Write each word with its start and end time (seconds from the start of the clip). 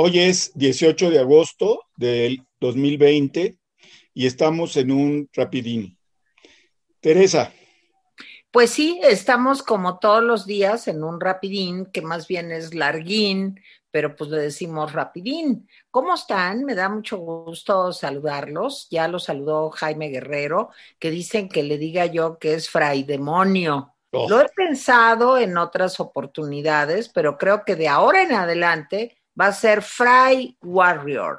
hoy 0.00 0.18
es 0.18 0.52
18 0.54 1.10
de 1.10 1.18
agosto 1.18 1.82
del 1.94 2.42
2020 2.60 3.58
y 4.14 4.26
estamos 4.26 4.78
en 4.78 4.92
un 4.92 5.28
rapidín. 5.34 5.98
Teresa. 7.00 7.52
Pues 8.50 8.70
sí, 8.70 8.98
estamos 9.02 9.62
como 9.62 9.98
todos 9.98 10.24
los 10.24 10.46
días 10.46 10.88
en 10.88 11.04
un 11.04 11.20
rapidín, 11.20 11.84
que 11.84 12.00
más 12.00 12.26
bien 12.26 12.50
es 12.50 12.74
larguín, 12.74 13.60
pero 13.90 14.16
pues 14.16 14.30
le 14.30 14.38
decimos 14.38 14.92
rapidín. 14.94 15.68
¿Cómo 15.90 16.14
están? 16.14 16.64
Me 16.64 16.74
da 16.74 16.88
mucho 16.88 17.18
gusto 17.18 17.92
saludarlos. 17.92 18.88
Ya 18.90 19.06
los 19.06 19.24
saludó 19.24 19.68
Jaime 19.70 20.08
Guerrero, 20.08 20.70
que 20.98 21.10
dicen 21.10 21.48
que 21.48 21.62
le 21.62 21.76
diga 21.76 22.06
yo 22.06 22.38
que 22.38 22.54
es 22.54 22.70
fray 22.70 23.02
demonio. 23.02 23.94
Oh. 24.12 24.28
Lo 24.30 24.40
he 24.40 24.48
pensado 24.48 25.36
en 25.36 25.58
otras 25.58 26.00
oportunidades, 26.00 27.10
pero 27.10 27.36
creo 27.36 27.64
que 27.64 27.76
de 27.76 27.88
ahora 27.88 28.22
en 28.22 28.32
adelante 28.32 29.19
va 29.38 29.46
a 29.46 29.52
ser 29.52 29.82
Fry 29.82 30.56
Warrior. 30.62 31.38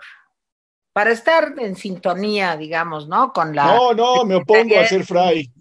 Para 0.94 1.12
estar 1.12 1.54
en 1.58 1.76
sintonía, 1.76 2.58
digamos, 2.58 3.08
¿no? 3.08 3.32
Con 3.32 3.56
la. 3.56 3.66
No, 3.66 3.94
no, 3.94 4.26
me 4.26 4.36
opongo 4.36 4.78
a 4.78 4.86
ser 4.86 5.06
Fry. 5.06 5.52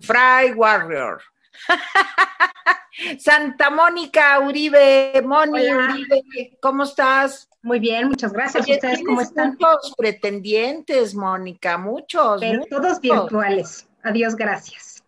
Fry 0.00 0.52
Warrior. 0.54 1.22
Santa 3.18 3.70
Mónica 3.70 4.38
Uribe, 4.40 5.22
Moni 5.24 5.70
Uribe, 5.70 6.58
¿cómo 6.60 6.84
estás? 6.84 7.48
Muy 7.62 7.78
bien, 7.78 8.08
muchas 8.08 8.32
gracias. 8.32 8.68
¿Ustedes 8.68 9.02
cómo 9.04 9.20
están? 9.20 9.56
Muchos 9.58 9.94
pretendientes, 9.96 11.14
Mónica, 11.14 11.76
muchos. 11.78 12.40
Pero 12.40 12.64
todos 12.70 13.00
virtuales. 13.00 13.88
Adiós, 14.02 14.36
gracias. 14.36 15.02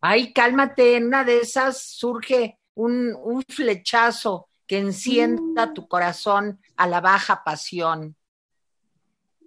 Ay, 0.00 0.32
cálmate, 0.32 0.96
en 0.96 1.06
una 1.06 1.24
de 1.24 1.40
esas 1.40 1.82
surge 1.82 2.58
un, 2.74 3.16
un 3.20 3.42
flechazo 3.42 4.47
que 4.68 4.78
encienda 4.78 5.66
mm. 5.66 5.74
tu 5.74 5.88
corazón 5.88 6.60
a 6.76 6.86
la 6.86 7.00
baja 7.00 7.42
pasión. 7.42 8.14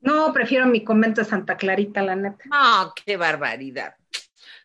No, 0.02 0.34
prefiero 0.34 0.66
mi 0.66 0.84
convento 0.84 1.22
de 1.22 1.30
Santa 1.30 1.56
Clarita, 1.56 2.02
la 2.02 2.16
neta. 2.16 2.44
Ah, 2.52 2.92
qué 3.06 3.16
barbaridad. 3.16 3.96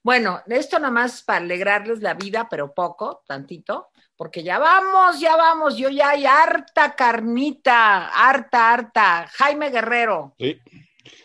Bueno, 0.03 0.41
esto 0.47 0.79
nomás 0.79 1.23
para 1.23 1.41
alegrarles 1.41 2.01
la 2.01 2.15
vida, 2.15 2.49
pero 2.49 2.73
poco, 2.73 3.23
tantito, 3.27 3.89
porque 4.17 4.43
ya 4.43 4.59
vamos, 4.59 5.21
ya 5.21 5.37
vamos, 5.37 5.77
yo 5.77 5.91
ya 5.91 6.11
hay 6.11 6.25
harta 6.25 6.95
carnita, 6.95 8.09
harta, 8.09 8.73
harta. 8.73 9.27
Jaime 9.33 9.71
Guerrero. 9.71 10.35
Sí. 10.39 10.59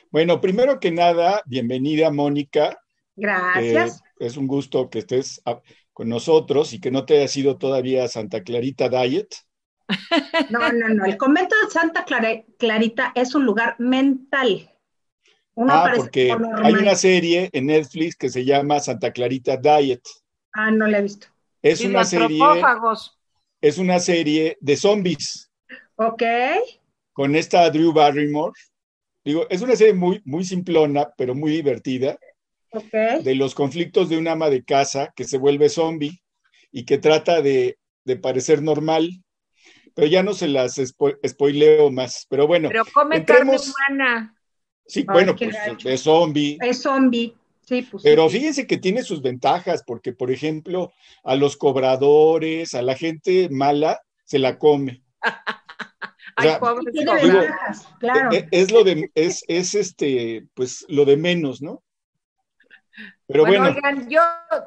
Bueno, 0.09 0.41
primero 0.41 0.79
que 0.79 0.91
nada, 0.91 1.41
bienvenida, 1.45 2.11
Mónica. 2.11 2.77
Gracias. 3.15 4.01
Eh, 4.19 4.25
es 4.25 4.35
un 4.35 4.47
gusto 4.47 4.89
que 4.89 4.99
estés 4.99 5.41
con 5.93 6.09
nosotros 6.09 6.73
y 6.73 6.79
que 6.79 6.91
no 6.91 7.05
te 7.05 7.17
haya 7.17 7.27
sido 7.27 7.57
todavía 7.57 8.07
Santa 8.07 8.43
Clarita 8.43 8.89
Diet. 8.89 9.27
No, 10.49 10.71
no, 10.71 10.89
no. 10.89 11.05
El 11.05 11.17
convento 11.17 11.55
de 11.63 11.71
Santa 11.71 12.05
Clarita 12.05 13.11
es 13.15 13.35
un 13.35 13.45
lugar 13.45 13.75
mental. 13.79 14.71
ah, 15.57 15.93
porque 15.95 16.35
hay 16.63 16.73
una 16.73 16.95
serie 16.95 17.49
en 17.51 17.67
Netflix 17.67 18.15
que 18.15 18.29
se 18.29 18.45
llama 18.45 18.79
Santa 18.79 19.11
Clarita 19.11 19.57
Diet. 19.57 20.01
Ah, 20.53 20.71
no 20.71 20.87
la 20.87 20.99
he 20.99 21.01
visto. 21.03 21.27
Es 21.61 21.81
una 21.81 22.05
serie. 22.05 22.39
Es 23.59 23.77
una 23.77 23.99
serie 23.99 24.57
de 24.59 24.77
zombies. 24.77 25.51
Ok. 25.95 26.23
Con 27.13 27.35
esta 27.35 27.69
Drew 27.69 27.93
Barrymore. 27.93 28.53
Digo, 29.23 29.45
es 29.49 29.61
una 29.61 29.75
serie 29.75 29.93
muy, 29.93 30.21
muy 30.25 30.43
simplona, 30.43 31.07
pero 31.15 31.35
muy 31.35 31.51
divertida 31.51 32.17
de 33.23 33.35
los 33.35 33.55
conflictos 33.55 34.09
de 34.09 34.17
un 34.17 34.27
ama 34.27 34.49
de 34.49 34.63
casa 34.63 35.11
que 35.15 35.25
se 35.25 35.37
vuelve 35.37 35.69
zombie 35.69 36.21
y 36.71 36.85
que 36.85 36.97
trata 36.97 37.41
de, 37.41 37.77
parecer 38.21 38.61
normal. 38.61 39.09
Pero 39.93 40.07
ya 40.07 40.23
no 40.23 40.33
se 40.33 40.47
las 40.47 40.81
spoileo 41.27 41.91
más. 41.91 42.25
Pero 42.29 42.47
bueno. 42.47 42.69
Pero 42.69 42.85
come 42.93 43.25
carne 43.25 43.57
humana. 43.57 44.35
Sí, 44.85 45.03
bueno, 45.03 45.35
pues 45.35 45.55
es 45.85 46.01
zombie. 46.01 46.57
Es 46.61 46.81
zombie. 46.81 47.35
Sí, 47.61 47.83
pues, 47.83 48.03
Pero 48.03 48.27
fíjense 48.29 48.67
que 48.67 48.77
tiene 48.77 49.03
sus 49.03 49.21
ventajas, 49.21 49.83
porque, 49.85 50.13
por 50.13 50.31
ejemplo, 50.31 50.91
a 51.23 51.35
los 51.35 51.55
cobradores, 51.57 52.73
a 52.73 52.81
la 52.81 52.95
gente 52.95 53.49
mala, 53.49 54.01
se 54.25 54.39
la 54.39 54.57
come. 54.57 55.03
claro. 57.99 58.31
es, 58.31 58.45
es, 58.51 58.71
lo 58.71 58.83
de, 58.83 59.11
es, 59.15 59.43
es 59.47 59.75
este, 59.75 60.45
pues 60.53 60.85
lo 60.89 61.05
de 61.05 61.17
menos, 61.17 61.61
¿no? 61.61 61.83
Pero 63.27 63.45
bueno, 63.45 63.65
oigan, 63.65 64.09
yo 64.09 64.21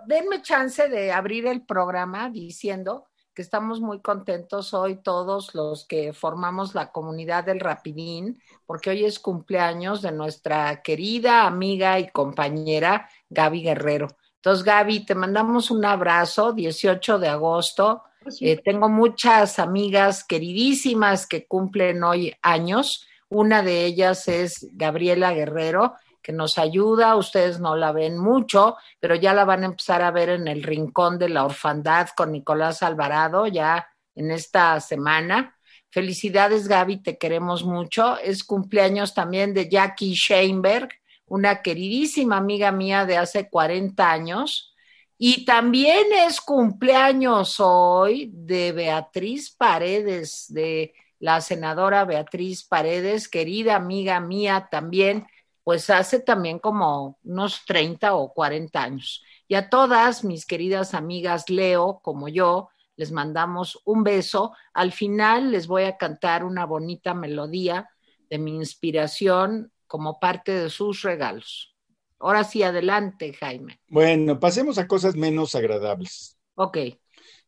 denme 0.07 0.43
chance 0.43 0.89
de 0.89 1.13
abrir 1.13 1.47
el 1.47 1.63
programa 1.65 2.31
diciendo 2.31 3.07
que 3.35 3.43
estamos 3.43 3.81
muy 3.81 4.01
contentos 4.01 4.73
hoy 4.73 5.03
todos 5.03 5.55
los 5.55 5.87
que 5.87 6.13
formamos 6.13 6.75
la 6.75 6.93
comunidad 6.93 7.45
del 7.45 7.59
Rapidín, 7.59 8.41
porque 8.65 8.91
hoy 8.91 9.05
es 9.05 9.19
cumpleaños 9.19 10.03
de 10.03 10.13
nuestra 10.13 10.83
querida 10.83 11.45
amiga 11.45 11.99
y 11.99 12.11
compañera 12.11 13.09
Gaby 13.29 13.63
Guerrero. 13.63 14.09
Entonces, 14.37 14.65
Gaby, 14.65 15.07
te 15.07 15.15
mandamos 15.15 15.71
un 15.71 15.85
abrazo, 15.85 16.53
18 16.53 17.19
de 17.19 17.29
agosto. 17.29 18.05
Pues 18.23 18.41
eh, 18.41 18.61
tengo 18.63 18.89
muchas 18.89 19.59
amigas 19.59 20.23
queridísimas 20.23 21.27
que 21.27 21.47
cumplen 21.47 22.05
hoy 22.05 22.35
años. 22.43 23.07
Una 23.31 23.63
de 23.63 23.85
ellas 23.85 24.29
es 24.29 24.69
Gabriela 24.73 25.33
Guerrero, 25.33 25.95
que 26.25 26.33
nos 26.33 26.57
ayuda, 26.57 27.17
ustedes 27.17 27.61
no 27.61 27.77
la 27.77 27.93
ven 27.93 28.17
mucho, 28.17 28.77
pero 28.99 29.15
ya 29.15 29.35
la 29.35 29.45
van 29.45 29.63
a 29.63 29.67
empezar 29.67 30.01
a 30.03 30.11
ver 30.11 30.31
en 30.31 30.49
el 30.49 30.63
Rincón 30.63 31.19
de 31.19 31.29
la 31.29 31.45
Orfandad 31.45 32.09
con 32.17 32.33
Nicolás 32.33 32.83
Alvarado 32.83 33.47
ya 33.47 33.87
en 34.15 34.31
esta 34.31 34.81
semana. 34.81 35.59
Felicidades 35.91 36.67
Gaby, 36.67 37.03
te 37.03 37.19
queremos 37.19 37.63
mucho. 37.63 38.19
Es 38.19 38.43
cumpleaños 38.43 39.13
también 39.13 39.53
de 39.53 39.69
Jackie 39.69 40.15
Sheinberg, 40.15 40.89
una 41.27 41.61
queridísima 41.61 42.39
amiga 42.39 42.73
mía 42.73 43.05
de 43.05 43.19
hace 43.19 43.51
40 43.51 44.11
años. 44.11 44.75
Y 45.19 45.45
también 45.45 46.07
es 46.27 46.41
cumpleaños 46.41 47.57
hoy 47.59 48.31
de 48.33 48.73
Beatriz 48.73 49.55
Paredes, 49.55 50.47
de 50.49 50.95
la 51.19 51.43
senadora 51.43 52.07
Beatriz 52.07 52.65
Paredes, 52.65 53.29
querida 53.29 53.77
amiga 53.77 54.21
mía 54.21 54.69
también, 54.71 55.27
pues 55.65 55.89
hace 55.91 56.21
también 56.21 56.59
como 56.59 57.19
unos 57.25 57.65
30 57.67 58.15
o 58.15 58.33
40 58.33 58.83
años. 58.83 59.23
Y 59.49 59.55
a 59.55 59.71
todas 59.71 60.23
mis 60.23 60.47
queridas 60.47 60.95
amigas 60.95 61.49
Leo, 61.49 62.01
como 62.03 62.29
yo, 62.29 62.69
les 62.97 63.11
mandamos 63.11 63.81
un 63.85 64.05
beso. 64.05 64.53
Al 64.75 64.93
final 64.93 65.51
les 65.51 65.67
voy 65.67 65.85
a 65.85 65.97
cantar 65.97 66.45
una 66.45 66.67
bonita 66.67 67.15
melodía 67.15 67.89
de 68.29 68.39
mi 68.39 68.57
inspiración 68.57 69.73
como 69.87 70.21
parte 70.21 70.53
de 70.53 70.71
sus 70.71 71.03
regalos. 71.03 71.75
Ahora 72.19 72.45
sí, 72.45 72.63
adelante, 72.63 73.33
Jaime. 73.33 73.81
Bueno, 73.89 74.39
pasemos 74.39 74.79
a 74.79 74.87
cosas 74.87 75.17
menos 75.17 75.55
agradables. 75.55 76.39
Ok. 76.55 76.79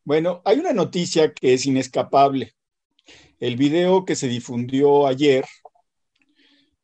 Bueno, 0.04 0.42
hay 0.44 0.58
una 0.58 0.72
noticia 0.72 1.32
que 1.32 1.54
es 1.54 1.66
inescapable. 1.66 2.54
El 3.38 3.56
video 3.56 4.04
que 4.04 4.16
se 4.16 4.28
difundió 4.28 5.06
ayer 5.06 5.44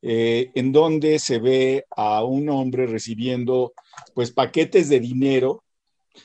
eh, 0.03 0.51
en 0.55 0.73
donde 0.73 1.19
se 1.19 1.39
ve 1.39 1.87
a 1.91 2.25
un 2.25 2.49
hombre 2.49 2.87
recibiendo 2.87 3.73
pues 4.15 4.33
paquetes 4.33 4.89
de 4.89 5.01
dinero, 5.01 5.63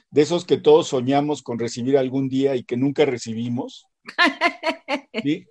de 0.10 0.24
esos 0.24 0.46
que 0.46 0.58
todos 0.58 0.88
soñamos 0.88 1.44
con 1.44 1.60
recibir 1.60 1.98
algún 1.98 2.28
día 2.28 2.56
y 2.56 2.64
que 2.64 2.78
nunca 2.78 3.06
recibimos. 3.06 3.86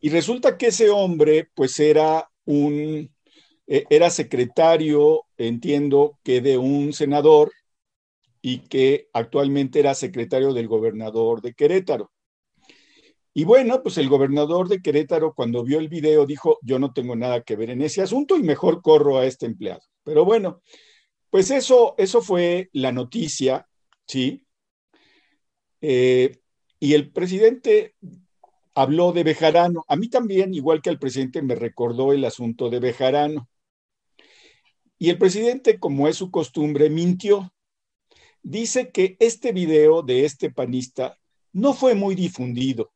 Y 0.00 0.10
resulta 0.10 0.58
que 0.58 0.68
ese 0.68 0.90
hombre 0.90 1.48
pues 1.54 1.78
era 1.78 2.28
un, 2.44 3.10
eh, 3.66 3.84
era 3.90 4.10
secretario, 4.10 5.24
entiendo 5.36 6.18
que 6.24 6.40
de 6.40 6.58
un 6.58 6.92
senador 6.92 7.52
y 8.40 8.58
que 8.58 9.08
actualmente 9.12 9.78
era 9.78 9.94
secretario 9.94 10.52
del 10.52 10.66
gobernador 10.66 11.40
de 11.42 11.54
Querétaro. 11.54 12.10
Y 13.34 13.44
bueno, 13.44 13.82
pues 13.82 13.96
el 13.96 14.08
gobernador 14.08 14.68
de 14.68 14.82
Querétaro 14.82 15.34
cuando 15.34 15.64
vio 15.64 15.78
el 15.78 15.88
video 15.88 16.26
dijo, 16.26 16.58
yo 16.62 16.78
no 16.78 16.92
tengo 16.92 17.16
nada 17.16 17.42
que 17.42 17.56
ver 17.56 17.70
en 17.70 17.80
ese 17.80 18.02
asunto 18.02 18.36
y 18.36 18.42
mejor 18.42 18.82
corro 18.82 19.18
a 19.18 19.26
este 19.26 19.46
empleado. 19.46 19.80
Pero 20.04 20.24
bueno, 20.24 20.60
pues 21.30 21.50
eso, 21.50 21.94
eso 21.96 22.20
fue 22.20 22.68
la 22.72 22.92
noticia, 22.92 23.66
¿sí? 24.06 24.46
Eh, 25.80 26.40
y 26.78 26.92
el 26.92 27.10
presidente 27.10 27.94
habló 28.74 29.12
de 29.12 29.24
Bejarano. 29.24 29.84
A 29.88 29.96
mí 29.96 30.08
también, 30.08 30.52
igual 30.52 30.82
que 30.82 30.90
al 30.90 30.98
presidente, 30.98 31.40
me 31.40 31.54
recordó 31.54 32.12
el 32.12 32.24
asunto 32.26 32.68
de 32.68 32.80
Bejarano. 32.80 33.48
Y 34.98 35.08
el 35.08 35.18
presidente, 35.18 35.78
como 35.80 36.06
es 36.06 36.16
su 36.16 36.30
costumbre, 36.30 36.90
mintió. 36.90 37.52
Dice 38.42 38.90
que 38.90 39.16
este 39.20 39.52
video 39.52 40.02
de 40.02 40.26
este 40.26 40.50
panista 40.50 41.18
no 41.52 41.72
fue 41.72 41.94
muy 41.94 42.14
difundido 42.14 42.91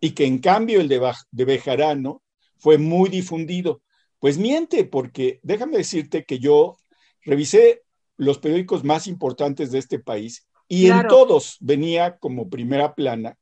y 0.00 0.10
que 0.12 0.26
en 0.26 0.38
cambio 0.38 0.80
el 0.80 0.88
de, 0.88 1.00
de 1.30 1.44
Bejarano 1.44 2.22
fue 2.56 2.78
muy 2.78 3.08
difundido. 3.08 3.82
Pues 4.18 4.38
miente, 4.38 4.84
porque 4.84 5.38
déjame 5.42 5.76
decirte 5.76 6.24
que 6.24 6.38
yo 6.38 6.76
revisé 7.22 7.82
los 8.16 8.38
periódicos 8.38 8.84
más 8.84 9.06
importantes 9.06 9.70
de 9.70 9.78
este 9.78 9.98
país 9.98 10.46
y 10.66 10.88
en 10.88 11.06
todos 11.06 11.56
venía 11.60 12.18
como 12.18 12.50
primera 12.50 12.94
plana 12.94 13.38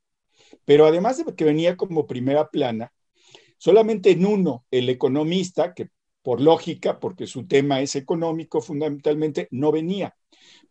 Pero 0.64 0.86
además 0.86 1.24
de 1.24 1.34
que 1.34 1.44
venía 1.44 1.76
como 1.76 2.06
primera 2.06 2.50
plana, 2.50 2.92
solamente 3.58 4.10
en 4.10 4.26
uno, 4.26 4.64
el 4.70 4.88
economista, 4.88 5.74
que 5.74 5.88
por 6.22 6.40
lógica, 6.40 6.98
porque 7.00 7.26
su 7.26 7.46
tema 7.46 7.80
es 7.80 7.96
económico 7.96 8.60
fundamentalmente, 8.60 9.48
no 9.50 9.72
venía. 9.72 10.14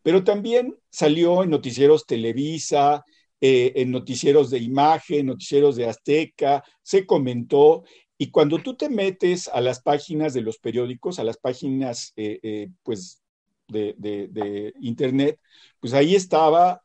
Pero 0.02 0.24
también 0.24 0.76
salió 0.90 1.44
en 1.44 1.50
noticieros 1.50 2.06
Televisa, 2.06 3.06
eh, 3.42 3.74
en 3.76 3.92
noticieros 3.92 4.50
de 4.50 4.60
imagen, 4.60 5.28
noticieros 5.28 5.76
de 5.76 5.88
Azteca, 5.88 6.64
se 6.82 7.06
comentó. 7.06 7.84
Y 8.18 8.32
cuando 8.32 8.60
tú 8.60 8.76
te 8.76 8.90
metes 8.90 9.50
a 9.50 9.60
las 9.62 9.82
páginas 9.82 10.34
de 10.34 10.42
los 10.42 10.58
periódicos, 10.58 11.20
a 11.20 11.24
las 11.24 11.38
páginas 11.38 12.14
eh, 12.16 12.40
eh, 12.44 12.70
pues 12.84 13.22
de, 13.68 13.96
de, 13.98 14.74
internet, 14.80 15.40
pues 15.80 15.94
ahí 15.94 16.16
estaba 16.16 16.82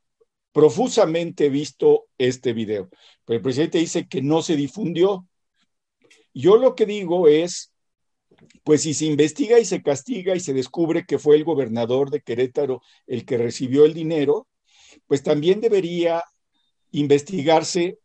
profusamente 0.52 1.48
visto 1.50 2.06
este 2.18 2.52
video. 2.52 2.88
Pero 3.24 3.36
el 3.36 3.42
presidente 3.42 3.78
dice 3.78 4.08
que 4.08 4.22
no 4.22 4.42
se 4.42 4.56
difundió. 4.56 5.26
Yo 6.34 6.56
lo 6.56 6.74
que 6.74 6.86
digo 6.86 7.28
es, 7.28 7.72
pues 8.64 8.82
si 8.82 8.94
se 8.94 9.06
investiga 9.06 9.60
y 9.60 9.64
se 9.64 9.82
castiga 9.82 10.34
y 10.34 10.40
se 10.40 10.52
descubre 10.52 11.04
que 11.06 11.18
fue 11.18 11.36
el 11.36 11.44
gobernador 11.44 12.10
de 12.10 12.22
Querétaro 12.22 12.82
el 13.06 13.24
que 13.24 13.38
recibió 13.38 13.84
el 13.84 13.94
dinero, 13.94 14.48
pues 15.06 15.22
también 15.22 15.60
debería 15.60 16.24
investigarse, 16.92 17.98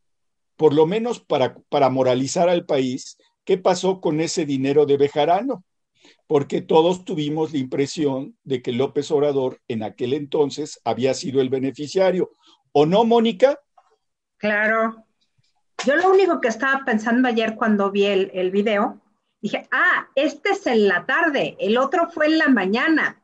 por 0.56 0.74
lo 0.74 0.86
menos 0.86 1.20
para, 1.20 1.56
para 1.70 1.90
moralizar 1.90 2.50
al 2.50 2.66
país, 2.66 3.18
qué 3.44 3.58
pasó 3.58 4.02
con 4.02 4.20
ese 4.22 4.46
dinero 4.46 4.86
de 4.86 4.98
Bejarano, 4.98 5.64
porque 6.28 6.62
todos 6.62 7.06
tuvimos 7.06 7.54
la 7.54 7.60
impresión 7.60 8.38
de 8.44 8.62
que 8.62 8.72
López 8.72 9.12
Obrador 9.12 9.62
en 9.68 9.84
aquel 9.84 10.14
entonces 10.14 10.80
había 10.84 11.14
sido 11.14 11.42
el 11.42 11.50
beneficiario. 11.50 12.32
¿O 12.72 12.86
no, 12.86 13.06
Mónica? 13.06 13.60
Claro. 14.38 15.06
Yo 15.86 15.96
lo 15.96 16.10
único 16.10 16.42
que 16.42 16.48
estaba 16.48 16.84
pensando 16.86 17.28
ayer 17.28 17.56
cuando 17.56 17.92
vi 17.92 18.06
el, 18.06 18.32
el 18.34 18.52
video, 18.52 19.02
dije, 19.42 19.68
ah, 19.72 20.08
este 20.16 20.52
es 20.52 20.66
en 20.66 20.88
la 20.88 21.06
tarde, 21.06 21.56
el 21.60 21.78
otro 21.78 22.10
fue 22.10 22.28
en 22.28 22.40
la 22.40 22.50
mañana, 22.50 23.22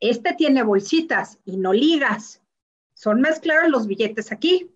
este 0.00 0.32
tiene 0.34 0.62
bolsitas 0.62 1.38
y 1.44 1.56
no 1.56 1.72
ligas. 1.72 2.42
Son 2.94 3.20
más 3.20 3.40
claros 3.40 3.70
los 3.70 3.86
billetes 3.86 4.32
aquí. 4.32 4.70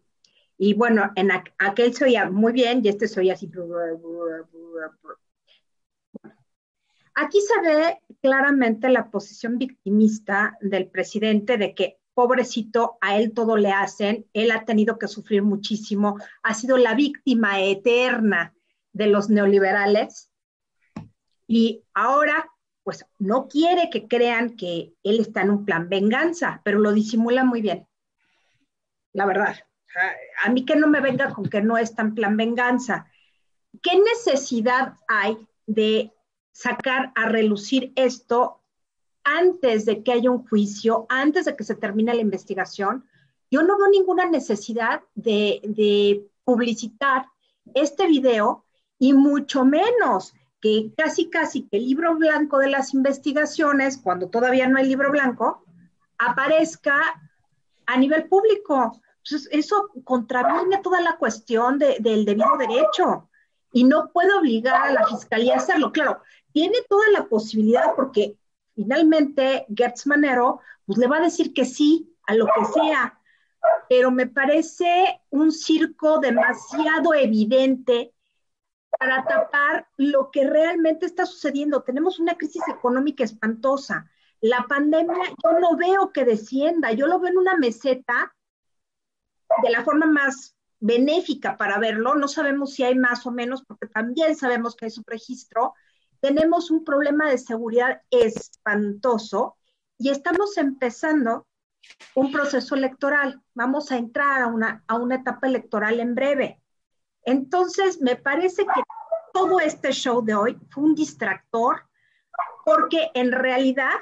Y 0.64 0.74
bueno, 0.74 1.10
en 1.16 1.30
aquel 1.58 1.92
se 1.92 2.04
oía 2.04 2.30
muy 2.30 2.52
bien 2.52 2.82
y 2.84 2.88
este 2.88 3.08
se 3.08 3.18
oía 3.18 3.32
así. 3.32 3.50
Aquí 7.16 7.40
se 7.40 7.60
ve 7.60 7.98
claramente 8.20 8.88
la 8.88 9.10
posición 9.10 9.58
victimista 9.58 10.56
del 10.60 10.86
presidente 10.86 11.58
de 11.58 11.74
que 11.74 11.98
pobrecito, 12.14 12.96
a 13.00 13.18
él 13.18 13.32
todo 13.32 13.56
le 13.56 13.72
hacen, 13.72 14.24
él 14.34 14.52
ha 14.52 14.64
tenido 14.64 15.00
que 15.00 15.08
sufrir 15.08 15.42
muchísimo, 15.42 16.16
ha 16.44 16.54
sido 16.54 16.76
la 16.76 16.94
víctima 16.94 17.60
eterna 17.60 18.54
de 18.92 19.08
los 19.08 19.30
neoliberales 19.30 20.30
y 21.48 21.82
ahora 21.92 22.52
pues 22.84 23.04
no 23.18 23.48
quiere 23.48 23.90
que 23.90 24.06
crean 24.06 24.54
que 24.54 24.94
él 25.02 25.18
está 25.18 25.40
en 25.42 25.50
un 25.50 25.64
plan 25.64 25.88
venganza, 25.88 26.60
pero 26.64 26.78
lo 26.78 26.92
disimula 26.92 27.42
muy 27.42 27.62
bien, 27.62 27.88
la 29.12 29.26
verdad 29.26 29.56
a 30.44 30.50
mí 30.50 30.64
que 30.64 30.76
no 30.76 30.88
me 30.88 31.00
venga 31.00 31.32
con 31.32 31.44
que 31.46 31.60
no 31.60 31.76
es 31.76 31.94
tan 31.94 32.14
plan 32.14 32.36
venganza. 32.36 33.06
¿Qué 33.82 33.98
necesidad 33.98 34.94
hay 35.08 35.36
de 35.66 36.12
sacar 36.52 37.12
a 37.14 37.28
relucir 37.28 37.92
esto 37.96 38.60
antes 39.24 39.84
de 39.86 40.02
que 40.02 40.12
haya 40.12 40.30
un 40.30 40.46
juicio, 40.46 41.06
antes 41.08 41.44
de 41.44 41.56
que 41.56 41.64
se 41.64 41.74
termine 41.74 42.14
la 42.14 42.20
investigación? 42.20 43.06
Yo 43.50 43.62
no 43.62 43.76
veo 43.76 43.88
ninguna 43.88 44.26
necesidad 44.26 45.02
de, 45.14 46.26
publicitar 46.44 47.26
este 47.72 48.08
video 48.08 48.64
y 48.98 49.12
mucho 49.12 49.64
menos 49.64 50.34
que 50.60 50.92
casi 50.96 51.30
casi 51.30 51.68
que 51.68 51.76
el 51.76 51.86
libro 51.86 52.16
blanco 52.16 52.58
de 52.58 52.68
las 52.68 52.94
investigaciones, 52.94 53.98
cuando 53.98 54.28
todavía 54.28 54.66
no 54.66 54.78
hay 54.78 54.86
libro 54.86 55.12
blanco, 55.12 55.64
aparezca 56.18 56.98
a 57.86 57.96
nivel 57.96 58.28
público. 58.28 59.00
Entonces, 59.24 59.48
eso 59.52 59.90
contraviene 60.04 60.78
toda 60.82 61.00
la 61.00 61.16
cuestión 61.16 61.78
del 61.78 62.24
debido 62.24 62.56
derecho 62.58 63.28
y 63.72 63.84
no 63.84 64.10
puede 64.12 64.34
obligar 64.34 64.82
a 64.82 64.92
la 64.92 65.06
fiscalía 65.06 65.54
a 65.54 65.58
hacerlo. 65.58 65.92
Claro, 65.92 66.22
tiene 66.52 66.78
toda 66.88 67.04
la 67.12 67.26
posibilidad 67.26 67.94
porque 67.94 68.36
finalmente 68.74 69.66
Gertz 69.74 70.06
Manero 70.06 70.60
pues, 70.86 70.98
le 70.98 71.06
va 71.06 71.18
a 71.18 71.22
decir 71.22 71.54
que 71.54 71.64
sí 71.64 72.14
a 72.26 72.34
lo 72.34 72.46
que 72.46 72.64
sea, 72.66 73.18
pero 73.88 74.10
me 74.10 74.26
parece 74.26 75.20
un 75.30 75.52
circo 75.52 76.18
demasiado 76.18 77.14
evidente 77.14 78.12
para 78.98 79.24
tapar 79.24 79.88
lo 79.96 80.30
que 80.30 80.48
realmente 80.48 81.06
está 81.06 81.26
sucediendo. 81.26 81.82
Tenemos 81.82 82.18
una 82.18 82.36
crisis 82.36 82.62
económica 82.68 83.24
espantosa. 83.24 84.10
La 84.40 84.66
pandemia 84.68 85.32
yo 85.42 85.58
no 85.60 85.76
veo 85.76 86.12
que 86.12 86.24
descienda, 86.24 86.92
yo 86.92 87.06
lo 87.06 87.20
veo 87.20 87.30
en 87.30 87.38
una 87.38 87.56
meseta 87.56 88.34
de 89.62 89.70
la 89.70 89.84
forma 89.84 90.06
más 90.06 90.56
benéfica 90.80 91.56
para 91.56 91.78
verlo. 91.78 92.14
No 92.14 92.28
sabemos 92.28 92.74
si 92.74 92.82
hay 92.82 92.96
más 92.96 93.26
o 93.26 93.30
menos, 93.30 93.64
porque 93.64 93.86
también 93.86 94.36
sabemos 94.36 94.76
que 94.76 94.86
hay 94.86 94.90
subregistro. 94.90 95.74
Tenemos 96.20 96.70
un 96.70 96.84
problema 96.84 97.30
de 97.30 97.38
seguridad 97.38 98.02
espantoso 98.10 99.56
y 99.98 100.10
estamos 100.10 100.56
empezando 100.56 101.46
un 102.14 102.32
proceso 102.32 102.74
electoral. 102.74 103.40
Vamos 103.54 103.90
a 103.90 103.96
entrar 103.96 104.42
a 104.42 104.46
una, 104.48 104.84
a 104.86 104.96
una 104.96 105.16
etapa 105.16 105.46
electoral 105.46 106.00
en 106.00 106.14
breve. 106.14 106.60
Entonces, 107.24 108.00
me 108.00 108.16
parece 108.16 108.64
que 108.64 108.82
todo 109.32 109.60
este 109.60 109.92
show 109.92 110.24
de 110.24 110.34
hoy 110.34 110.58
fue 110.70 110.84
un 110.84 110.94
distractor 110.94 111.88
porque 112.64 113.10
en 113.14 113.32
realidad 113.32 114.00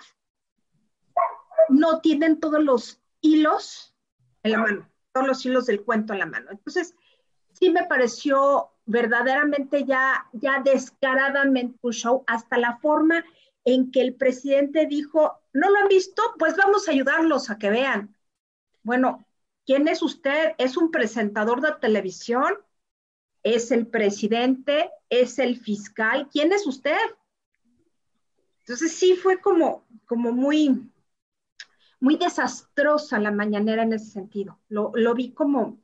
no 1.68 2.00
tienen 2.00 2.40
todos 2.40 2.62
los 2.62 3.00
hilos 3.20 3.94
en 4.42 4.52
la 4.52 4.58
mano 4.58 4.89
todos 5.12 5.26
los 5.26 5.44
hilos 5.44 5.66
del 5.66 5.82
cuento 5.82 6.12
en 6.12 6.20
la 6.20 6.26
mano. 6.26 6.50
Entonces, 6.50 6.94
sí 7.52 7.70
me 7.70 7.84
pareció 7.84 8.70
verdaderamente 8.86 9.84
ya, 9.84 10.26
ya 10.32 10.60
descaradamente 10.64 11.78
un 11.82 11.92
show, 11.92 12.24
hasta 12.26 12.58
la 12.58 12.78
forma 12.78 13.24
en 13.64 13.90
que 13.90 14.00
el 14.00 14.14
presidente 14.14 14.86
dijo, 14.86 15.38
¿no 15.52 15.70
lo 15.70 15.76
han 15.76 15.88
visto? 15.88 16.22
Pues 16.38 16.56
vamos 16.56 16.88
a 16.88 16.92
ayudarlos 16.92 17.50
a 17.50 17.58
que 17.58 17.70
vean. 17.70 18.16
Bueno, 18.82 19.26
¿quién 19.66 19.86
es 19.88 20.02
usted? 20.02 20.54
¿Es 20.58 20.76
un 20.76 20.90
presentador 20.90 21.60
de 21.60 21.72
televisión? 21.80 22.54
¿Es 23.42 23.70
el 23.70 23.86
presidente? 23.86 24.90
¿Es 25.08 25.38
el 25.38 25.58
fiscal? 25.58 26.28
¿Quién 26.32 26.52
es 26.52 26.66
usted? 26.66 26.98
Entonces 28.60 28.92
sí 28.92 29.14
fue 29.16 29.40
como, 29.40 29.84
como 30.06 30.32
muy, 30.32 30.90
muy 32.00 32.16
desastrosa 32.16 33.18
la 33.18 33.30
mañanera 33.30 33.82
en 33.82 33.92
ese 33.92 34.06
sentido. 34.06 34.58
Lo, 34.68 35.14
vi 35.14 35.32
como, 35.32 35.78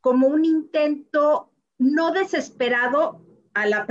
como 0.00 0.28
un 0.28 0.44
intento 0.44 1.50
no 1.78 2.12
desesperado 2.12 3.20
a 3.54 3.66
la, 3.66 3.86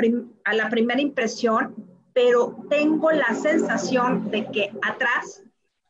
a 0.45 0.53
la 0.53 0.69
primera 0.69 1.01
impresión, 1.01 1.75
pero 2.13 2.65
tengo 2.69 3.11
la 3.11 3.35
sensación 3.35 4.31
de 4.31 4.49
que 4.49 4.71
atrás, 4.81 5.43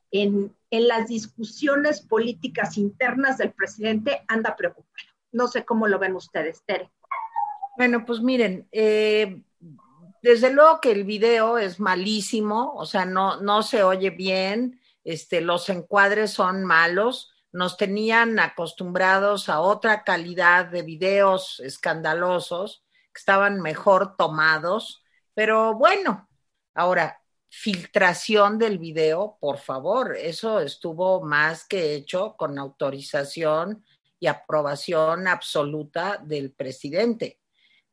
en, 0.10 0.54
en 0.72 0.88
las 0.88 1.08
discusiones 1.08 2.02
políticas 2.02 2.78
internas 2.78 3.38
del 3.38 3.52
presidente, 3.52 4.24
anda 4.28 4.56
preocupado. 4.56 5.08
No 5.32 5.48
sé 5.48 5.64
cómo 5.64 5.88
lo 5.88 6.00
ven 6.00 6.16
ustedes, 6.16 6.64
Tere. 6.66 6.92
Bueno, 7.78 8.04
pues 8.06 8.20
miren, 8.20 8.68
eh, 8.72 9.42
desde 10.22 10.52
luego 10.52 10.82
que 10.82 10.92
el 10.92 11.04
video 11.04 11.58
es 11.58 11.80
malísimo, 11.80 12.74
o 12.76 12.86
sea, 12.86 13.06
no, 13.06 13.40
no 13.40 13.64
se 13.64 13.84
oye 13.84 14.10
bien 14.10 14.81
este, 15.04 15.42
los 15.42 15.70
encuadres 15.70 16.32
son 16.32 16.64
malos, 16.64 17.32
nos 17.52 17.78
tenían 17.78 18.40
acostumbrados 18.40 19.50
a 19.50 19.60
otra 19.60 20.04
calidad 20.04 20.68
de 20.68 20.84
videos 20.84 21.60
escandalosos, 21.60 22.84
que 23.14 23.20
estaban 23.20 23.60
mejor 23.62 24.16
tomados, 24.16 25.04
pero 25.34 25.76
bueno, 25.76 26.30
ahora, 26.74 27.22
filtración 27.50 28.58
del 28.58 28.78
video, 28.78 29.38
por 29.42 29.58
favor, 29.58 30.16
eso 30.16 30.62
estuvo 30.62 31.22
más 31.22 31.68
que 31.68 31.96
hecho 31.96 32.36
con 32.38 32.58
autorización 32.58 33.84
y 34.20 34.28
aprobación 34.28 35.28
absoluta 35.28 36.18
del 36.24 36.54
presidente. 36.54 37.41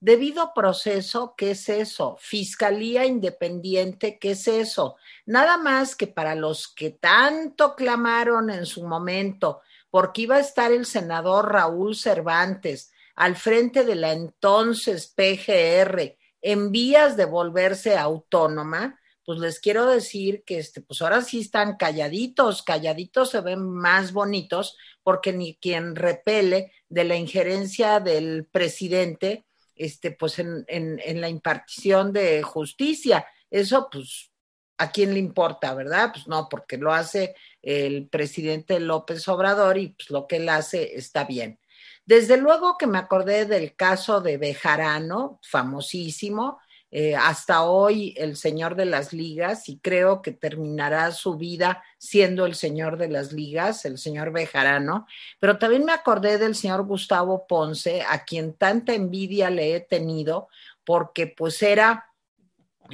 Debido 0.01 0.53
proceso, 0.55 1.35
¿qué 1.37 1.53
es 1.53 1.69
eso? 1.69 2.17
Fiscalía 2.21 3.05
independiente, 3.05 4.19
¿qué 4.21 4.33
es 4.33 4.47
eso? 4.47 4.97
Nada 5.27 5.57
más 5.57 5.97
que 5.97 6.07
para 6.07 6.37
los 6.37 6.69
que 6.69 6.91
tanto 6.91 7.75
clamaron 7.75 8.49
en 8.51 8.65
su 8.65 8.87
momento, 8.87 9.61
porque 9.91 10.23
iba 10.23 10.37
a 10.37 10.41
estar 10.41 10.71
el 10.71 10.87
senador 10.87 11.53
Raúl 11.53 11.97
Cervantes 11.97 12.93
al 13.17 13.35
frente 13.35 13.85
de 13.85 13.97
la 13.97 14.13
entonces 14.13 15.09
PGR 15.09 16.17
en 16.43 16.71
vías 16.71 17.17
de 17.17 17.25
volverse 17.25 17.97
autónoma, 17.97 19.01
pues 19.25 19.41
les 19.41 19.59
quiero 19.59 19.87
decir 19.87 20.45
que 20.45 20.59
este, 20.59 20.81
pues 20.81 21.03
ahora 21.03 21.23
sí 21.23 21.41
están 21.41 21.77
calladitos, 21.77 22.63
calladitos 22.63 23.31
se 23.31 23.41
ven 23.41 23.69
más 23.69 24.13
bonitos 24.13 24.77
porque 25.03 25.33
ni 25.33 25.57
quien 25.57 25.97
repele 25.97 26.73
de 26.89 27.03
la 27.03 27.17
injerencia 27.17 27.99
del 27.99 28.47
presidente, 28.47 29.45
este, 29.79 30.11
pues 30.13 30.39
en, 30.39 30.65
en 30.69 31.21
la 31.21 31.29
impartición 31.29 32.13
de 32.13 32.43
justicia. 32.43 33.27
Eso, 33.51 33.89
pues, 33.91 34.31
¿a 34.79 34.91
quién 34.91 35.13
le 35.13 35.19
importa, 35.19 35.75
verdad? 35.75 36.11
Pues 36.13 36.27
no, 36.29 36.49
porque 36.49 36.77
lo 36.77 36.93
hace 36.93 37.35
el 37.63 38.09
presidente 38.09 38.81
López 38.81 39.27
Obrador 39.29 39.79
y 39.79 39.89
pues 39.89 40.11
lo 40.11 40.27
que 40.27 40.37
él 40.37 40.49
hace 40.49 40.97
está 40.97 41.25
bien. 41.25 41.59
Desde 42.05 42.39
luego 42.39 42.79
que 42.79 42.87
me 42.87 42.99
acordé 42.99 43.45
del 43.45 43.77
caso 43.77 44.21
de 44.21 44.39
Bejarano, 44.39 45.41
famosísimo, 45.43 46.59
eh, 46.91 47.15
hasta 47.15 47.65
hoy 47.65 48.15
el 48.17 48.37
señor 48.37 48.75
de 48.75 48.87
las 48.87 49.13
ligas 49.13 49.69
y 49.69 49.79
creo 49.79 50.23
que 50.23 50.33
terminará 50.33 51.13
su 51.13 51.37
vida 51.37 51.83
siendo 51.99 52.47
el 52.47 52.55
señor 52.55 52.97
de 52.97 53.09
las 53.09 53.33
ligas, 53.33 53.85
el 53.85 53.99
señor 53.99 54.33
Bejarano, 54.33 55.07
pero 55.39 55.59
también 55.59 55.85
me 55.85 55.93
acordé 55.93 56.39
del 56.39 56.55
señor 56.55 56.87
Gustavo 56.87 57.47
Ponce, 57.47 58.03
a 58.09 58.25
quien 58.25 58.55
tanta 58.55 58.95
envidia 58.95 59.51
le 59.51 59.77
he 59.77 59.81
tenido 59.81 60.49
porque 60.85 61.27
pues 61.27 61.63
era 61.63 62.09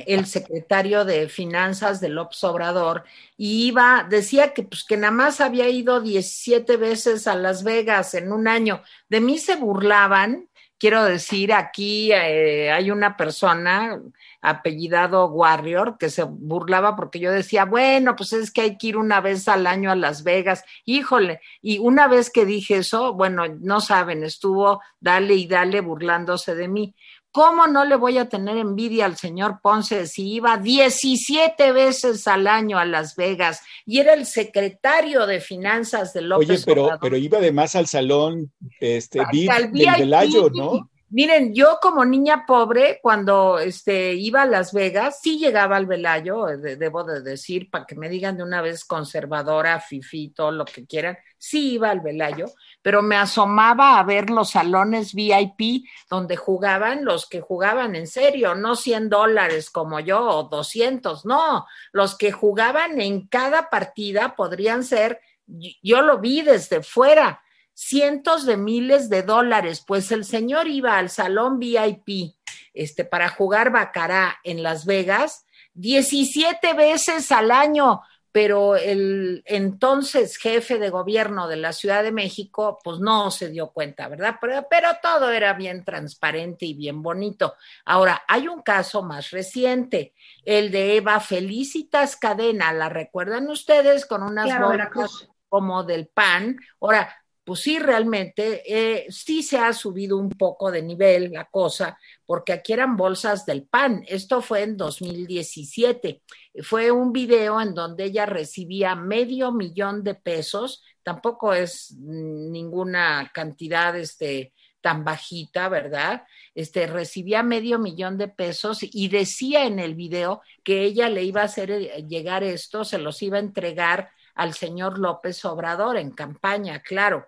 el 0.06 0.26
secretario 0.26 1.04
de 1.04 1.28
Finanzas 1.28 2.00
de 2.00 2.08
López 2.08 2.42
Obrador 2.44 3.04
y 3.36 3.68
iba, 3.68 4.06
decía 4.08 4.52
que 4.52 4.64
pues 4.64 4.84
que 4.84 4.96
nada 4.96 5.12
más 5.12 5.40
había 5.40 5.68
ido 5.68 6.00
17 6.00 6.76
veces 6.76 7.26
a 7.26 7.36
Las 7.36 7.62
Vegas 7.62 8.14
en 8.14 8.32
un 8.32 8.48
año. 8.48 8.82
De 9.08 9.20
mí 9.20 9.38
se 9.38 9.56
burlaban, 9.56 10.48
quiero 10.78 11.04
decir, 11.04 11.52
aquí 11.52 12.12
eh, 12.12 12.70
hay 12.70 12.90
una 12.90 13.16
persona 13.16 14.00
apellidado 14.40 15.26
Warrior 15.26 15.96
que 15.98 16.10
se 16.10 16.22
burlaba 16.22 16.96
porque 16.96 17.18
yo 17.18 17.32
decía, 17.32 17.64
bueno, 17.64 18.14
pues 18.14 18.32
es 18.34 18.50
que 18.50 18.60
hay 18.60 18.76
que 18.76 18.88
ir 18.88 18.96
una 18.96 19.20
vez 19.20 19.48
al 19.48 19.66
año 19.66 19.90
a 19.90 19.96
Las 19.96 20.22
Vegas. 20.22 20.64
Híjole, 20.84 21.40
y 21.62 21.78
una 21.78 22.08
vez 22.08 22.30
que 22.30 22.44
dije 22.44 22.76
eso, 22.76 23.14
bueno, 23.14 23.44
no 23.60 23.80
saben, 23.80 24.22
estuvo 24.22 24.82
dale 25.00 25.34
y 25.34 25.46
dale 25.46 25.80
burlándose 25.80 26.54
de 26.54 26.68
mí. 26.68 26.94
¿Cómo 27.34 27.66
no 27.66 27.84
le 27.84 27.96
voy 27.96 28.18
a 28.18 28.28
tener 28.28 28.56
envidia 28.58 29.06
al 29.06 29.16
señor 29.16 29.58
Ponce 29.60 30.06
si 30.06 30.34
iba 30.34 30.56
17 30.56 31.72
veces 31.72 32.28
al 32.28 32.46
año 32.46 32.78
a 32.78 32.84
Las 32.84 33.16
Vegas 33.16 33.60
y 33.84 33.98
era 33.98 34.14
el 34.14 34.24
secretario 34.24 35.26
de 35.26 35.40
finanzas 35.40 36.12
de 36.12 36.22
López 36.22 36.48
Oye, 36.48 36.62
pero, 36.64 36.90
pero 37.00 37.16
iba 37.16 37.38
además 37.38 37.74
al 37.74 37.88
salón 37.88 38.52
este, 38.78 39.18
del 39.32 39.72
Velayo, 39.72 40.48
¿no? 40.48 40.88
Miren, 41.10 41.54
yo 41.54 41.78
como 41.80 42.04
niña 42.04 42.44
pobre, 42.46 42.98
cuando 43.02 43.58
este, 43.58 44.14
iba 44.14 44.42
a 44.42 44.46
Las 44.46 44.72
Vegas, 44.72 45.20
sí 45.22 45.38
llegaba 45.38 45.76
al 45.76 45.86
Velayo, 45.86 46.46
debo 46.46 47.04
de 47.04 47.20
decir, 47.20 47.70
para 47.70 47.84
que 47.84 47.94
me 47.94 48.08
digan 48.08 48.36
de 48.36 48.42
una 48.42 48.62
vez 48.62 48.84
conservadora, 48.84 49.78
fifi, 49.80 50.30
todo 50.30 50.50
lo 50.50 50.64
que 50.64 50.86
quieran, 50.86 51.16
sí 51.38 51.74
iba 51.74 51.90
al 51.90 52.00
Velayo, 52.00 52.46
pero 52.82 53.02
me 53.02 53.16
asomaba 53.16 53.98
a 53.98 54.02
ver 54.02 54.30
los 54.30 54.50
salones 54.50 55.14
VIP 55.14 55.84
donde 56.08 56.36
jugaban 56.36 57.04
los 57.04 57.28
que 57.28 57.40
jugaban 57.40 57.94
en 57.94 58.06
serio, 58.06 58.54
no 58.54 58.74
100 58.74 59.08
dólares 59.10 59.70
como 59.70 60.00
yo 60.00 60.20
o 60.20 60.42
200, 60.44 61.26
no, 61.26 61.66
los 61.92 62.16
que 62.16 62.32
jugaban 62.32 63.00
en 63.00 63.28
cada 63.28 63.68
partida 63.68 64.34
podrían 64.34 64.82
ser, 64.82 65.20
yo 65.46 66.00
lo 66.00 66.18
vi 66.18 66.42
desde 66.42 66.82
fuera 66.82 67.43
cientos 67.74 68.46
de 68.46 68.56
miles 68.56 69.10
de 69.10 69.22
dólares, 69.22 69.84
pues 69.86 70.10
el 70.12 70.24
señor 70.24 70.68
iba 70.68 70.96
al 70.96 71.10
salón 71.10 71.58
VIP 71.58 72.34
este, 72.72 73.04
para 73.04 73.28
jugar 73.28 73.70
Bacará 73.70 74.38
en 74.44 74.62
Las 74.62 74.86
Vegas 74.86 75.44
17 75.74 76.72
veces 76.74 77.30
al 77.32 77.50
año, 77.50 78.00
pero 78.30 78.76
el 78.76 79.42
entonces 79.46 80.36
jefe 80.36 80.78
de 80.78 80.90
gobierno 80.90 81.46
de 81.46 81.56
la 81.56 81.72
Ciudad 81.72 82.02
de 82.02 82.12
México, 82.12 82.78
pues 82.82 82.98
no 82.98 83.30
se 83.30 83.48
dio 83.50 83.68
cuenta, 83.70 84.08
¿verdad? 84.08 84.36
Pero, 84.40 84.66
pero 84.68 84.88
todo 85.02 85.30
era 85.30 85.52
bien 85.52 85.84
transparente 85.84 86.66
y 86.66 86.74
bien 86.74 87.02
bonito. 87.02 87.54
Ahora, 87.84 88.22
hay 88.26 88.48
un 88.48 88.62
caso 88.62 89.02
más 89.02 89.30
reciente, 89.30 90.14
el 90.44 90.70
de 90.70 90.96
Eva 90.96 91.20
Felicitas 91.20 92.16
Cadena, 92.16 92.72
¿la 92.72 92.88
recuerdan 92.88 93.48
ustedes? 93.48 94.06
Con 94.06 94.22
unas 94.22 94.58
bolsas 94.58 95.28
como 95.48 95.84
del 95.84 96.08
pan. 96.08 96.56
Ahora, 96.80 97.23
pues 97.44 97.60
sí, 97.60 97.78
realmente 97.78 98.62
eh, 98.66 99.06
sí 99.10 99.42
se 99.42 99.58
ha 99.58 99.72
subido 99.74 100.16
un 100.16 100.30
poco 100.30 100.70
de 100.70 100.82
nivel 100.82 101.30
la 101.32 101.44
cosa, 101.44 101.98
porque 102.24 102.54
aquí 102.54 102.72
eran 102.72 102.96
bolsas 102.96 103.44
del 103.44 103.66
pan. 103.66 104.02
Esto 104.08 104.40
fue 104.40 104.62
en 104.62 104.78
2017. 104.78 106.22
Fue 106.62 106.90
un 106.90 107.12
video 107.12 107.60
en 107.60 107.74
donde 107.74 108.04
ella 108.04 108.24
recibía 108.24 108.94
medio 108.94 109.52
millón 109.52 110.02
de 110.02 110.14
pesos. 110.14 110.82
Tampoco 111.02 111.52
es 111.52 111.94
ninguna 111.98 113.30
cantidad 113.34 113.94
este, 113.94 114.54
tan 114.80 115.04
bajita, 115.04 115.68
¿verdad? 115.68 116.24
Este, 116.54 116.86
recibía 116.86 117.42
medio 117.42 117.78
millón 117.78 118.16
de 118.16 118.28
pesos 118.28 118.78
y 118.82 119.08
decía 119.08 119.66
en 119.66 119.78
el 119.78 119.94
video 119.94 120.40
que 120.62 120.82
ella 120.82 121.10
le 121.10 121.24
iba 121.24 121.42
a 121.42 121.44
hacer 121.46 121.70
eh, 121.70 122.04
llegar 122.08 122.42
esto, 122.42 122.84
se 122.84 122.98
los 122.98 123.20
iba 123.22 123.36
a 123.36 123.40
entregar 123.40 124.10
al 124.34 124.54
señor 124.54 124.98
López 124.98 125.44
Obrador 125.44 125.96
en 125.98 126.10
campaña, 126.10 126.80
claro. 126.80 127.26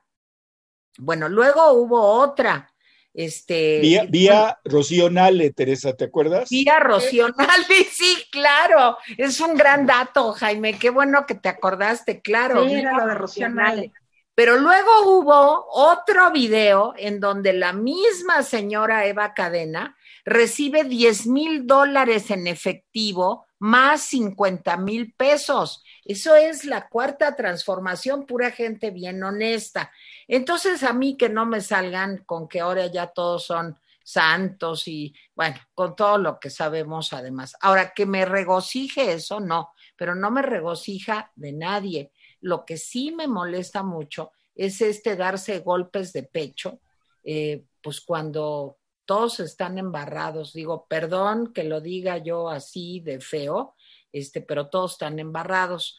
Bueno, 0.98 1.28
luego 1.28 1.72
hubo 1.72 2.00
otra. 2.00 2.72
Este, 3.12 3.80
vía, 3.80 4.04
vía 4.06 4.58
Rocío 4.62 5.08
Nale, 5.08 5.50
Teresa, 5.50 5.94
¿te 5.94 6.04
acuerdas? 6.04 6.50
Vía 6.50 6.78
Rocío 6.80 7.28
Nale, 7.30 7.84
sí, 7.90 8.24
claro. 8.30 8.98
Es 9.16 9.40
un 9.40 9.54
gran 9.54 9.86
dato, 9.86 10.32
Jaime. 10.32 10.78
Qué 10.78 10.90
bueno 10.90 11.24
que 11.26 11.34
te 11.34 11.48
acordaste, 11.48 12.20
claro. 12.20 12.68
Sí, 12.68 12.74
era 12.74 12.92
lo 12.92 13.06
de 13.06 13.14
Rocío 13.14 13.48
Nale. 13.48 13.92
Pero 14.34 14.58
luego 14.58 14.90
hubo 15.06 15.66
otro 15.70 16.30
video 16.30 16.92
en 16.98 17.20
donde 17.20 17.54
la 17.54 17.72
misma 17.72 18.42
señora 18.42 19.06
Eva 19.06 19.32
Cadena 19.32 19.96
recibe 20.26 20.84
10 20.84 21.26
mil 21.26 21.66
dólares 21.66 22.30
en 22.30 22.46
efectivo 22.46 23.46
más 23.58 24.02
50 24.02 24.76
mil 24.76 25.14
pesos. 25.14 25.82
Eso 26.06 26.36
es 26.36 26.64
la 26.64 26.88
cuarta 26.88 27.34
transformación, 27.34 28.26
pura 28.26 28.52
gente 28.52 28.90
bien 28.90 29.22
honesta. 29.24 29.90
Entonces, 30.28 30.84
a 30.84 30.92
mí 30.92 31.16
que 31.16 31.28
no 31.28 31.46
me 31.46 31.60
salgan 31.60 32.18
con 32.24 32.48
que 32.48 32.60
ahora 32.60 32.86
ya 32.86 33.08
todos 33.08 33.44
son 33.44 33.76
santos 34.04 34.86
y, 34.86 35.12
bueno, 35.34 35.56
con 35.74 35.96
todo 35.96 36.16
lo 36.18 36.38
que 36.38 36.48
sabemos 36.48 37.12
además. 37.12 37.56
Ahora, 37.60 37.92
que 37.92 38.06
me 38.06 38.24
regocije 38.24 39.14
eso, 39.14 39.40
no, 39.40 39.72
pero 39.96 40.14
no 40.14 40.30
me 40.30 40.42
regocija 40.42 41.32
de 41.34 41.52
nadie. 41.52 42.12
Lo 42.40 42.64
que 42.64 42.76
sí 42.76 43.10
me 43.10 43.26
molesta 43.26 43.82
mucho 43.82 44.30
es 44.54 44.80
este 44.80 45.16
darse 45.16 45.58
golpes 45.58 46.12
de 46.12 46.22
pecho, 46.22 46.78
eh, 47.24 47.64
pues 47.82 48.00
cuando 48.00 48.78
todos 49.06 49.40
están 49.40 49.78
embarrados. 49.78 50.52
Digo, 50.52 50.86
perdón 50.88 51.52
que 51.52 51.64
lo 51.64 51.80
diga 51.80 52.18
yo 52.18 52.50
así 52.50 53.00
de 53.00 53.20
feo, 53.20 53.74
este, 54.18 54.40
pero 54.40 54.68
todos 54.68 54.92
están 54.92 55.18
embarrados. 55.18 55.98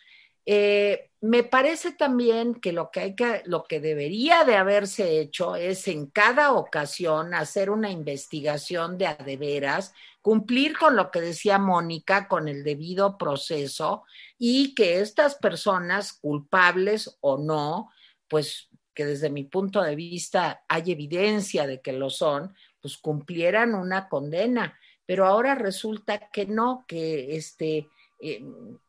Eh, 0.49 1.09
me 1.19 1.43
parece 1.43 1.91
también 1.91 2.55
que 2.55 2.71
lo 2.71 2.89
que 2.89 2.99
hay 3.01 3.15
que, 3.15 3.41
lo 3.45 3.65
que 3.65 3.81
debería 3.81 4.45
de 4.45 4.55
haberse 4.55 5.19
hecho 5.19 5.57
es 5.57 5.89
en 5.89 6.07
cada 6.07 6.53
ocasión 6.53 7.33
hacer 7.33 7.69
una 7.69 7.89
investigación 7.91 8.97
de 8.97 9.07
adeveras, 9.07 9.93
cumplir 10.21 10.77
con 10.77 10.95
lo 10.95 11.11
que 11.11 11.19
decía 11.19 11.59
Mónica, 11.59 12.29
con 12.29 12.47
el 12.47 12.63
debido 12.63 13.17
proceso 13.17 14.03
y 14.37 14.73
que 14.73 15.01
estas 15.01 15.35
personas, 15.35 16.13
culpables 16.13 17.17
o 17.19 17.37
no, 17.37 17.89
pues 18.29 18.69
que 18.93 19.05
desde 19.05 19.29
mi 19.29 19.43
punto 19.43 19.81
de 19.81 19.95
vista 19.95 20.63
hay 20.69 20.91
evidencia 20.91 21.67
de 21.67 21.81
que 21.81 21.91
lo 21.91 22.09
son, 22.09 22.55
pues 22.81 22.97
cumplieran 22.97 23.75
una 23.75 24.07
condena. 24.07 24.79
Pero 25.05 25.25
ahora 25.25 25.55
resulta 25.55 26.29
que 26.29 26.45
no, 26.45 26.85
que 26.87 27.35
este, 27.35 27.89
eh, 28.19 28.43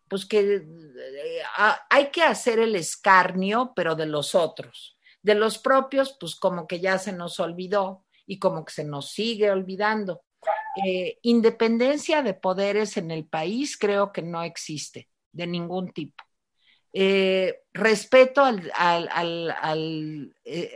pues 0.08 0.24
que 0.24 0.56
eh, 0.56 1.42
hay 1.90 2.10
que 2.10 2.22
hacer 2.22 2.58
el 2.58 2.74
escarnio, 2.76 3.72
pero 3.76 3.94
de 3.94 4.06
los 4.06 4.34
otros. 4.34 4.96
De 5.22 5.34
los 5.34 5.58
propios, 5.58 6.16
pues 6.18 6.36
como 6.36 6.66
que 6.66 6.80
ya 6.80 6.98
se 6.98 7.12
nos 7.12 7.38
olvidó 7.40 8.04
y 8.26 8.38
como 8.38 8.64
que 8.64 8.72
se 8.72 8.84
nos 8.84 9.10
sigue 9.10 9.50
olvidando. 9.50 10.22
Eh, 10.84 11.18
independencia 11.22 12.22
de 12.22 12.34
poderes 12.34 12.96
en 12.96 13.10
el 13.10 13.26
país 13.26 13.76
creo 13.76 14.12
que 14.12 14.22
no 14.22 14.42
existe 14.42 15.08
de 15.32 15.46
ningún 15.46 15.92
tipo. 15.92 16.24
Respeto 17.72 18.42
al, 18.44 18.72
al, 18.74 19.50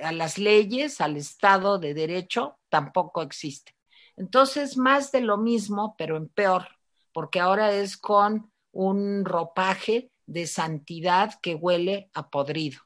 a 0.02 0.12
las 0.12 0.38
leyes, 0.38 1.00
al 1.00 1.16
Estado 1.16 1.78
de 1.78 1.94
Derecho, 1.94 2.58
tampoco 2.68 3.22
existe. 3.22 3.74
Entonces, 4.16 4.76
más 4.76 5.10
de 5.10 5.22
lo 5.22 5.38
mismo, 5.38 5.94
pero 5.96 6.16
en 6.16 6.28
peor, 6.28 6.68
porque 7.12 7.40
ahora 7.40 7.72
es 7.74 7.96
con 7.96 8.50
un 8.72 9.24
ropaje 9.24 10.10
de 10.26 10.46
santidad 10.46 11.34
que 11.42 11.54
huele 11.54 12.10
a 12.14 12.30
podrido. 12.30 12.80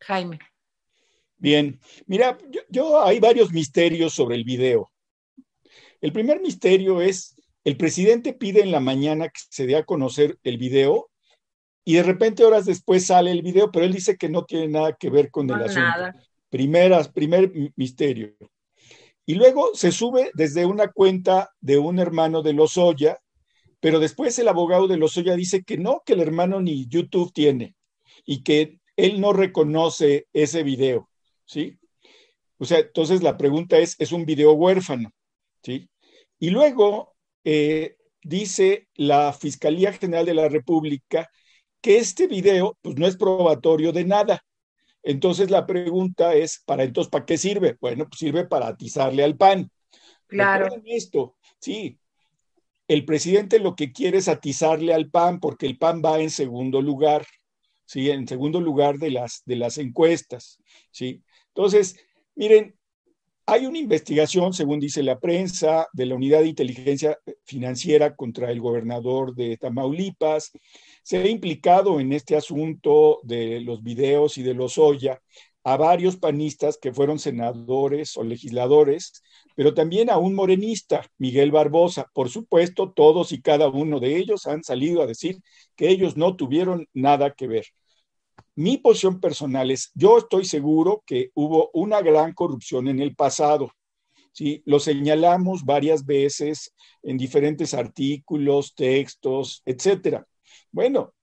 Jaime. 0.00 0.38
Bien, 1.36 1.80
mira, 2.06 2.38
yo, 2.68 3.02
hay 3.02 3.18
varios 3.20 3.52
misterios 3.52 4.14
sobre 4.14 4.36
el 4.36 4.44
video. 4.44 4.90
El 6.00 6.12
primer 6.12 6.40
misterio 6.40 7.00
es 7.00 7.36
el 7.64 7.76
presidente 7.76 8.32
pide 8.32 8.60
en 8.60 8.72
la 8.72 8.80
mañana 8.80 9.28
que 9.28 9.40
se 9.50 9.66
dé 9.66 9.76
a 9.76 9.84
conocer 9.84 10.38
el 10.42 10.58
video 10.58 11.10
y 11.84 11.94
de 11.94 12.02
repente 12.02 12.44
horas 12.44 12.64
después 12.64 13.06
sale 13.06 13.30
el 13.30 13.42
video, 13.42 13.70
pero 13.70 13.84
él 13.84 13.92
dice 13.92 14.16
que 14.16 14.28
no 14.28 14.44
tiene 14.44 14.68
nada 14.68 14.96
que 14.98 15.10
ver 15.10 15.30
con 15.30 15.48
el 15.50 15.62
asunto. 15.62 16.18
Primeras, 16.48 17.08
primer 17.08 17.52
misterio. 17.76 18.34
Y 19.24 19.34
luego 19.34 19.70
se 19.74 19.92
sube 19.92 20.30
desde 20.34 20.66
una 20.66 20.88
cuenta 20.88 21.50
de 21.60 21.78
un 21.78 21.98
hermano 22.00 22.42
de 22.42 22.52
Lozoya, 22.52 23.21
pero 23.82 23.98
después 23.98 24.38
el 24.38 24.46
abogado 24.46 24.86
de 24.86 24.96
Lozoya 24.96 25.34
dice 25.34 25.64
que 25.64 25.76
no, 25.76 26.04
que 26.06 26.12
el 26.12 26.20
hermano 26.20 26.60
ni 26.60 26.86
YouTube 26.86 27.32
tiene 27.32 27.74
y 28.24 28.44
que 28.44 28.78
él 28.94 29.20
no 29.20 29.32
reconoce 29.32 30.28
ese 30.32 30.62
video, 30.62 31.10
¿sí? 31.44 31.80
O 32.58 32.64
sea, 32.64 32.78
entonces 32.78 33.24
la 33.24 33.36
pregunta 33.36 33.78
es, 33.78 33.96
¿es 33.98 34.12
un 34.12 34.24
video 34.24 34.52
huérfano? 34.52 35.10
¿Sí? 35.64 35.90
Y 36.38 36.50
luego 36.50 37.16
eh, 37.42 37.96
dice 38.22 38.86
la 38.94 39.32
Fiscalía 39.32 39.92
General 39.92 40.26
de 40.26 40.34
la 40.34 40.48
República 40.48 41.28
que 41.80 41.96
este 41.96 42.28
video 42.28 42.78
pues, 42.82 42.94
no 42.96 43.08
es 43.08 43.16
probatorio 43.16 43.90
de 43.90 44.04
nada. 44.04 44.44
Entonces 45.02 45.50
la 45.50 45.66
pregunta 45.66 46.34
es, 46.34 46.62
¿para 46.64 46.84
entonces 46.84 47.10
para 47.10 47.26
qué 47.26 47.36
sirve? 47.36 47.76
Bueno, 47.80 48.08
pues 48.08 48.20
sirve 48.20 48.46
para 48.46 48.68
atizarle 48.68 49.24
al 49.24 49.36
pan. 49.36 49.68
Claro. 50.28 50.68
Esto, 50.84 51.34
sí. 51.58 51.98
El 52.92 53.06
presidente 53.06 53.58
lo 53.58 53.74
que 53.74 53.90
quiere 53.90 54.18
es 54.18 54.28
atizarle 54.28 54.92
al 54.92 55.08
PAN 55.08 55.40
porque 55.40 55.64
el 55.64 55.78
PAN 55.78 56.02
va 56.04 56.20
en 56.20 56.28
segundo 56.28 56.82
lugar, 56.82 57.24
¿sí? 57.86 58.10
En 58.10 58.28
segundo 58.28 58.60
lugar 58.60 58.98
de 58.98 59.10
las, 59.10 59.40
de 59.46 59.56
las 59.56 59.78
encuestas, 59.78 60.58
¿sí? 60.90 61.22
Entonces, 61.54 61.96
miren, 62.34 62.76
hay 63.46 63.64
una 63.64 63.78
investigación, 63.78 64.52
según 64.52 64.78
dice 64.78 65.02
la 65.02 65.18
prensa, 65.18 65.88
de 65.94 66.04
la 66.04 66.16
Unidad 66.16 66.40
de 66.40 66.48
Inteligencia 66.48 67.18
Financiera 67.44 68.14
contra 68.14 68.50
el 68.50 68.60
gobernador 68.60 69.34
de 69.34 69.56
Tamaulipas. 69.56 70.52
Se 71.02 71.16
ha 71.16 71.26
implicado 71.26 71.98
en 71.98 72.12
este 72.12 72.36
asunto 72.36 73.20
de 73.22 73.60
los 73.60 73.82
videos 73.82 74.36
y 74.36 74.42
de 74.42 74.52
los 74.52 74.76
Oya 74.76 75.18
a 75.64 75.76
varios 75.76 76.16
panistas 76.16 76.78
que 76.80 76.92
fueron 76.92 77.18
senadores 77.18 78.16
o 78.16 78.24
legisladores, 78.24 79.22
pero 79.54 79.74
también 79.74 80.10
a 80.10 80.18
un 80.18 80.34
morenista, 80.34 81.06
Miguel 81.18 81.50
Barbosa. 81.50 82.10
Por 82.14 82.30
supuesto, 82.30 82.92
todos 82.92 83.32
y 83.32 83.40
cada 83.40 83.68
uno 83.68 84.00
de 84.00 84.16
ellos 84.16 84.46
han 84.46 84.64
salido 84.64 85.02
a 85.02 85.06
decir 85.06 85.38
que 85.76 85.88
ellos 85.88 86.16
no 86.16 86.36
tuvieron 86.36 86.88
nada 86.92 87.32
que 87.32 87.46
ver. 87.46 87.66
Mi 88.54 88.76
posición 88.76 89.20
personal 89.20 89.70
es, 89.70 89.90
yo 89.94 90.18
estoy 90.18 90.44
seguro 90.44 91.02
que 91.06 91.30
hubo 91.34 91.70
una 91.72 92.02
gran 92.02 92.34
corrupción 92.34 92.88
en 92.88 93.00
el 93.00 93.14
pasado. 93.14 93.72
¿sí? 94.32 94.62
Lo 94.66 94.78
señalamos 94.78 95.64
varias 95.64 96.04
veces 96.04 96.74
en 97.02 97.16
diferentes 97.16 97.72
artículos, 97.72 98.74
textos, 98.74 99.62
etcétera. 99.64 100.26
Bueno, 100.70 101.14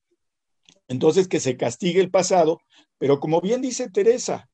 entonces 0.90 1.30
que 1.30 1.40
se 1.40 1.56
castigue 1.56 2.02
el 2.02 2.12
pasado, 2.12 2.60
pero 2.98 3.20
como 3.22 3.40
bien 3.40 3.62
dice 3.62 3.90
Teresa, 3.90 4.50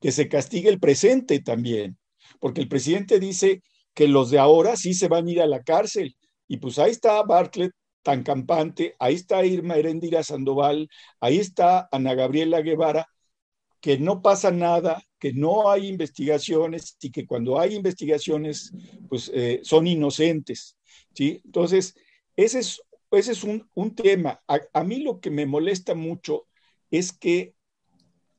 que 0.00 0.12
se 0.12 0.28
castigue 0.28 0.68
el 0.68 0.78
presente 0.78 1.40
también, 1.40 1.98
porque 2.38 2.60
el 2.60 2.68
presidente 2.68 3.18
dice 3.18 3.62
que 3.94 4.06
los 4.06 4.30
de 4.30 4.38
ahora 4.38 4.76
sí 4.76 4.94
se 4.94 5.08
van 5.08 5.26
a 5.26 5.30
ir 5.30 5.40
a 5.42 5.46
la 5.46 5.62
cárcel. 5.62 6.16
Y 6.46 6.58
pues 6.58 6.78
ahí 6.78 6.92
está 6.92 7.22
Bartlett 7.22 7.72
tan 8.02 8.22
campante, 8.22 8.94
ahí 8.98 9.14
está 9.14 9.44
Irma 9.44 9.76
Herendira 9.76 10.22
Sandoval, 10.22 10.88
ahí 11.20 11.38
está 11.38 11.88
Ana 11.90 12.14
Gabriela 12.14 12.62
Guevara, 12.62 13.06
que 13.80 13.98
no 13.98 14.22
pasa 14.22 14.50
nada, 14.50 15.02
que 15.18 15.32
no 15.32 15.70
hay 15.70 15.88
investigaciones 15.88 16.96
y 17.00 17.10
que 17.10 17.26
cuando 17.26 17.58
hay 17.58 17.74
investigaciones, 17.74 18.72
pues 19.08 19.30
eh, 19.34 19.60
son 19.62 19.86
inocentes. 19.86 20.76
¿sí? 21.14 21.40
Entonces, 21.44 21.94
ese 22.36 22.60
es, 22.60 22.82
ese 23.10 23.32
es 23.32 23.44
un, 23.44 23.94
tema. 23.94 24.42
a, 24.46 24.84
mí 24.84 25.00
lo 25.00 25.20
que 25.20 25.30
me 25.30 25.46
molesta 25.46 25.94
mucho 25.94 26.46
es 26.90 27.12
que 27.12 27.54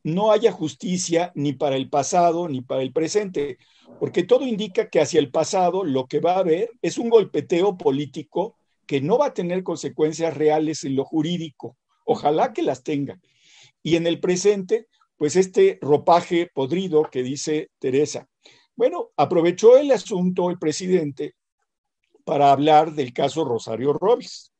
no 0.03 0.31
haya 0.31 0.51
justicia 0.51 1.31
ni 1.35 1.53
para 1.53 1.75
el 1.75 1.89
pasado 1.89 2.47
ni 2.47 2.61
para 2.61 2.81
el 2.81 2.91
presente, 2.91 3.57
porque 4.00 4.24
todo 4.24 4.48
indica 4.48 4.89
que 4.89 5.01
hacia 5.01 5.19
el 5.19 5.31
pasado 5.31 5.83
lo 5.83 6.07
que 6.07 6.19
va 6.19 6.33
a 6.33 6.39
haber 6.39 6.72
es 6.81 6.98
un 6.98 7.09
golpeteo 7.09 7.77
político 7.77 8.57
que 8.87 9.01
no 9.01 9.17
va 9.17 9.27
a 9.27 9.33
tener 9.33 9.63
consecuencias 9.63 10.35
reales 10.35 10.83
en 10.83 10.96
lo 10.96 11.05
jurídico. 11.05 11.77
Ojalá 12.05 12.51
que 12.51 12.63
las 12.63 12.83
tenga. 12.83 13.19
Y 13.83 13.96
en 13.96 14.07
el 14.07 14.19
presente, 14.19 14.87
pues 15.17 15.35
este 15.35 15.77
ropaje 15.81 16.50
podrido 16.53 17.03
que 17.03 17.24
dice 17.24 17.69
Teresa. 17.79 18.27
Bueno, 18.75 19.11
aprovechó 19.17 19.77
el 19.77 19.91
asunto 19.91 20.50
el 20.50 20.57
presidente 20.57 21.35
para 22.25 22.51
hablar 22.51 22.93
del 22.93 23.13
caso 23.13 23.46
Rosario 23.46 23.93
Robles. 23.93 24.50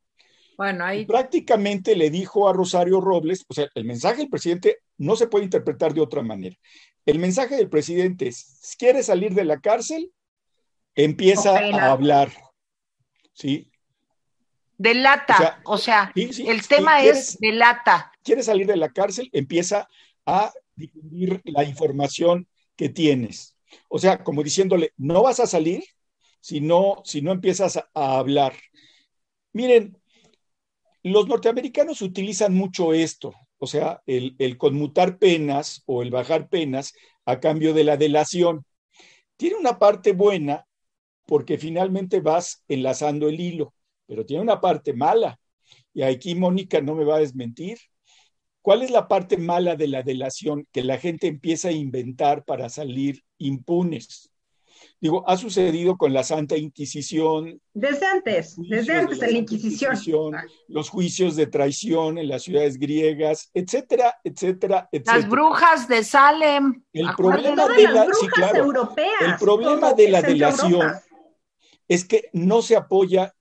Bueno, 0.62 0.86
ahí... 0.86 1.08
prácticamente 1.08 1.96
le 1.96 2.12
dijo 2.12 2.48
a 2.48 2.54
Rosario 2.54 3.02
Robles, 3.02 3.44
o 3.48 3.54
sea, 3.56 3.68
el 3.74 3.84
mensaje 3.84 4.18
del 4.18 4.30
presidente 4.30 4.78
no 5.00 5.16
se 5.16 5.26
puede 5.26 5.46
interpretar 5.46 5.92
de 5.92 6.02
otra 6.02 6.22
manera. 6.22 6.56
El 7.04 7.18
mensaje 7.18 7.56
del 7.56 7.68
presidente 7.68 8.28
es, 8.28 8.76
¿quiere 8.78 9.02
salir 9.02 9.34
de 9.34 9.44
la 9.44 9.60
cárcel? 9.60 10.12
Empieza 10.94 11.58
a 11.58 11.92
hablar, 11.92 12.32
¿sí? 13.34 13.72
Delata, 14.78 15.62
o 15.66 15.80
sea, 15.80 16.12
el 16.16 16.68
tema 16.68 17.02
es 17.02 17.40
delata. 17.40 18.12
Quieres 18.24 18.46
salir 18.46 18.68
de 18.68 18.78
la 18.78 18.90
cárcel, 18.90 19.32
empieza 19.34 19.90
a 20.28 20.54
difundir 20.76 21.42
la 21.44 21.64
información 21.64 22.48
que 22.76 22.90
tienes. 22.90 23.58
O 23.88 23.98
sea, 23.98 24.24
como 24.24 24.44
diciéndole, 24.44 24.94
no 24.96 25.24
vas 25.24 25.40
a 25.40 25.48
salir 25.48 25.84
si 26.40 26.62
no, 26.62 27.02
si 27.04 27.24
no 27.24 27.32
empiezas 27.32 27.78
a, 27.78 27.88
hablar. 27.96 28.54
Miren, 29.54 30.01
los 31.04 31.28
norteamericanos 31.28 32.02
utilizan 32.02 32.54
mucho 32.54 32.94
esto, 32.94 33.34
o 33.58 33.68
sea, 33.68 34.02
el, 34.06 34.36
el, 34.40 34.58
conmutar 34.58 35.18
penas 35.18 35.84
o 35.86 36.02
el 36.02 36.12
bajar 36.12 36.50
penas 36.50 36.94
a 37.26 37.40
cambio 37.40 37.74
de 37.74 37.84
la 37.84 37.98
delación. 37.98 38.66
Tiene 39.38 39.56
una 39.58 39.80
parte 39.80 40.14
buena 40.14 40.66
porque 41.26 41.58
finalmente 41.58 42.20
vas 42.22 42.64
enlazando 42.68 43.30
el 43.30 43.40
hilo 43.40 43.74
pero 44.12 44.26
tiene 44.26 44.44
una 44.44 44.60
parte 44.60 44.92
mala. 44.92 45.40
Y 45.94 46.02
aquí 46.02 46.36
Mónica 46.36 46.82
no 46.82 46.96
me 46.96 47.06
va 47.06 47.16
a 47.16 47.20
desmentir. 47.20 47.78
¿Cuál 48.62 48.82
es 48.82 48.92
la 48.92 49.08
parte 49.08 49.38
mala 49.38 49.78
de 49.78 49.88
la 49.88 50.04
delación? 50.04 50.68
Que 50.74 50.84
la 50.84 50.98
gente 50.98 51.28
empieza 51.28 51.70
a 51.70 51.72
inventar 51.72 52.44
para 52.44 52.68
salir 52.68 53.24
impunes. 53.38 54.30
Digo, 55.02 55.28
ha 55.28 55.36
sucedido 55.36 55.98
con 55.98 56.14
la 56.14 56.24
Santa 56.24 56.56
Inquisición. 56.56 57.60
Desde 57.74 58.06
antes, 58.06 58.56
desde 58.70 58.94
antes 58.94 59.20
de 59.20 59.32
la, 59.32 59.38
Inquisición. 59.40 60.36
Los 60.68 60.90
juicios 60.90 61.36
de 61.36 61.48
traición 61.48 62.20
en 62.20 62.28
las 62.28 62.44
ciudades 62.44 62.78
griegas, 62.78 63.50
etcétera, 63.56 64.16
etcétera, 64.24 64.88
etcétera. 64.92 65.18
Las 65.18 65.28
brujas 65.28 65.88
de 65.88 66.04
Salem. 66.04 66.84
El 66.94 67.10
problema 67.18 67.68
de 67.68 67.84
la, 67.84 68.06
sí, 68.06 68.28
el 69.22 69.36
problema 69.38 69.94
de 69.94 70.10
la 70.10 70.22
delación 70.22 70.92
es 71.88 72.06
que 72.06 72.30
no 72.34 72.62
se 72.62 72.76
apoya 72.76 73.34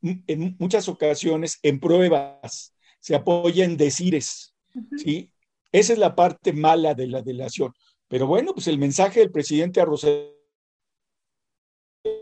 en 0.00 0.56
muchas 0.60 0.88
ocasiones 0.88 1.58
en 1.64 1.80
pruebas, 1.80 2.72
se 3.00 3.16
apoya 3.16 3.64
en 3.64 3.76
decires, 3.76 4.54
¿sí? 4.96 5.32
Esa 5.72 5.92
es 5.92 5.98
la 5.98 6.14
parte 6.14 6.52
mala 6.52 6.94
de 6.94 7.08
la 7.08 7.20
delación. 7.20 7.74
Pero 8.06 8.28
bueno, 8.28 8.54
pues 8.54 8.68
el 8.68 8.78
mensaje 8.78 9.18
del 9.18 9.32
presidente 9.32 9.80
a 9.80 9.84
Rosario 9.84 10.37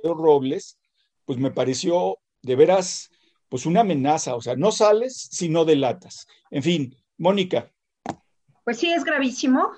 Robles, 0.03 0.79
pues 1.25 1.39
me 1.39 1.51
pareció 1.51 2.19
de 2.43 2.57
veras, 2.57 3.11
pues 3.49 3.67
una 3.67 3.81
amenaza, 3.81 4.35
o 4.35 4.41
sea, 4.41 4.57
no 4.57 4.73
sales 4.73 5.29
si 5.31 5.49
no 5.49 5.65
delatas. 5.65 6.27
En 6.51 6.63
fin, 6.63 6.97
Mónica. 7.19 7.71
Pues 8.65 8.79
sí, 8.79 8.93
es 8.93 9.05
gravísimo. 9.05 9.73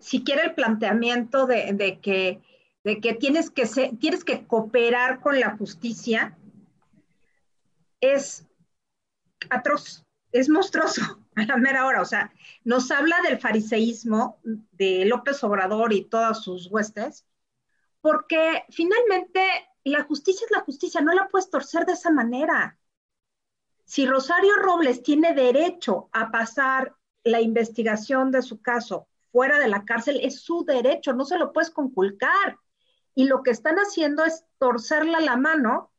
si 0.00 0.24
quiere 0.24 0.42
el 0.42 0.54
planteamiento 0.54 1.46
de, 1.46 1.98
que, 2.02 2.40
de 2.84 3.00
que, 3.00 3.14
tienes 3.14 3.50
que 3.50 3.66
tienes 3.98 4.24
que 4.24 4.46
cooperar 4.46 5.20
con 5.20 5.38
la 5.38 5.56
justicia, 5.56 6.36
es 8.00 8.46
atroz, 9.50 10.04
es 10.32 10.48
monstruoso 10.48 11.02
a 11.36 11.44
la 11.44 11.56
mera 11.56 11.86
hora. 11.86 12.02
O 12.02 12.04
sea, 12.04 12.32
nos 12.64 12.90
habla 12.90 13.16
del 13.22 13.38
fariseísmo 13.38 14.38
de 14.72 15.04
López 15.04 15.42
Obrador 15.44 15.92
y 15.92 16.04
todas 16.04 16.42
sus 16.42 16.70
huestes, 16.70 17.24
porque 18.00 18.64
finalmente 18.70 19.42
la 19.84 20.04
justicia 20.04 20.44
es 20.44 20.50
la 20.50 20.62
justicia, 20.62 21.00
no 21.00 21.12
la 21.12 21.28
puedes 21.28 21.50
torcer 21.50 21.86
de 21.86 21.92
esa 21.92 22.10
manera. 22.10 22.78
Si 23.84 24.06
Rosario 24.06 24.56
Robles 24.56 25.02
tiene 25.02 25.34
derecho 25.34 26.08
a 26.12 26.30
pasar 26.30 26.94
la 27.24 27.40
investigación 27.40 28.30
de 28.30 28.42
su 28.42 28.60
caso 28.60 29.08
fuera 29.32 29.58
de 29.58 29.68
la 29.68 29.84
cárcel, 29.84 30.20
es 30.22 30.40
su 30.40 30.64
derecho, 30.64 31.12
no 31.12 31.24
se 31.24 31.38
lo 31.38 31.52
puedes 31.52 31.70
conculcar. 31.70 32.58
Y 33.14 33.24
lo 33.24 33.42
que 33.42 33.50
están 33.50 33.76
haciendo 33.76 34.24
es 34.24 34.44
torcerle 34.58 35.20
la 35.20 35.36
mano 35.36 35.90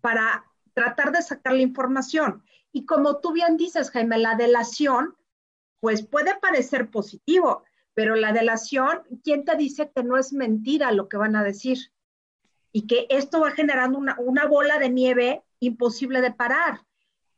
para 0.00 0.44
tratar 0.74 1.12
de 1.12 1.22
sacar 1.22 1.54
la 1.54 1.62
información. 1.62 2.42
Y 2.72 2.86
como 2.86 3.18
tú 3.18 3.32
bien 3.32 3.56
dices, 3.56 3.90
Jaime, 3.90 4.18
la 4.18 4.34
delación, 4.34 5.16
pues 5.80 6.06
puede 6.06 6.38
parecer 6.40 6.90
positivo, 6.90 7.64
pero 7.94 8.16
la 8.16 8.32
delación, 8.32 9.02
¿quién 9.22 9.44
te 9.44 9.56
dice 9.56 9.90
que 9.94 10.02
no 10.02 10.16
es 10.16 10.32
mentira 10.32 10.92
lo 10.92 11.08
que 11.08 11.16
van 11.16 11.36
a 11.36 11.44
decir? 11.44 11.92
y 12.72 12.86
que 12.86 13.06
esto 13.10 13.40
va 13.40 13.50
generando 13.52 13.98
una, 13.98 14.46
bola 14.46 14.78
de 14.78 14.88
nieve 14.88 15.44
imposible 15.60 16.20
de 16.20 16.32
parar. 16.32 16.80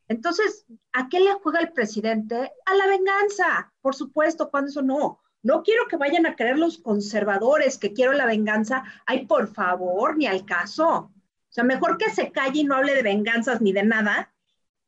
Entonces, 0.07 0.65
¿a 0.93 1.09
qué 1.09 1.19
le 1.19 1.33
juega 1.33 1.59
el 1.59 1.73
presidente? 1.73 2.51
A 2.65 2.75
la 2.75 2.87
venganza, 2.87 3.73
por 3.81 3.95
supuesto, 3.95 4.49
cuando 4.49 4.69
eso 4.69 4.81
no. 4.81 5.19
No 5.43 5.61
quiero 5.61 5.87
que 5.87 5.97
vayan 5.97 6.25
a 6.25 6.35
creer 6.35 6.57
los 6.57 6.77
conservadores 6.77 7.77
que 7.77 7.93
quiero 7.93 8.13
la 8.13 8.25
venganza. 8.25 8.83
Ay, 9.05 9.25
por 9.25 9.47
favor, 9.47 10.17
ni 10.17 10.25
al 10.25 10.45
caso. 10.45 10.89
O 10.89 11.11
sea, 11.49 11.63
mejor 11.63 11.97
que 11.97 12.09
se 12.09 12.31
calle 12.31 12.61
y 12.61 12.63
no 12.63 12.75
hable 12.75 12.95
de 12.95 13.03
venganzas 13.03 13.61
ni 13.61 13.73
de 13.73 13.83
nada 13.83 14.33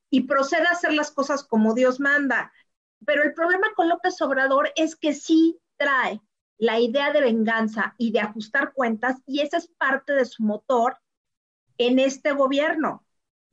y 0.09 0.21
proceda 0.21 0.69
a 0.69 0.73
hacer 0.73 0.93
las 0.93 1.11
cosas 1.11 1.43
como 1.43 1.73
Dios 1.73 1.99
manda. 1.99 2.51
Pero 3.07 3.23
el 3.23 3.33
problema 3.33 3.67
con 3.73 3.87
López 3.87 4.21
Obrador 4.21 4.69
es 4.75 4.97
que 4.97 5.13
sí 5.13 5.57
trae 5.77 6.21
la 6.57 6.77
idea 6.77 7.13
de 7.13 7.21
venganza 7.21 7.95
y 7.97 8.11
de 8.11 8.19
ajustar 8.19 8.73
cuentas 8.73 9.15
y 9.25 9.39
esa 9.39 9.55
es 9.55 9.67
parte 9.69 10.11
de 10.11 10.25
su 10.25 10.43
motor 10.43 10.97
en 11.77 11.99
este 11.99 12.33
gobierno. 12.33 13.05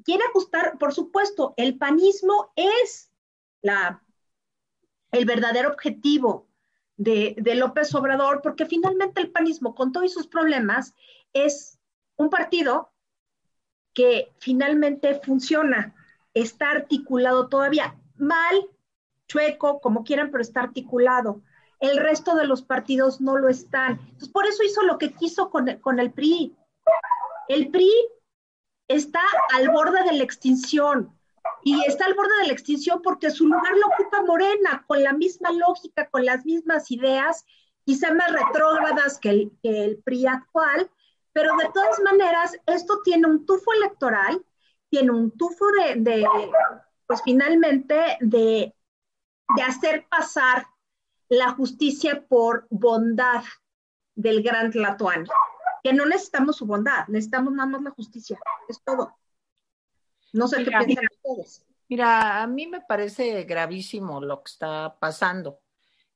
Quiere 0.02 0.24
ajustar, 0.24 0.76
por 0.76 0.92
supuesto, 0.92 1.54
el 1.56 1.78
panismo 1.78 2.52
es 2.56 3.12
la, 3.62 4.02
el 5.12 5.24
verdadero 5.24 5.70
objetivo 5.70 6.48
de, 6.96 7.36
de, 7.38 7.54
López 7.54 7.94
Obrador, 7.94 8.42
porque 8.42 8.66
finalmente 8.66 9.20
el 9.20 9.30
panismo, 9.30 9.76
con 9.76 9.92
todos 9.92 10.12
sus 10.12 10.26
problemas, 10.26 10.96
es 11.32 11.78
un 12.16 12.28
partido 12.28 12.92
que 13.92 14.32
finalmente 14.40 15.20
funciona, 15.20 15.94
está 16.34 16.72
articulado 16.72 17.48
todavía 17.48 17.96
mal, 18.16 18.68
chueco, 19.28 19.80
como 19.80 20.04
quieran, 20.04 20.30
pero 20.30 20.42
está 20.42 20.62
articulado. 20.62 21.42
El 21.80 21.98
resto 21.98 22.34
de 22.34 22.46
los 22.46 22.62
partidos 22.62 23.20
no 23.20 23.36
lo 23.36 23.48
están. 23.48 24.00
Entonces, 24.00 24.28
por 24.28 24.46
eso 24.46 24.62
hizo 24.62 24.82
lo 24.82 24.98
que 24.98 25.12
quiso 25.12 25.50
con 25.50 25.66
con 25.80 25.98
el 25.98 26.12
PRI. 26.12 26.56
El 27.48 27.70
PRI 27.70 27.92
está 28.88 29.20
al 29.54 29.70
borde 29.70 30.02
de 30.04 30.16
la 30.16 30.24
extinción. 30.24 31.16
Y 31.62 31.82
está 31.86 32.06
al 32.06 32.14
borde 32.14 32.36
de 32.40 32.46
la 32.48 32.52
extinción 32.52 33.00
porque 33.02 33.30
su 33.30 33.46
lugar 33.46 33.72
lo 33.76 33.86
ocupa 33.86 34.22
Morena, 34.22 34.84
con 34.86 35.02
la 35.02 35.12
misma 35.12 35.50
lógica, 35.52 36.08
con 36.08 36.24
las 36.24 36.44
mismas 36.44 36.90
ideas, 36.90 37.44
quizá 37.84 38.12
más 38.14 38.32
retrógradas 38.32 39.18
que 39.18 39.30
el, 39.30 39.52
el 39.62 39.98
PRI 40.02 40.26
actual, 40.26 40.90
pero 41.32 41.56
de 41.56 41.68
todas 41.74 42.00
maneras, 42.00 42.56
esto 42.66 43.00
tiene 43.02 43.26
un 43.26 43.44
tufo 43.44 43.72
electoral, 43.74 44.42
tiene 44.88 45.10
un 45.10 45.36
tufo 45.36 45.66
de, 45.72 45.96
de 45.96 46.26
pues 47.06 47.20
finalmente, 47.24 48.18
de, 48.20 48.74
de 49.56 49.62
hacer 49.62 50.06
pasar 50.08 50.66
la 51.28 51.52
justicia 51.52 52.24
por 52.26 52.66
bondad 52.70 53.42
del 54.14 54.42
gran 54.42 54.70
Tlatuani 54.70 55.28
que 55.84 55.92
no 55.92 56.06
necesitamos 56.06 56.56
su 56.56 56.64
bondad, 56.64 57.06
necesitamos 57.08 57.52
nada 57.52 57.68
más 57.68 57.82
la 57.82 57.90
justicia, 57.90 58.40
es 58.70 58.82
todo. 58.82 59.14
No 60.32 60.48
sé 60.48 60.64
qué 60.64 60.70
piensan 60.70 61.04
ustedes. 61.12 61.62
Mira, 61.90 62.42
a 62.42 62.46
mí 62.46 62.66
me 62.66 62.80
parece 62.80 63.44
gravísimo 63.44 64.22
lo 64.22 64.42
que 64.42 64.50
está 64.50 64.96
pasando. 64.98 65.60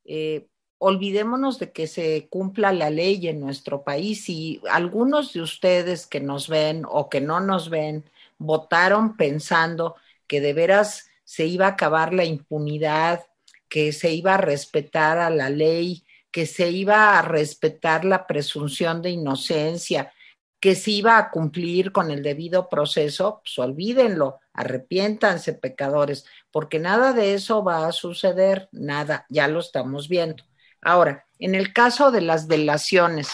Eh, 0.06 0.48
olvidémonos 0.78 1.58
de 1.58 1.70
que 1.70 1.86
se 1.86 2.28
cumpla 2.30 2.72
la 2.72 2.88
ley 2.88 3.28
en 3.28 3.40
nuestro 3.40 3.84
país 3.84 4.30
y 4.30 4.62
algunos 4.70 5.34
de 5.34 5.42
ustedes 5.42 6.06
que 6.06 6.20
nos 6.20 6.48
ven 6.48 6.84
o 6.88 7.10
que 7.10 7.20
no 7.20 7.40
nos 7.40 7.68
ven 7.68 8.04
votaron 8.38 9.18
pensando 9.18 9.96
que 10.26 10.40
de 10.40 10.54
veras 10.54 11.07
se 11.28 11.44
iba 11.44 11.66
a 11.66 11.70
acabar 11.72 12.14
la 12.14 12.24
impunidad, 12.24 13.22
que 13.68 13.92
se 13.92 14.12
iba 14.12 14.36
a 14.36 14.38
respetar 14.38 15.18
a 15.18 15.28
la 15.28 15.50
ley, 15.50 16.06
que 16.30 16.46
se 16.46 16.70
iba 16.70 17.18
a 17.18 17.22
respetar 17.22 18.06
la 18.06 18.26
presunción 18.26 19.02
de 19.02 19.10
inocencia, 19.10 20.10
que 20.58 20.74
se 20.74 20.90
iba 20.92 21.18
a 21.18 21.30
cumplir 21.30 21.92
con 21.92 22.10
el 22.10 22.22
debido 22.22 22.70
proceso, 22.70 23.42
pues 23.44 23.58
olvídenlo, 23.58 24.40
arrepiéntanse 24.54 25.52
pecadores, 25.52 26.24
porque 26.50 26.78
nada 26.78 27.12
de 27.12 27.34
eso 27.34 27.62
va 27.62 27.86
a 27.86 27.92
suceder, 27.92 28.70
nada, 28.72 29.26
ya 29.28 29.48
lo 29.48 29.60
estamos 29.60 30.08
viendo. 30.08 30.44
Ahora, 30.80 31.26
en 31.38 31.54
el 31.54 31.74
caso 31.74 32.10
de 32.10 32.22
las 32.22 32.48
delaciones, 32.48 33.28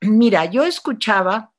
mira, 0.00 0.44
yo 0.44 0.62
escuchaba, 0.62 1.52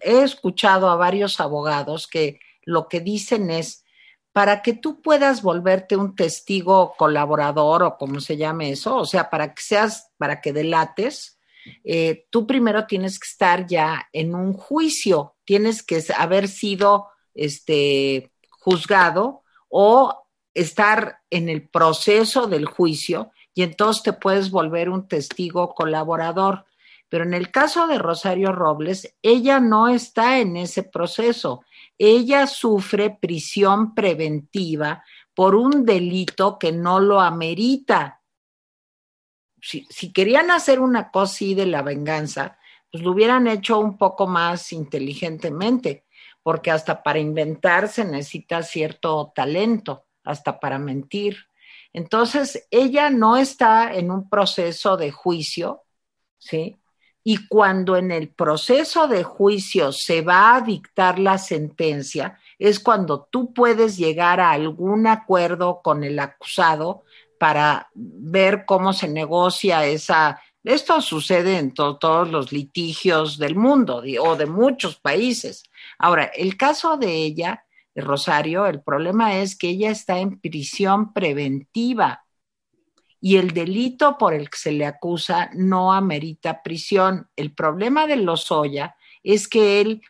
he 0.00 0.22
escuchado 0.22 0.88
a 0.88 0.94
varios 0.94 1.40
abogados 1.40 2.06
que 2.06 2.38
lo 2.64 2.88
que 2.88 3.00
dicen 3.00 3.50
es, 3.50 3.84
para 4.32 4.62
que 4.62 4.72
tú 4.72 5.00
puedas 5.00 5.42
volverte 5.42 5.96
un 5.96 6.16
testigo 6.16 6.94
colaborador 6.98 7.84
o 7.84 7.96
como 7.96 8.20
se 8.20 8.36
llame 8.36 8.70
eso, 8.70 8.96
o 8.96 9.06
sea, 9.06 9.30
para 9.30 9.54
que 9.54 9.62
seas, 9.62 10.10
para 10.18 10.40
que 10.40 10.52
delates, 10.52 11.38
eh, 11.84 12.26
tú 12.30 12.46
primero 12.46 12.86
tienes 12.86 13.18
que 13.18 13.28
estar 13.28 13.66
ya 13.66 14.08
en 14.12 14.34
un 14.34 14.52
juicio, 14.52 15.36
tienes 15.44 15.82
que 15.82 16.02
haber 16.16 16.48
sido 16.48 17.08
este, 17.32 18.32
juzgado 18.50 19.42
o 19.68 20.26
estar 20.52 21.18
en 21.30 21.48
el 21.48 21.68
proceso 21.68 22.46
del 22.46 22.66
juicio 22.66 23.30
y 23.54 23.62
entonces 23.62 24.02
te 24.02 24.12
puedes 24.12 24.50
volver 24.50 24.88
un 24.88 25.06
testigo 25.06 25.74
colaborador. 25.74 26.64
Pero 27.08 27.24
en 27.24 27.34
el 27.34 27.50
caso 27.50 27.86
de 27.86 27.98
Rosario 27.98 28.50
Robles, 28.50 29.14
ella 29.22 29.60
no 29.60 29.88
está 29.88 30.40
en 30.40 30.56
ese 30.56 30.82
proceso 30.82 31.62
ella 31.98 32.46
sufre 32.46 33.10
prisión 33.10 33.94
preventiva 33.94 35.04
por 35.34 35.54
un 35.54 35.84
delito 35.84 36.58
que 36.58 36.72
no 36.72 37.00
lo 37.00 37.20
amerita. 37.20 38.22
Si, 39.60 40.12
querían 40.12 40.50
hacer 40.50 40.80
una 40.80 41.10
cosa 41.10 41.34
así 41.34 41.54
de 41.54 41.66
la 41.66 41.82
venganza, 41.82 42.58
pues 42.90 43.02
lo 43.02 43.12
hubieran 43.12 43.46
hecho 43.46 43.78
un 43.78 43.96
poco 43.96 44.26
más 44.26 44.72
inteligentemente, 44.72 46.06
porque 46.42 46.70
hasta 46.70 47.02
para 47.02 47.18
inventar 47.18 47.88
se 47.88 48.04
necesita 48.04 48.62
cierto 48.62 49.32
talento, 49.34 50.06
hasta 50.22 50.60
para 50.60 50.78
mentir. 50.78 51.38
Entonces, 51.92 52.66
ella 52.70 53.08
no 53.08 53.36
está 53.36 53.94
en 53.94 54.10
un 54.10 54.28
proceso 54.28 54.96
de 54.96 55.10
juicio, 55.10 55.84
¿sí? 56.38 56.78
Y 57.26 57.46
cuando 57.48 57.96
en 57.96 58.10
el 58.10 58.28
proceso 58.28 59.08
de 59.08 59.24
juicio 59.24 59.92
se 59.92 60.20
va 60.20 60.54
a 60.54 60.60
dictar 60.60 61.18
la 61.18 61.38
sentencia, 61.38 62.38
es 62.58 62.78
cuando 62.78 63.26
tú 63.30 63.54
puedes 63.54 63.96
llegar 63.96 64.40
a 64.40 64.50
algún 64.50 65.06
acuerdo 65.06 65.80
con 65.82 66.04
el 66.04 66.18
acusado 66.18 67.04
para 67.38 67.88
ver 67.94 68.64
cómo 68.66 68.92
se 68.92 69.08
negocia 69.08 69.86
esa... 69.86 70.40
Esto 70.62 71.00
sucede 71.00 71.58
en 71.58 71.72
todos 71.72 72.30
los 72.30 72.52
litigios 72.52 73.38
del 73.38 73.54
mundo 73.54 74.02
o 74.20 74.36
de 74.36 74.46
muchos 74.46 74.96
países. 74.96 75.64
Ahora, 75.98 76.24
el 76.24 76.56
caso 76.56 76.96
de 76.96 77.12
ella, 77.12 77.64
Rosario, 77.94 78.66
el 78.66 78.82
problema 78.82 79.36
es 79.38 79.56
que 79.56 79.70
ella 79.70 79.90
está 79.90 80.18
en 80.18 80.40
prisión 80.40 81.12
preventiva 81.12 82.23
y 83.24 83.38
el 83.38 83.54
delito 83.54 84.18
por 84.18 84.34
el 84.34 84.50
que 84.50 84.58
se 84.58 84.70
le 84.70 84.84
acusa 84.84 85.48
no 85.54 85.94
amerita 85.94 86.62
prisión. 86.62 87.30
El 87.36 87.54
problema 87.54 88.06
de 88.06 88.16
Lozoya 88.16 88.96
es 89.22 89.48
que 89.48 89.80
él, 89.80 90.02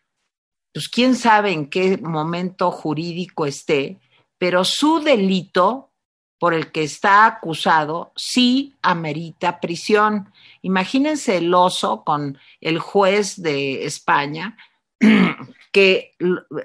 pues 0.72 0.88
quién 0.88 1.14
sabe 1.14 1.52
en 1.52 1.70
qué 1.70 1.96
momento 1.98 2.72
jurídico 2.72 3.46
esté, 3.46 4.00
pero 4.36 4.64
su 4.64 4.98
delito 4.98 5.92
por 6.40 6.54
el 6.54 6.72
que 6.72 6.82
está 6.82 7.26
acusado 7.26 8.12
sí 8.16 8.74
amerita 8.82 9.60
prisión. 9.60 10.32
Imagínense 10.62 11.36
el 11.36 11.54
oso 11.54 12.02
con 12.02 12.36
el 12.60 12.80
juez 12.80 13.40
de 13.40 13.84
España 13.84 14.56
que 15.74 16.12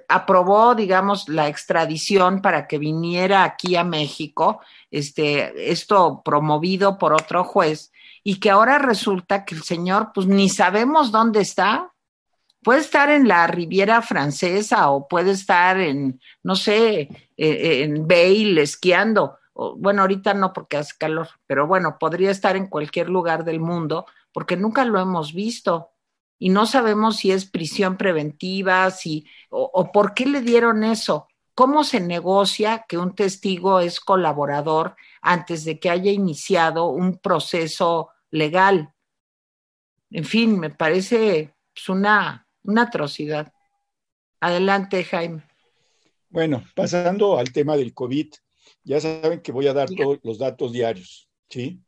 aprobó, 0.08 0.76
digamos, 0.76 1.30
la 1.30 1.48
extradición 1.48 2.44
para 2.44 2.68
que 2.68 2.78
viniera 2.78 3.44
aquí 3.44 3.76
a 3.76 3.84
México, 3.84 4.62
este, 4.92 5.72
esto 5.72 6.22
promovido 6.24 7.00
por 7.00 7.14
otro 7.14 7.44
juez, 7.44 7.92
y 8.24 8.40
que 8.40 8.52
ahora 8.52 8.78
resulta 8.78 9.46
que 9.46 9.56
el 9.56 9.64
señor, 9.64 10.12
pues 10.14 10.28
ni 10.28 10.48
sabemos 10.48 11.12
dónde 11.12 11.42
está. 11.42 11.92
Puede 12.62 12.82
estar 12.82 13.10
en 13.10 13.28
la 13.28 13.48
Riviera 13.48 14.04
Francesa 14.04 14.92
o 14.92 15.08
puede 15.08 15.32
estar 15.32 15.80
en, 15.80 16.22
no 16.44 16.56
sé, 16.56 17.10
eh, 17.36 17.84
en 17.84 18.08
Bale 18.08 18.62
esquiando. 18.62 19.40
Bueno, 19.56 20.04
ahorita 20.04 20.36
no 20.36 20.54
porque 20.54 20.78
hace 20.78 20.94
calor, 21.00 21.30
pero 21.48 21.66
bueno, 21.66 21.98
podría 22.00 22.30
estar 22.30 22.56
en 22.56 22.68
cualquier 22.68 23.10
lugar 23.10 23.44
del 23.44 23.60
mundo 23.60 24.06
porque 24.32 24.56
nunca 24.56 24.86
lo 24.86 25.00
hemos 25.00 25.34
visto 25.34 25.94
y 26.40 26.50
no 26.50 26.66
sabemos 26.66 27.18
si 27.18 27.32
es 27.32 27.46
prisión 27.46 27.98
preventiva, 27.98 28.90
si, 28.92 29.28
o, 29.50 29.92
por 29.92 30.14
qué 30.14 30.26
le 30.26 30.42
dieron 30.42 30.86
eso. 30.86 31.28
¿Cómo 31.54 31.84
se 31.84 32.00
negocia 32.00 32.86
que 32.88 32.98
un 32.98 33.14
testigo 33.14 33.82
es 33.82 34.00
colaborador 34.00 34.96
antes 35.22 35.66
de 35.66 35.78
que 35.78 35.90
haya 35.90 36.12
iniciado 36.12 36.88
un 36.88 37.18
proceso 37.18 38.10
legal? 38.32 38.94
En 40.10 40.24
fin, 40.24 40.58
me 40.58 40.70
parece 40.70 41.54
pues, 41.74 41.90
una, 41.90 42.48
una 42.64 42.84
atrocidad. 42.84 43.52
Adelante, 44.40 45.04
Jaime. 45.04 45.44
Bueno, 46.30 46.64
pasando 46.74 47.38
al 47.38 47.52
tema 47.52 47.76
del 47.76 47.94
COVID, 47.94 48.34
ya 48.86 49.02
saben 49.02 49.42
que 49.42 49.52
voy 49.52 49.68
a 49.68 49.74
dar 49.74 49.90
todos 49.90 50.20
los 50.24 50.38
datos 50.38 50.72
diarios, 50.72 51.28
¿sí? 51.50 51.82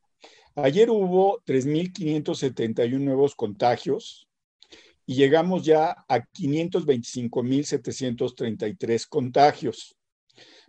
Ayer 0.55 0.89
hubo 0.89 1.41
3.571 1.45 2.99
nuevos 2.99 3.35
contagios, 3.35 4.27
y 5.05 5.15
llegamos 5.15 5.65
ya 5.65 6.05
a 6.07 6.19
525.733 6.19 9.07
contagios. 9.07 9.97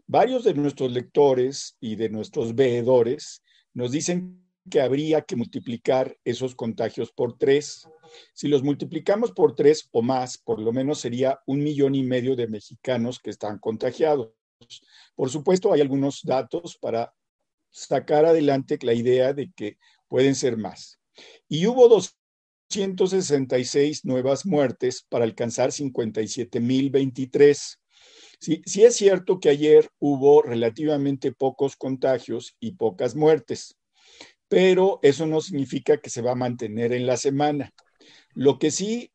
Varios 0.07 0.45
de 0.45 0.55
nuestros 0.55 0.93
lectores 0.93 1.77
y 1.81 1.97
de 1.97 2.09
nuestros 2.09 2.55
veedores 2.55 3.43
nos 3.73 3.93
dicen 3.93 4.43
que 4.71 4.81
habría 4.81 5.23
que 5.23 5.37
multiplicar 5.37 6.17
esos 6.25 6.55
contagios 6.55 7.13
por 7.13 7.37
tres. 7.37 7.89
Si 8.33 8.49
los 8.49 8.63
multiplicamos 8.63 9.33
por 9.33 9.55
tres 9.55 9.89
o 9.93 10.03
más, 10.03 10.39
por 10.39 10.61
lo 10.61 10.73
menos 10.73 11.01
sería 11.01 11.41
un 11.47 11.63
millón 11.63 11.95
y 11.95 12.03
medio 12.03 12.37
de 12.37 12.47
mexicanos 12.47 13.19
que 13.19 13.31
están 13.31 13.59
contagiados. 13.59 14.31
Por 15.15 15.31
supuesto, 15.31 15.73
hay 15.73 15.81
algunos 15.81 16.21
datos 16.23 16.77
para 16.79 17.13
sacar 17.71 18.27
adelante 18.27 18.79
la 18.83 18.95
idea 18.95 19.33
de 19.33 19.51
que 19.53 19.79
pueden 20.09 20.35
ser 20.35 20.57
más. 20.57 21.01
Y 21.49 21.67
hubo 21.67 21.89
266 22.81 24.05
nuevas 24.05 24.47
muertes 24.47 25.05
para 25.09 25.25
alcanzar 25.25 25.71
57.023. 25.71 27.79
Sí, 28.41 28.63
sí 28.65 28.85
es 28.85 28.97
cierto 28.97 29.39
que 29.39 29.51
ayer 29.51 29.89
hubo 29.99 30.43
relativamente 30.43 31.33
pocos 31.33 31.77
contagios 31.77 32.57
y 32.59 32.73
pocas 32.73 33.15
muertes, 33.15 33.77
pero 34.49 34.99
eso 35.03 35.27
no 35.27 35.41
significa 35.41 35.99
que 35.99 36.11
se 36.11 36.23
va 36.23 36.33
a 36.33 36.37
mantener 36.37 36.93
en 36.93 37.07
la 37.07 37.17
semana. 37.17 37.73
Lo 38.35 38.59
que 38.59 38.71
sí 38.71 39.13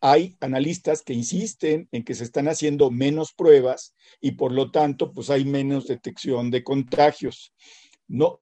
hay 0.00 0.36
analistas 0.40 1.02
que 1.02 1.12
insisten 1.12 1.88
en 1.92 2.04
que 2.04 2.14
se 2.14 2.24
están 2.24 2.48
haciendo 2.48 2.90
menos 2.90 3.32
pruebas 3.32 3.94
y 4.20 4.32
por 4.32 4.52
lo 4.52 4.70
tanto 4.70 5.12
pues 5.12 5.30
hay 5.30 5.44
menos 5.44 5.86
detección 5.86 6.50
de 6.50 6.64
contagios. 6.64 7.52
No, 8.08 8.40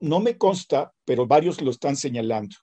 no 0.00 0.20
me 0.20 0.36
consta, 0.36 0.92
pero 1.04 1.26
varios 1.26 1.60
lo 1.60 1.70
están 1.70 1.96
señalando. 1.96 2.56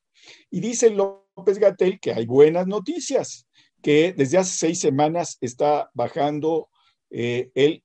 Y 0.49 0.59
dice 0.59 0.89
López 0.89 1.59
Gatel 1.59 1.99
que 1.99 2.13
hay 2.13 2.25
buenas 2.25 2.67
noticias, 2.67 3.47
que 3.81 4.13
desde 4.13 4.38
hace 4.38 4.55
seis 4.55 4.79
semanas 4.79 5.38
está 5.41 5.89
bajando 5.93 6.69
eh, 7.09 7.51
el, 7.55 7.83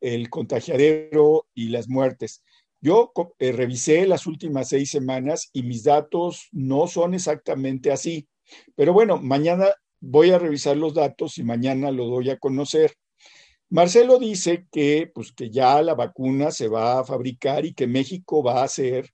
el 0.00 0.28
contagiadero 0.30 1.46
y 1.54 1.68
las 1.68 1.88
muertes. 1.88 2.42
Yo 2.80 3.12
eh, 3.38 3.52
revisé 3.52 4.06
las 4.06 4.26
últimas 4.26 4.68
seis 4.68 4.90
semanas 4.90 5.48
y 5.52 5.62
mis 5.62 5.84
datos 5.84 6.48
no 6.52 6.86
son 6.86 7.14
exactamente 7.14 7.90
así. 7.90 8.28
Pero 8.74 8.92
bueno, 8.92 9.16
mañana 9.16 9.66
voy 10.00 10.30
a 10.30 10.38
revisar 10.38 10.76
los 10.76 10.94
datos 10.94 11.38
y 11.38 11.42
mañana 11.42 11.90
lo 11.90 12.06
doy 12.06 12.30
a 12.30 12.38
conocer. 12.38 12.94
Marcelo 13.68 14.18
dice 14.20 14.66
que, 14.70 15.10
pues, 15.12 15.32
que 15.32 15.50
ya 15.50 15.82
la 15.82 15.94
vacuna 15.94 16.52
se 16.52 16.68
va 16.68 17.00
a 17.00 17.04
fabricar 17.04 17.64
y 17.64 17.74
que 17.74 17.88
México 17.88 18.42
va 18.42 18.60
a 18.60 18.64
hacer 18.64 19.10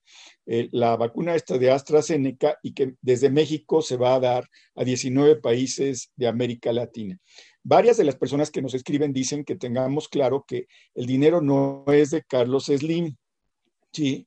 eh, 0.47 0.69
la 0.73 0.97
vacuna 0.97 1.35
esta 1.35 1.57
de 1.57 1.71
AstraZeneca 1.71 2.59
y 2.63 2.73
que 2.75 2.95
desde 3.01 3.31
México 3.31 3.81
se 3.81 3.97
va 3.97 4.15
a 4.15 4.21
dar 4.21 4.49
a 4.75 4.85
19 4.85 5.37
países 5.37 6.11
de 6.17 6.27
América 6.27 6.73
Latina. 6.73 7.19
Varias 7.63 7.97
de 7.97 8.05
las 8.05 8.17
personas 8.17 8.51
que 8.51 8.63
nos 8.63 8.75
escriben 8.75 9.13
dicen 9.13 9.45
que 9.45 9.55
tengamos 9.55 10.09
claro 10.09 10.45
que 10.47 10.67
el 10.95 11.07
dinero 11.07 11.41
no 11.41 11.85
es 11.87 12.11
de 12.11 12.23
Carlos 12.23 12.67
Slim, 12.67 13.17
¿sí? 13.93 14.27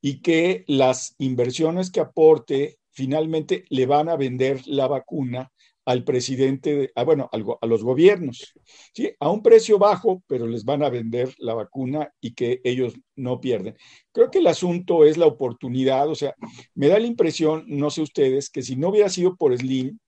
Y 0.00 0.20
que 0.20 0.64
las 0.66 1.14
inversiones 1.18 1.92
que 1.92 2.00
aporte 2.00 2.78
finalmente 2.90 3.64
le 3.70 3.86
van 3.86 4.08
a 4.08 4.16
vender 4.16 4.66
la 4.66 4.88
vacuna 4.88 5.52
al 5.84 6.04
presidente, 6.04 6.92
a, 6.94 7.04
bueno, 7.04 7.28
a, 7.32 7.66
los 7.66 7.82
gobiernos, 7.82 8.54
¿sí? 8.94 9.10
a 9.18 9.30
un 9.30 9.42
precio 9.42 9.78
bajo, 9.78 10.22
pero 10.26 10.46
les 10.46 10.64
van 10.64 10.82
a 10.82 10.90
vender 10.90 11.34
la 11.38 11.54
vacuna 11.54 12.12
y 12.20 12.34
que 12.34 12.60
ellos 12.64 12.94
no 13.16 13.40
pierden. 13.40 13.76
Creo 14.12 14.30
que 14.30 14.38
el 14.38 14.46
asunto 14.46 15.04
es 15.04 15.16
la 15.16 15.26
oportunidad, 15.26 16.08
o 16.08 16.14
sea, 16.14 16.34
me 16.74 16.88
da 16.88 16.98
la 16.98 17.06
impresión, 17.06 17.64
no 17.66 17.90
sé 17.90 18.02
ustedes, 18.02 18.48
que 18.48 18.62
si 18.62 18.76
no 18.76 18.90
hubiera 18.90 19.08
sido 19.08 19.36
por 19.36 19.56
Slim, 19.56 19.98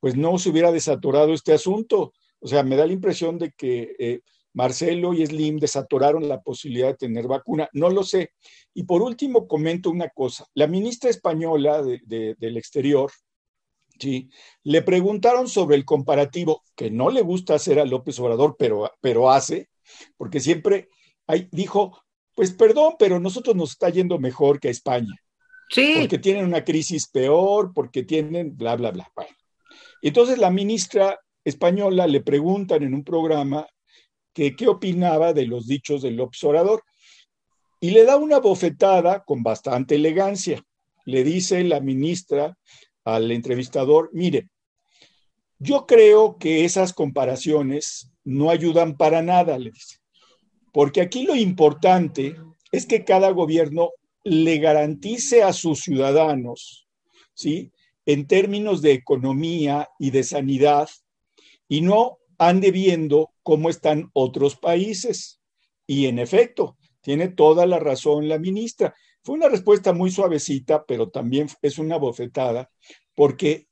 pues 0.00 0.16
no 0.16 0.38
se 0.38 0.50
hubiera 0.50 0.72
desatorado 0.72 1.32
este 1.32 1.52
asunto. 1.52 2.12
O 2.40 2.48
sea, 2.48 2.62
me 2.62 2.76
da 2.76 2.86
la 2.86 2.92
impresión 2.92 3.38
de 3.38 3.52
que 3.52 3.94
eh, 3.98 4.20
Marcelo 4.52 5.12
y 5.14 5.26
Slim 5.26 5.58
desatoraron 5.58 6.28
la 6.28 6.40
posibilidad 6.40 6.88
de 6.88 6.96
tener 6.96 7.26
vacuna. 7.26 7.68
No 7.72 7.90
lo 7.90 8.02
sé. 8.02 8.30
Y 8.74 8.84
por 8.84 9.02
último, 9.02 9.46
comento 9.46 9.90
una 9.90 10.08
cosa. 10.08 10.46
La 10.54 10.66
ministra 10.66 11.10
española 11.10 11.82
del 11.82 12.56
exterior, 12.56 13.10
¿sí? 13.98 14.28
le 14.62 14.82
preguntaron 14.82 15.48
sobre 15.48 15.76
el 15.76 15.84
comparativo, 15.84 16.62
que 16.74 16.90
no 16.90 17.10
le 17.10 17.22
gusta 17.22 17.54
hacer 17.54 17.78
a 17.78 17.84
López 17.84 18.18
Obrador, 18.18 18.56
pero, 18.58 18.92
pero 19.00 19.30
hace, 19.30 19.68
porque 20.16 20.40
siempre 20.40 20.88
dijo, 21.50 22.02
pues 22.34 22.52
perdón, 22.52 22.94
pero 22.98 23.18
nosotros 23.18 23.56
nos 23.56 23.70
está 23.70 23.88
yendo 23.88 24.18
mejor 24.18 24.60
que 24.60 24.68
a 24.68 24.70
España. 24.70 25.14
Sí. 25.70 25.94
Porque 25.98 26.18
tienen 26.18 26.44
una 26.44 26.64
crisis 26.64 27.08
peor, 27.08 27.72
porque 27.74 28.04
tienen 28.04 28.56
bla, 28.56 28.76
bla, 28.76 28.92
bla. 28.92 29.10
Entonces 30.02 30.38
la 30.38 30.50
ministra 30.50 31.18
española 31.44 32.06
le 32.06 32.20
preguntan 32.20 32.82
en 32.82 32.94
un 32.94 33.04
programa 33.04 33.66
que 34.32 34.54
qué 34.54 34.68
opinaba 34.68 35.32
de 35.32 35.46
los 35.46 35.66
dichos 35.66 36.02
del 36.02 36.20
observador 36.20 36.82
y 37.80 37.90
le 37.90 38.04
da 38.04 38.16
una 38.16 38.38
bofetada 38.38 39.24
con 39.24 39.42
bastante 39.42 39.94
elegancia. 39.94 40.62
Le 41.04 41.24
dice 41.24 41.62
la 41.64 41.80
ministra 41.80 42.56
al 43.06 43.30
entrevistador, 43.30 44.10
mire, 44.12 44.48
yo 45.58 45.86
creo 45.86 46.38
que 46.38 46.64
esas 46.64 46.92
comparaciones 46.92 48.10
no 48.24 48.50
ayudan 48.50 48.96
para 48.96 49.22
nada, 49.22 49.56
le 49.58 49.70
dice, 49.70 49.98
porque 50.72 51.00
aquí 51.00 51.24
lo 51.24 51.36
importante 51.36 52.36
es 52.72 52.84
que 52.84 53.04
cada 53.04 53.30
gobierno 53.30 53.90
le 54.24 54.58
garantice 54.58 55.44
a 55.44 55.52
sus 55.52 55.82
ciudadanos, 55.82 56.88
¿sí? 57.32 57.70
En 58.06 58.26
términos 58.26 58.82
de 58.82 58.92
economía 58.92 59.88
y 60.00 60.10
de 60.10 60.24
sanidad, 60.24 60.88
y 61.68 61.82
no 61.82 62.18
ande 62.38 62.72
viendo 62.72 63.30
cómo 63.44 63.70
están 63.70 64.10
otros 64.14 64.56
países. 64.56 65.40
Y 65.86 66.06
en 66.06 66.18
efecto, 66.18 66.76
tiene 67.02 67.28
toda 67.28 67.66
la 67.66 67.78
razón 67.78 68.28
la 68.28 68.40
ministra. 68.40 68.94
Fue 69.26 69.34
una 69.34 69.48
respuesta 69.48 69.92
muy 69.92 70.12
suavecita, 70.12 70.84
pero 70.86 71.08
también 71.10 71.48
es 71.60 71.80
una 71.80 71.96
bofetada, 71.96 72.70
porque 73.16 73.66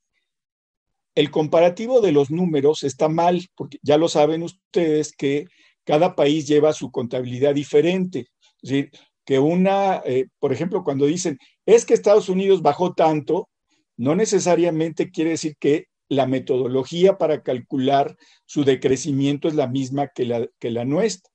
el 1.15 1.31
comparativo 1.31 2.01
de 2.01 2.11
los 2.11 2.29
números 2.29 2.83
está 2.83 3.07
mal, 3.07 3.41
porque 3.55 3.77
ya 3.81 3.97
lo 3.97 4.09
saben 4.09 4.43
ustedes 4.43 5.13
que 5.15 5.45
cada 5.85 6.13
país 6.13 6.45
lleva 6.45 6.73
su 6.73 6.91
contabilidad 6.91 7.55
diferente. 7.55 8.27
Es 8.61 8.69
decir, 8.69 8.91
que 9.23 9.39
una, 9.39 10.01
eh, 10.03 10.27
por 10.39 10.51
ejemplo, 10.51 10.83
cuando 10.83 11.05
dicen, 11.05 11.37
es 11.65 11.85
que 11.85 11.93
Estados 11.93 12.27
Unidos 12.27 12.61
bajó 12.61 12.93
tanto, 12.93 13.47
no 13.95 14.13
necesariamente 14.13 15.09
quiere 15.09 15.29
decir 15.29 15.55
que 15.57 15.85
la 16.09 16.27
metodología 16.27 17.17
para 17.17 17.43
calcular 17.43 18.17
su 18.45 18.65
decrecimiento 18.65 19.47
es 19.47 19.55
la 19.55 19.67
misma 19.67 20.09
que 20.09 20.25
la, 20.25 20.49
que 20.59 20.69
la 20.69 20.83
nuestra. 20.83 21.31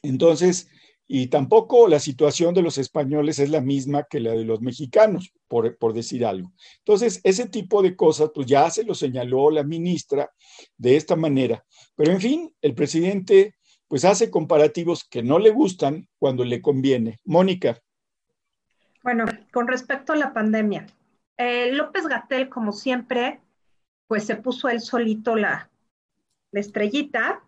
Entonces, 0.00 0.70
y 1.08 1.28
tampoco 1.28 1.88
la 1.88 1.98
situación 1.98 2.54
de 2.54 2.62
los 2.62 2.78
españoles 2.78 3.38
es 3.38 3.50
la 3.50 3.62
misma 3.62 4.04
que 4.04 4.20
la 4.20 4.32
de 4.32 4.44
los 4.44 4.60
mexicanos, 4.60 5.32
por, 5.48 5.76
por, 5.78 5.94
decir 5.94 6.24
algo. 6.24 6.52
Entonces, 6.78 7.20
ese 7.24 7.48
tipo 7.48 7.82
de 7.82 7.96
cosas, 7.96 8.30
pues 8.34 8.46
ya 8.46 8.70
se 8.70 8.84
lo 8.84 8.94
señaló 8.94 9.50
la 9.50 9.64
ministra 9.64 10.30
de 10.76 10.96
esta 10.96 11.16
manera. 11.16 11.64
Pero 11.96 12.12
en 12.12 12.20
fin, 12.20 12.54
el 12.60 12.74
presidente 12.74 13.54
pues 13.88 14.04
hace 14.04 14.30
comparativos 14.30 15.02
que 15.08 15.22
no 15.22 15.38
le 15.38 15.50
gustan 15.50 16.06
cuando 16.18 16.44
le 16.44 16.60
conviene. 16.60 17.18
Mónica. 17.24 17.80
Bueno, 19.02 19.24
con 19.52 19.66
respecto 19.66 20.12
a 20.12 20.16
la 20.16 20.34
pandemia, 20.34 20.86
eh, 21.38 21.72
López 21.72 22.06
Gatel, 22.06 22.50
como 22.50 22.72
siempre, 22.72 23.40
pues 24.06 24.24
se 24.24 24.36
puso 24.36 24.68
él 24.68 24.80
solito 24.80 25.34
la, 25.34 25.70
estrellita, 26.52 27.42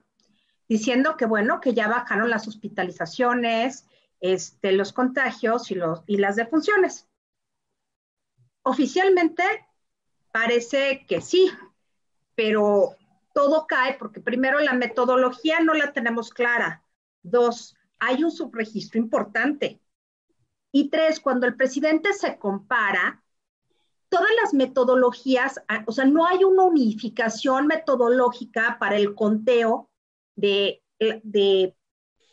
diciendo 0.70 1.16
que 1.16 1.26
bueno, 1.26 1.60
que 1.60 1.74
ya 1.74 1.88
bajaron 1.88 2.30
las 2.30 2.46
hospitalizaciones, 2.46 3.88
este, 4.20 4.70
los 4.70 4.92
contagios 4.92 5.72
y, 5.72 5.74
los, 5.74 6.04
y 6.06 6.18
las 6.18 6.36
defunciones. 6.36 7.08
Oficialmente 8.62 9.42
parece 10.30 11.04
que 11.08 11.20
sí, 11.20 11.50
pero 12.36 12.94
todo 13.34 13.66
cae 13.66 13.96
porque 13.98 14.20
primero 14.20 14.60
la 14.60 14.74
metodología 14.74 15.58
no 15.58 15.74
la 15.74 15.92
tenemos 15.92 16.30
clara. 16.30 16.84
Dos, 17.20 17.74
hay 17.98 18.22
un 18.22 18.30
subregistro 18.30 19.00
importante. 19.00 19.80
Y 20.70 20.88
tres, 20.88 21.18
cuando 21.18 21.48
el 21.48 21.56
presidente 21.56 22.12
se 22.12 22.38
compara, 22.38 23.24
todas 24.08 24.30
las 24.40 24.54
metodologías, 24.54 25.60
ah, 25.66 25.82
o 25.88 25.90
sea, 25.90 26.04
no 26.04 26.28
hay 26.28 26.44
una 26.44 26.62
unificación 26.62 27.66
metodológica 27.66 28.76
para 28.78 28.94
el 28.94 29.16
conteo 29.16 29.89
de, 30.40 30.82
de 30.98 31.76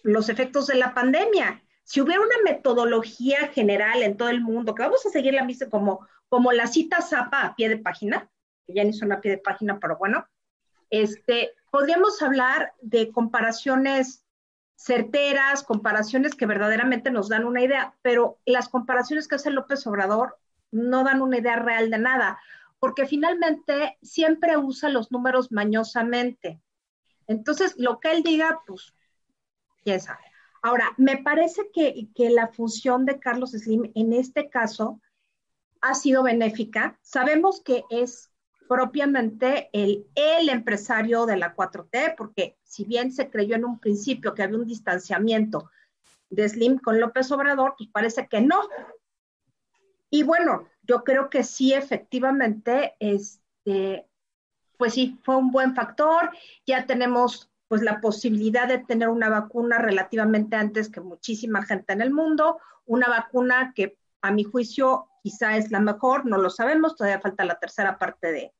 los 0.04 0.30
efectos 0.30 0.68
de 0.68 0.76
la 0.76 0.94
pandemia. 0.94 1.62
Si 1.84 2.02
hubiera 2.02 2.22
una 2.22 2.36
metodología 2.44 3.48
general 3.48 4.04
en 4.04 4.18
todo 4.18 4.30
el 4.30 4.42
mundo, 4.42 4.76
que 4.76 4.84
vamos 4.84 5.06
a 5.06 5.10
seguir 5.10 5.34
la 5.34 5.46
misma 5.46 5.70
como, 5.70 6.08
como 6.30 6.52
la 6.52 6.68
cita 6.68 7.02
Zapa 7.02 7.42
a 7.42 7.56
pie 7.56 7.70
de 7.70 7.78
página, 7.78 8.30
que 8.66 8.74
ya 8.74 8.84
ni 8.84 8.94
son 8.94 9.12
a 9.12 9.22
pie 9.22 9.32
de 9.32 9.38
página, 9.38 9.80
pero 9.80 9.98
bueno, 9.98 10.26
este, 10.90 11.52
podríamos 11.72 12.22
hablar 12.22 12.74
de 12.82 13.12
comparaciones 13.12 14.26
certeras, 14.76 15.64
comparaciones 15.64 16.36
que 16.36 16.46
verdaderamente 16.46 17.10
nos 17.10 17.30
dan 17.30 17.46
una 17.46 17.62
idea, 17.62 17.96
pero 18.02 18.40
las 18.46 18.70
comparaciones 18.70 19.28
que 19.28 19.36
hace 19.36 19.50
López 19.50 19.88
Obrador 19.88 20.38
no 20.72 21.04
dan 21.04 21.22
una 21.22 21.38
idea 21.38 21.56
real 21.56 21.90
de 21.90 21.98
nada. 21.98 22.40
porque 22.80 23.06
finalmente 23.08 23.98
siempre 24.02 24.58
usa 24.58 24.90
los 24.90 25.12
números 25.12 25.52
mañosamente. 25.52 26.62
Entonces, 27.28 27.76
lo 27.78 28.00
que 28.00 28.12
él 28.12 28.24
diga, 28.24 28.62
pues, 28.66 28.94
quién 29.84 30.00
sabe. 30.00 30.24
Ahora, 30.62 30.94
me 30.98 31.18
parece 31.18 31.70
que, 31.72 32.10
que 32.16 32.30
la 32.30 32.48
función 32.48 33.06
de 33.06 33.20
Carlos 33.20 33.52
Slim 33.52 33.92
en 33.96 34.14
este 34.14 34.50
caso 34.50 35.00
ha 35.82 35.94
sido 35.94 36.24
benéfica. 36.24 36.98
Sabemos 37.02 37.62
que 37.62 37.84
es 37.90 38.32
propiamente 38.68 39.70
el, 39.72 40.08
el 40.16 40.50
empresario 40.50 41.26
de 41.26 41.38
la 41.38 41.56
4T, 41.56 42.16
porque 42.18 42.58
si 42.64 42.84
bien 42.84 43.12
se 43.12 43.30
creyó 43.30 43.56
en 43.56 43.66
un 43.66 43.80
principio 43.80 44.34
que 44.34 44.44
había 44.44 44.58
un 44.58 44.68
distanciamiento 44.68 45.70
de 46.30 46.50
Slim 46.50 46.78
con 46.80 47.00
López 47.00 47.32
Obrador, 47.32 47.76
pues 47.78 47.90
parece 47.90 48.28
que 48.28 48.42
no. 48.42 48.60
Y 50.10 50.24
bueno, 50.24 50.68
yo 50.84 51.04
creo 51.04 51.30
que 51.30 51.44
sí, 51.44 51.74
efectivamente, 51.74 52.96
este, 53.00 54.08
pues 54.78 54.94
sí, 54.94 55.20
fue 55.24 55.36
un 55.36 55.52
buen 55.52 55.76
factor. 55.76 56.32
Ya 56.66 56.86
tenemos 56.86 57.50
pues 57.68 57.82
la 57.82 58.00
posibilidad 58.00 58.68
de 58.68 58.80
tener 58.80 59.10
una 59.10 59.30
vacuna 59.30 59.78
relativamente 59.78 60.56
antes 60.56 60.90
que 60.90 61.02
muchísima 61.02 61.64
gente 61.64 61.94
en 61.94 62.02
el 62.02 62.12
mundo, 62.12 62.60
una 62.86 63.08
vacuna 63.08 63.74
que 63.76 63.98
a 64.22 64.32
mi 64.32 64.44
juicio 64.44 65.10
quizá 65.22 65.58
es 65.58 65.72
la 65.72 65.80
mejor, 65.80 66.26
no 66.26 66.38
lo 66.38 66.50
sabemos, 66.50 66.96
todavía 66.96 67.20
falta 67.20 67.44
la 67.44 67.60
tercera 67.60 67.98
parte 67.98 68.32
de, 68.32 68.54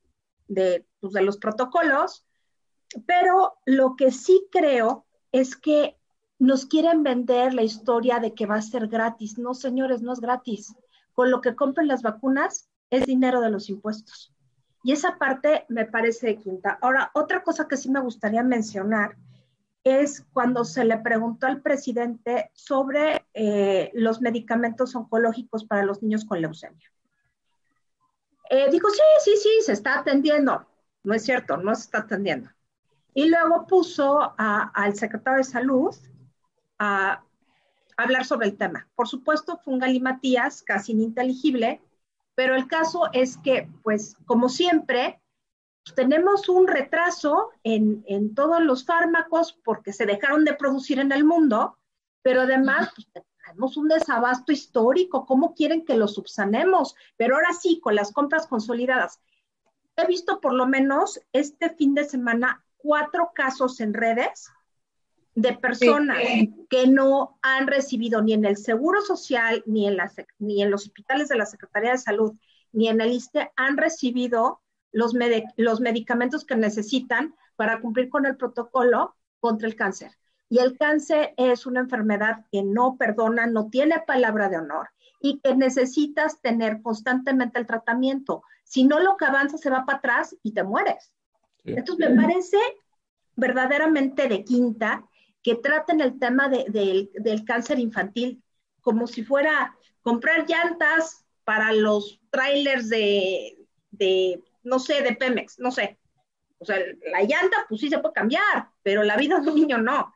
de, 0.48 0.86
pues, 1.00 1.14
de 1.14 1.22
los 1.22 1.38
protocolos, 1.38 2.26
pero 3.06 3.58
lo 3.66 3.96
que 3.96 4.12
sí 4.12 4.48
creo 4.52 5.06
es 5.32 5.56
que 5.56 5.98
nos 6.40 6.66
quieren 6.66 7.04
vender 7.04 7.54
la 7.54 7.64
historia 7.64 8.20
de 8.20 8.34
que 8.34 8.46
va 8.46 8.56
a 8.56 8.62
ser 8.62 8.88
gratis. 8.88 9.38
No, 9.38 9.54
señores, 9.54 10.02
no 10.02 10.14
es 10.14 10.20
gratis. 10.20 10.76
Con 11.14 11.32
lo 11.32 11.42
que 11.42 11.56
compren 11.56 11.88
las 11.88 12.04
vacunas 12.04 12.70
es 12.90 13.06
dinero 13.06 13.42
de 13.42 13.50
los 13.50 13.70
impuestos. 13.70 14.34
Y 14.88 14.94
esa 14.94 15.18
parte 15.18 15.66
me 15.68 15.84
parece 15.84 16.28
de 16.28 16.38
quinta. 16.38 16.80
Ahora, 16.82 17.12
otra 17.14 17.44
cosa 17.44 17.68
que 17.68 17.76
sí 17.76 17.92
me 17.92 18.00
gustaría 18.00 18.42
mencionar 18.42 19.18
es 19.84 20.26
cuando 20.32 20.64
se 20.64 20.86
le 20.86 20.98
preguntó 21.00 21.46
al 21.46 21.62
presidente 21.62 22.52
sobre 22.54 23.26
eh, 23.34 23.92
los 23.96 24.22
medicamentos 24.22 24.96
oncológicos 24.96 25.66
para 25.66 25.84
los 25.84 26.02
niños 26.02 26.24
con 26.24 26.40
leucemia. 26.40 26.90
Eh, 28.50 28.70
dijo, 28.72 28.90
sí, 28.90 29.02
sí, 29.26 29.32
sí, 29.36 29.50
se 29.66 29.74
está 29.74 30.00
atendiendo. 30.00 30.66
No 31.04 31.14
es 31.14 31.26
cierto, 31.26 31.58
no 31.58 31.76
se 31.76 31.82
está 31.82 31.98
atendiendo. 31.98 32.50
Y 33.14 33.28
luego 33.28 33.68
puso 33.68 34.36
al 34.38 34.96
secretario 34.96 35.40
de 35.40 35.44
Salud 35.44 35.94
a, 36.80 37.26
hablar 37.98 38.24
sobre 38.24 38.48
el 38.48 38.56
tema. 38.56 38.88
Por 38.96 39.10
supuesto, 39.10 39.58
fue 39.58 39.74
un 39.74 39.82
galimatías 39.82 40.62
casi 40.62 40.94
ininteligible, 40.94 41.82
pero 42.38 42.54
el 42.54 42.68
caso 42.68 43.10
es 43.14 43.36
que, 43.38 43.68
pues, 43.82 44.16
como 44.28 44.48
siempre, 44.48 45.20
tenemos 45.96 46.48
un 46.50 46.68
retraso 46.68 47.50
en, 47.64 48.04
en, 48.06 48.36
todos 48.36 48.62
los 48.62 48.86
fármacos 48.86 49.58
porque 49.64 49.92
se 49.92 50.06
dejaron 50.06 50.46
de 50.46 50.54
producir 50.54 51.00
en 51.00 51.12
el 51.12 51.24
mundo, 51.24 51.80
pero 52.22 52.42
además 52.42 52.92
pues, 52.94 53.26
tenemos 53.44 53.76
un 53.76 53.88
desabasto 53.88 54.52
histórico. 54.52 55.26
¿Cómo 55.26 55.56
quieren 55.56 55.84
que 55.84 55.96
lo 55.96 56.08
subsanemos? 56.08 56.94
Pero 57.16 57.38
ahora 57.38 57.54
sí, 57.60 57.80
con 57.80 57.96
las 57.96 58.12
compras 58.12 58.46
consolidadas. 58.46 59.20
He 59.96 60.06
visto 60.06 60.40
por 60.40 60.54
lo 60.54 60.68
menos 60.68 61.20
este 61.34 61.72
fin 61.72 61.96
de 61.96 62.04
semana 62.04 62.64
cuatro 62.78 63.32
casos 63.34 63.80
en 63.80 63.96
redes 63.96 64.52
de 65.38 65.54
personas 65.54 66.18
que 66.68 66.88
no 66.88 67.38
han 67.44 67.68
recibido 67.68 68.24
ni 68.24 68.34
en 68.34 68.44
el 68.44 68.58
Seguro 68.58 69.02
Social, 69.02 69.62
ni 69.68 69.88
en, 69.88 69.96
ni 70.40 70.64
en 70.64 70.72
los 70.72 70.88
hospitales 70.88 71.30
de 71.30 71.38
la 71.38 71.46
Secretaría 71.46 71.92
de 71.92 72.00
Salud, 72.00 72.34
ni 72.72 72.90
en 72.90 73.00
el 73.02 73.12
ISTE, 73.12 73.52
han 73.56 73.78
recibido 73.78 74.62
los, 74.92 75.14
los 75.58 75.80
medicamentos 75.80 76.44
que 76.44 76.56
necesitan 76.56 77.36
para 77.56 77.80
cumplir 77.82 78.10
con 78.10 78.26
el 78.26 78.36
protocolo 78.36 79.16
contra 79.40 79.68
el 79.68 79.76
cáncer. 79.76 80.18
Y 80.50 80.58
el 80.58 80.76
cáncer 80.76 81.36
es 81.38 81.68
una 81.68 81.82
enfermedad 81.82 82.46
que 82.52 82.64
no 82.64 82.98
perdona, 82.98 83.46
no 83.46 83.70
tiene 83.70 84.02
palabra 84.08 84.50
de 84.50 84.58
honor 84.58 84.90
y 85.22 85.40
que 85.40 85.56
necesitas 85.56 86.42
tener 86.42 86.82
constantemente 86.82 87.60
el 87.60 87.68
tratamiento. 87.68 88.42
Si 88.64 88.86
no, 88.86 89.00
lo 89.00 89.18
que 89.18 89.26
avanza 89.26 89.60
se 89.60 89.70
va 89.70 89.86
para 89.86 90.00
atrás 90.00 90.36
y 90.42 90.54
te 90.54 90.64
mueres. 90.64 91.14
Entonces, 91.64 92.10
me 92.10 92.24
parece 92.24 92.58
verdaderamente 93.36 94.28
de 94.28 94.44
quinta 94.44 95.06
que 95.44 95.56
traten 95.56 96.02
el 96.02 96.20
tema 96.20 96.50
del 96.50 97.44
cáncer 97.46 97.80
infantil 97.80 98.44
como 98.82 99.08
si 99.08 99.24
fuera 99.24 99.76
comprar 100.02 100.46
llantas 100.48 101.26
para 101.44 101.74
los 101.74 102.20
trailers 102.30 102.90
de, 102.90 103.58
no 104.64 104.80
sé, 104.80 105.02
de 105.02 105.16
Pemex, 105.16 105.60
no 105.60 105.72
sé. 105.72 106.00
O 106.60 106.66
sea, 106.66 106.78
la 107.12 107.22
llanta, 107.22 107.66
pues 107.70 107.82
sí 107.82 107.90
se 107.90 108.00
puede 108.00 108.14
cambiar, 108.14 108.70
pero 108.82 109.04
la 109.04 109.16
vida 109.16 109.40
de 109.40 109.50
un 109.50 109.56
niño 109.56 109.78
no. 109.78 110.14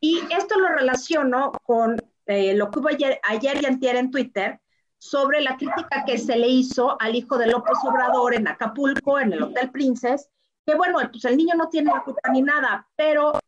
Y 0.00 0.20
esto 0.30 0.58
lo 0.58 0.68
relaciono 0.68 1.52
con 1.62 2.02
eh, 2.26 2.54
lo 2.54 2.70
que 2.70 2.78
hubo 2.80 2.88
ayer, 2.88 3.20
ayer 3.22 3.62
y 3.62 3.66
antier 3.66 3.96
en 3.96 4.10
Twitter 4.10 4.60
sobre 4.98 5.40
la 5.40 5.56
crítica 5.56 6.04
que 6.04 6.18
se 6.18 6.36
le 6.36 6.48
hizo 6.48 7.00
al 7.00 7.14
hijo 7.14 7.38
de 7.38 7.46
López 7.46 7.78
Obrador 7.84 8.34
en 8.34 8.48
Acapulco, 8.48 9.20
en 9.20 9.32
el 9.32 9.42
Hotel 9.42 9.70
Princess, 9.70 10.28
que 10.66 10.74
bueno, 10.74 10.98
pues 11.10 11.24
el 11.24 11.36
niño 11.36 11.54
no 11.54 11.68
tiene 11.68 11.92
la 11.92 12.02
culpa 12.02 12.30
ni 12.30 12.42
nada, 12.42 12.86
pero 12.96 13.38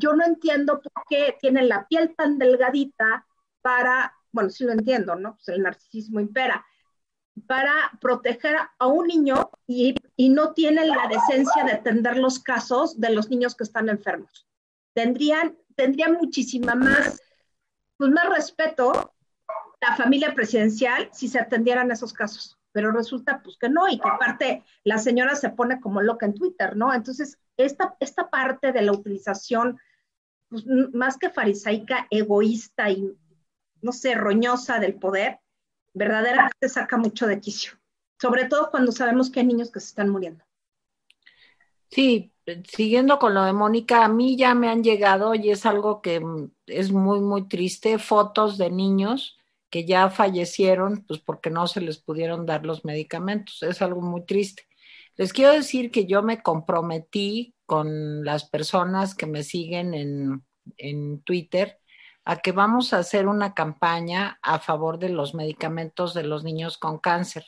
yo 0.00 0.14
no 0.14 0.24
entiendo 0.24 0.80
por 0.80 1.04
qué 1.08 1.36
tiene 1.40 1.62
la 1.62 1.86
piel 1.86 2.14
tan 2.16 2.38
delgadita 2.38 3.26
para, 3.60 4.14
bueno, 4.32 4.50
sí 4.50 4.64
lo 4.64 4.72
entiendo, 4.72 5.14
¿no? 5.14 5.34
Pues 5.34 5.48
el 5.48 5.62
narcisismo 5.62 6.20
impera, 6.20 6.64
para 7.46 7.72
proteger 8.00 8.56
a 8.78 8.86
un 8.86 9.06
niño 9.06 9.50
y, 9.66 9.94
no 10.30 10.52
tiene 10.52 10.84
la 10.86 11.08
decencia 11.08 11.64
de 11.64 11.72
atender 11.72 12.18
los 12.18 12.40
casos 12.40 13.00
de 13.00 13.10
los 13.10 13.30
niños 13.30 13.54
que 13.54 13.64
están 13.64 13.88
enfermos. 13.88 14.46
Tendrían, 14.92 15.56
tendrían 15.76 16.12
muchísima 16.14 16.74
más, 16.74 17.22
pues 17.96 18.10
más 18.10 18.28
respeto 18.28 19.14
la 19.80 19.96
familia 19.96 20.34
presidencial 20.34 21.08
si 21.12 21.28
se 21.28 21.38
atendieran 21.38 21.90
esos 21.90 22.12
casos. 22.12 22.58
Pero 22.72 22.92
resulta 22.92 23.42
pues 23.42 23.56
que 23.58 23.68
no, 23.68 23.88
y 23.88 23.98
que 23.98 24.08
aparte 24.08 24.62
la 24.84 24.98
señora 24.98 25.34
se 25.34 25.48
pone 25.48 25.80
como 25.80 26.02
loca 26.02 26.26
en 26.26 26.34
Twitter, 26.34 26.76
¿no? 26.76 26.92
Entonces, 26.92 27.38
esta, 27.56 27.96
esta 27.98 28.30
parte 28.30 28.72
de 28.72 28.82
la 28.82 28.92
utilización 28.92 29.78
pues, 30.50 30.64
más 30.92 31.16
que 31.16 31.30
farisaica, 31.30 32.06
egoísta 32.10 32.90
y, 32.90 33.16
no 33.80 33.92
sé, 33.92 34.14
roñosa 34.14 34.78
del 34.78 34.94
poder, 34.94 35.38
verdaderamente 35.94 36.68
saca 36.68 36.96
mucho 36.96 37.26
de 37.26 37.40
quicio, 37.40 37.72
sobre 38.20 38.44
todo 38.44 38.70
cuando 38.70 38.92
sabemos 38.92 39.30
que 39.30 39.40
hay 39.40 39.46
niños 39.46 39.70
que 39.70 39.80
se 39.80 39.86
están 39.86 40.10
muriendo. 40.10 40.44
Sí, 41.90 42.32
siguiendo 42.68 43.18
con 43.18 43.34
lo 43.34 43.44
de 43.44 43.52
Mónica, 43.52 44.04
a 44.04 44.08
mí 44.08 44.36
ya 44.36 44.54
me 44.54 44.68
han 44.68 44.84
llegado 44.84 45.34
y 45.34 45.50
es 45.50 45.66
algo 45.66 46.02
que 46.02 46.20
es 46.66 46.92
muy, 46.92 47.20
muy 47.20 47.48
triste, 47.48 47.98
fotos 47.98 48.58
de 48.58 48.70
niños 48.70 49.36
que 49.70 49.84
ya 49.84 50.10
fallecieron, 50.10 51.04
pues 51.06 51.20
porque 51.20 51.50
no 51.50 51.66
se 51.68 51.80
les 51.80 51.98
pudieron 51.98 52.44
dar 52.44 52.66
los 52.66 52.84
medicamentos. 52.84 53.62
Es 53.62 53.82
algo 53.82 54.00
muy 54.02 54.24
triste. 54.24 54.66
Les 55.16 55.32
quiero 55.32 55.52
decir 55.52 55.90
que 55.90 56.06
yo 56.06 56.22
me 56.22 56.42
comprometí 56.42 57.54
con 57.70 58.24
las 58.24 58.50
personas 58.50 59.14
que 59.14 59.26
me 59.26 59.44
siguen 59.44 59.94
en, 59.94 60.44
en 60.76 61.22
Twitter 61.22 61.78
a 62.24 62.38
que 62.38 62.50
vamos 62.50 62.92
a 62.92 62.98
hacer 62.98 63.28
una 63.28 63.54
campaña 63.54 64.40
a 64.42 64.58
favor 64.58 64.98
de 64.98 65.10
los 65.10 65.36
medicamentos 65.36 66.12
de 66.12 66.24
los 66.24 66.42
niños 66.42 66.78
con 66.78 66.98
cáncer. 66.98 67.46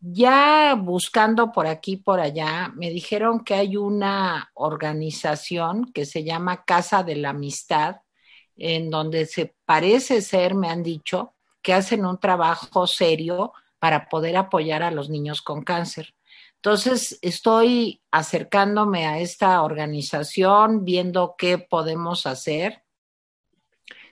Ya 0.00 0.74
buscando 0.74 1.50
por 1.50 1.66
aquí, 1.66 1.96
por 1.96 2.20
allá, 2.20 2.74
me 2.76 2.90
dijeron 2.90 3.42
que 3.42 3.54
hay 3.54 3.78
una 3.78 4.50
organización 4.52 5.92
que 5.94 6.04
se 6.04 6.24
llama 6.24 6.66
Casa 6.66 7.02
de 7.02 7.16
la 7.16 7.30
Amistad, 7.30 8.02
en 8.54 8.90
donde 8.90 9.24
se 9.24 9.54
parece 9.64 10.20
ser, 10.20 10.56
me 10.56 10.68
han 10.68 10.82
dicho, 10.82 11.32
que 11.62 11.72
hacen 11.72 12.04
un 12.04 12.20
trabajo 12.20 12.86
serio 12.86 13.54
para 13.78 14.10
poder 14.10 14.36
apoyar 14.36 14.82
a 14.82 14.90
los 14.90 15.08
niños 15.08 15.40
con 15.40 15.62
cáncer. 15.62 16.12
Entonces, 16.58 17.18
estoy 17.22 18.02
acercándome 18.10 19.06
a 19.06 19.20
esta 19.20 19.62
organización, 19.62 20.84
viendo 20.84 21.36
qué 21.38 21.58
podemos 21.58 22.26
hacer, 22.26 22.82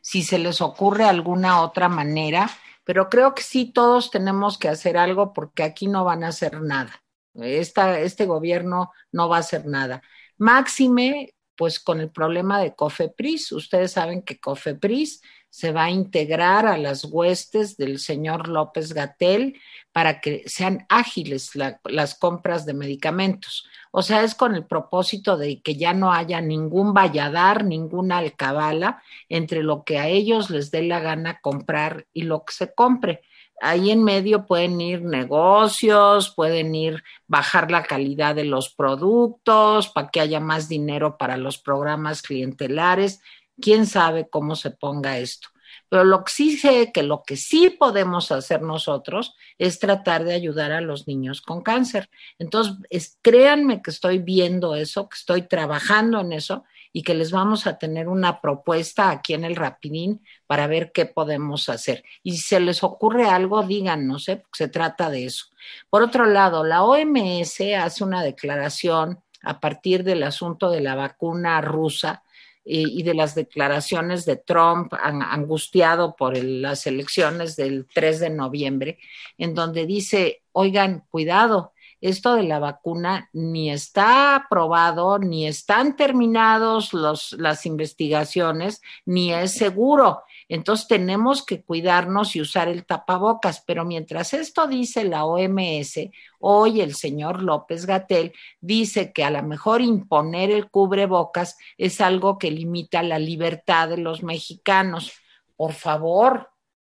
si 0.01 0.23
se 0.23 0.39
les 0.39 0.61
ocurre 0.61 1.05
alguna 1.05 1.63
otra 1.63 1.89
manera, 1.89 2.49
pero 2.85 3.09
creo 3.09 3.35
que 3.35 3.43
sí 3.43 3.73
todos 3.73 4.13
tenemos 4.13 4.59
que 4.59 4.69
hacer 4.69 4.97
algo 4.97 5.33
porque 5.33 5.65
aquí 5.65 5.89
no 5.89 6.05
van 6.05 6.23
a 6.23 6.29
hacer 6.29 6.63
nada. 6.63 7.03
este 7.35 8.27
gobierno 8.27 8.93
no 9.11 9.29
va 9.29 9.39
a 9.39 9.41
hacer 9.41 9.67
nada. 9.67 10.01
Máxime, 10.39 11.35
pues 11.57 11.81
con 11.81 12.01
el 12.01 12.13
problema 12.13 12.61
de 12.61 12.77
COFEPRIS. 12.77 13.51
Ustedes 13.51 13.93
saben 13.93 14.23
que 14.23 14.39
COFEPRIS 14.39 15.23
se 15.57 15.73
va 15.73 15.85
a 15.85 15.91
integrar 15.91 16.67
a 16.67 16.77
las 16.77 17.05
huestes 17.05 17.79
del 17.79 17.99
señor 17.99 18.47
López 18.47 18.93
Gatel 18.93 19.59
para 19.91 20.21
que 20.21 20.43
sean 20.45 20.85
ágiles 20.91 21.53
las 21.55 22.15
compras 22.19 22.67
de 22.67 22.75
medicamentos. 22.75 23.67
O 23.91 24.03
sea, 24.03 24.23
es 24.23 24.35
con 24.35 24.55
el 24.55 24.67
propósito 24.67 25.39
de 25.39 25.63
que 25.63 25.77
ya 25.77 25.95
no 25.95 26.13
haya 26.13 26.43
ningún 26.43 26.93
valladar, 26.93 27.65
ninguna 27.65 28.19
alcabala 28.19 29.03
entre 29.31 29.63
lo 29.63 29.83
que 29.85 29.99
a 29.99 30.09
ellos 30.09 30.51
les 30.51 30.71
dé 30.71 30.83
la 30.83 31.01
gana 31.01 31.41
comprar 31.41 32.07
y 32.13 32.25
lo 32.25 32.45
que 32.45 32.53
se 32.53 32.75
compre. 32.75 33.23
ahí 33.63 33.91
en 33.91 34.05
medio 34.05 34.45
pueden 34.45 34.79
ir 34.83 35.01
negocios, 35.01 36.35
pueden 36.37 36.75
ir 36.75 37.03
bajar 37.27 37.71
la 37.71 37.85
calidad 37.85 38.35
de 38.35 38.45
los 38.45 38.69
productos 38.69 39.89
para 39.89 40.11
que 40.11 40.21
haya 40.21 40.41
más 40.41 40.69
dinero 40.69 41.17
para 41.17 41.39
los 41.39 41.57
programas 41.57 42.21
clientelares. 42.21 43.23
¿Quién 43.61 43.87
sabe 43.87 44.29
cómo 44.29 44.57
se 44.57 44.71
ponga 44.71 45.19
esto? 45.19 45.49
Pero 45.89 46.05
lo 46.05 46.25
que 46.25 46.33
sí 46.33 46.57
sé 46.57 46.91
que 46.93 47.03
lo 47.03 47.23
que 47.23 47.37
sí 47.37 47.71
podemos 47.71 48.33
hacer 48.33 48.63
nosotros 48.63 49.35
es 49.59 49.79
tratar 49.79 50.25
de 50.25 50.35
ayudar 50.35 50.73
a 50.73 50.81
los 50.81 51.07
niños 51.07 51.41
con 51.41 51.63
cáncer. 51.63 52.11
Entonces, 52.39 53.19
créanme 53.23 53.83
que 53.83 53.91
estoy 53.91 54.19
viendo 54.19 54.75
eso, 54.75 55.09
que 55.09 55.17
estoy 55.17 55.43
trabajando 55.43 56.21
en 56.21 56.33
eso 56.33 56.65
y 56.93 57.03
que 57.03 57.15
les 57.15 57.31
vamos 57.31 57.67
a 57.67 57.79
tener 57.79 58.09
una 58.09 58.41
propuesta 58.41 59.11
aquí 59.11 59.35
en 59.35 59.45
el 59.45 59.55
Rapidín 59.55 60.25
para 60.47 60.67
ver 60.67 60.93
qué 60.93 61.07
podemos 61.07 61.69
hacer. 61.69 62.03
Y 62.23 62.33
si 62.33 62.39
se 62.39 62.61
les 62.61 62.83
ocurre 62.83 63.29
algo, 63.29 63.63
díganos, 63.63 64.29
¿eh? 64.29 64.43
se 64.53 64.69
trata 64.69 65.11
de 65.11 65.27
eso. 65.27 65.47
Por 65.91 66.03
otro 66.03 66.25
lado, 66.25 66.65
la 66.65 66.85
OMS 66.85 67.61
hace 67.79 68.03
una 68.03 68.23
declaración 68.23 69.21
a 69.43 69.61
partir 69.61 70.05
del 70.05 70.23
asunto 70.23 70.71
de 70.71 70.81
la 70.81 70.95
vacuna 70.95 71.61
rusa 71.61 72.25
y 72.69 73.03
de 73.05 73.15
las 73.15 73.37
declaraciones 73.37 74.25
de 74.25 74.37
Trump 74.37 74.93
angustiado 74.93 76.17
por 76.17 76.37
las 76.37 76.87
elecciones 76.89 77.55
del 77.55 77.87
3 77.95 78.19
de 78.21 78.31
noviembre, 78.31 78.99
en 79.39 79.55
donde 79.55 79.87
dice, 79.87 80.43
oigan, 80.51 81.05
cuidado, 81.09 81.73
esto 82.01 82.35
de 82.35 82.43
la 82.43 82.59
vacuna 82.59 83.31
ni 83.33 83.71
está 83.71 84.37
aprobado, 84.37 85.19
ni 85.19 85.47
están 85.47 85.97
terminados 85.97 86.93
los, 86.93 87.33
las 87.39 87.65
investigaciones, 87.67 88.83
ni 89.05 89.33
es 89.33 89.55
seguro. 89.55 90.23
Entonces 90.49 90.87
tenemos 90.87 91.45
que 91.45 91.63
cuidarnos 91.63 92.37
y 92.37 92.41
usar 92.41 92.69
el 92.69 92.87
tapabocas. 92.87 93.63
Pero 93.67 93.85
mientras 93.85 94.33
esto 94.33 94.67
dice 94.67 95.05
la 95.05 95.25
OMS, 95.25 96.11
hoy 96.39 96.81
el 96.81 96.95
señor 96.95 97.43
López 97.43 97.87
Gatel 97.87 98.33
dice 98.61 99.13
que 99.13 99.25
a 99.25 99.31
lo 99.31 99.43
mejor 99.43 99.81
imponer 99.81 100.51
el 100.51 100.71
cubrebocas 100.71 101.57
es 101.77 102.01
algo 102.01 102.39
que 102.39 102.51
limita 102.51 103.03
la 103.03 103.19
libertad 103.19 103.89
de 103.89 103.99
los 103.99 104.23
mexicanos. 104.23 105.13
Por 105.57 105.73
favor, 105.73 106.51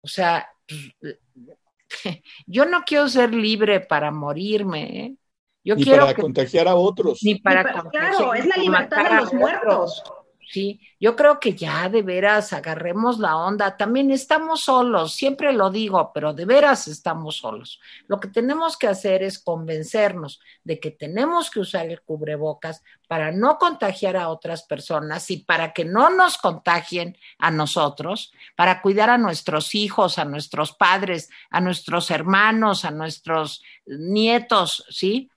o 0.02 0.08
sea, 0.08 0.50
yo 2.46 2.64
no 2.66 2.82
quiero 2.84 3.08
ser 3.08 3.34
libre 3.34 3.80
para 3.80 4.10
morirme, 4.10 4.82
¿eh? 5.04 5.14
Yo 5.64 5.74
ni 5.74 5.84
quiero 5.84 6.06
para 6.06 6.14
contagiar 6.14 6.68
a 6.68 6.76
otros. 6.76 7.18
Ni 7.22 7.34
para, 7.34 7.82
claro, 7.90 8.32
es 8.32 8.46
la 8.46 8.56
libertad 8.56 9.04
de 9.04 9.16
los 9.16 9.34
muertos. 9.34 10.02
Sí, 10.50 10.80
yo 10.98 11.14
creo 11.14 11.38
que 11.40 11.54
ya 11.54 11.90
de 11.90 12.00
veras 12.00 12.54
agarremos 12.54 13.18
la 13.18 13.36
onda. 13.36 13.76
También 13.76 14.10
estamos 14.10 14.62
solos, 14.62 15.12
siempre 15.12 15.52
lo 15.52 15.68
digo, 15.70 16.10
pero 16.14 16.32
de 16.32 16.46
veras 16.46 16.88
estamos 16.88 17.36
solos. 17.36 17.78
Lo 18.06 18.18
que 18.18 18.28
tenemos 18.28 18.78
que 18.78 18.86
hacer 18.86 19.22
es 19.22 19.38
convencernos 19.38 20.40
de 20.64 20.80
que 20.80 20.90
tenemos 20.90 21.50
que 21.50 21.60
usar 21.60 21.84
el 21.86 22.00
cubrebocas 22.00 22.82
para 23.06 23.30
no 23.30 23.58
contagiar 23.58 24.16
a 24.16 24.30
otras 24.30 24.62
personas 24.62 25.30
y 25.30 25.38
para 25.38 25.74
que 25.74 25.84
no 25.84 26.08
nos 26.08 26.38
contagien 26.38 27.18
a 27.38 27.50
nosotros, 27.50 28.32
para 28.56 28.80
cuidar 28.80 29.10
a 29.10 29.18
nuestros 29.18 29.74
hijos, 29.74 30.18
a 30.18 30.24
nuestros 30.24 30.72
padres, 30.72 31.28
a 31.50 31.60
nuestros 31.60 32.10
hermanos, 32.10 32.86
a 32.86 32.90
nuestros 32.90 33.62
nietos, 33.84 34.86
¿sí? 34.88 35.30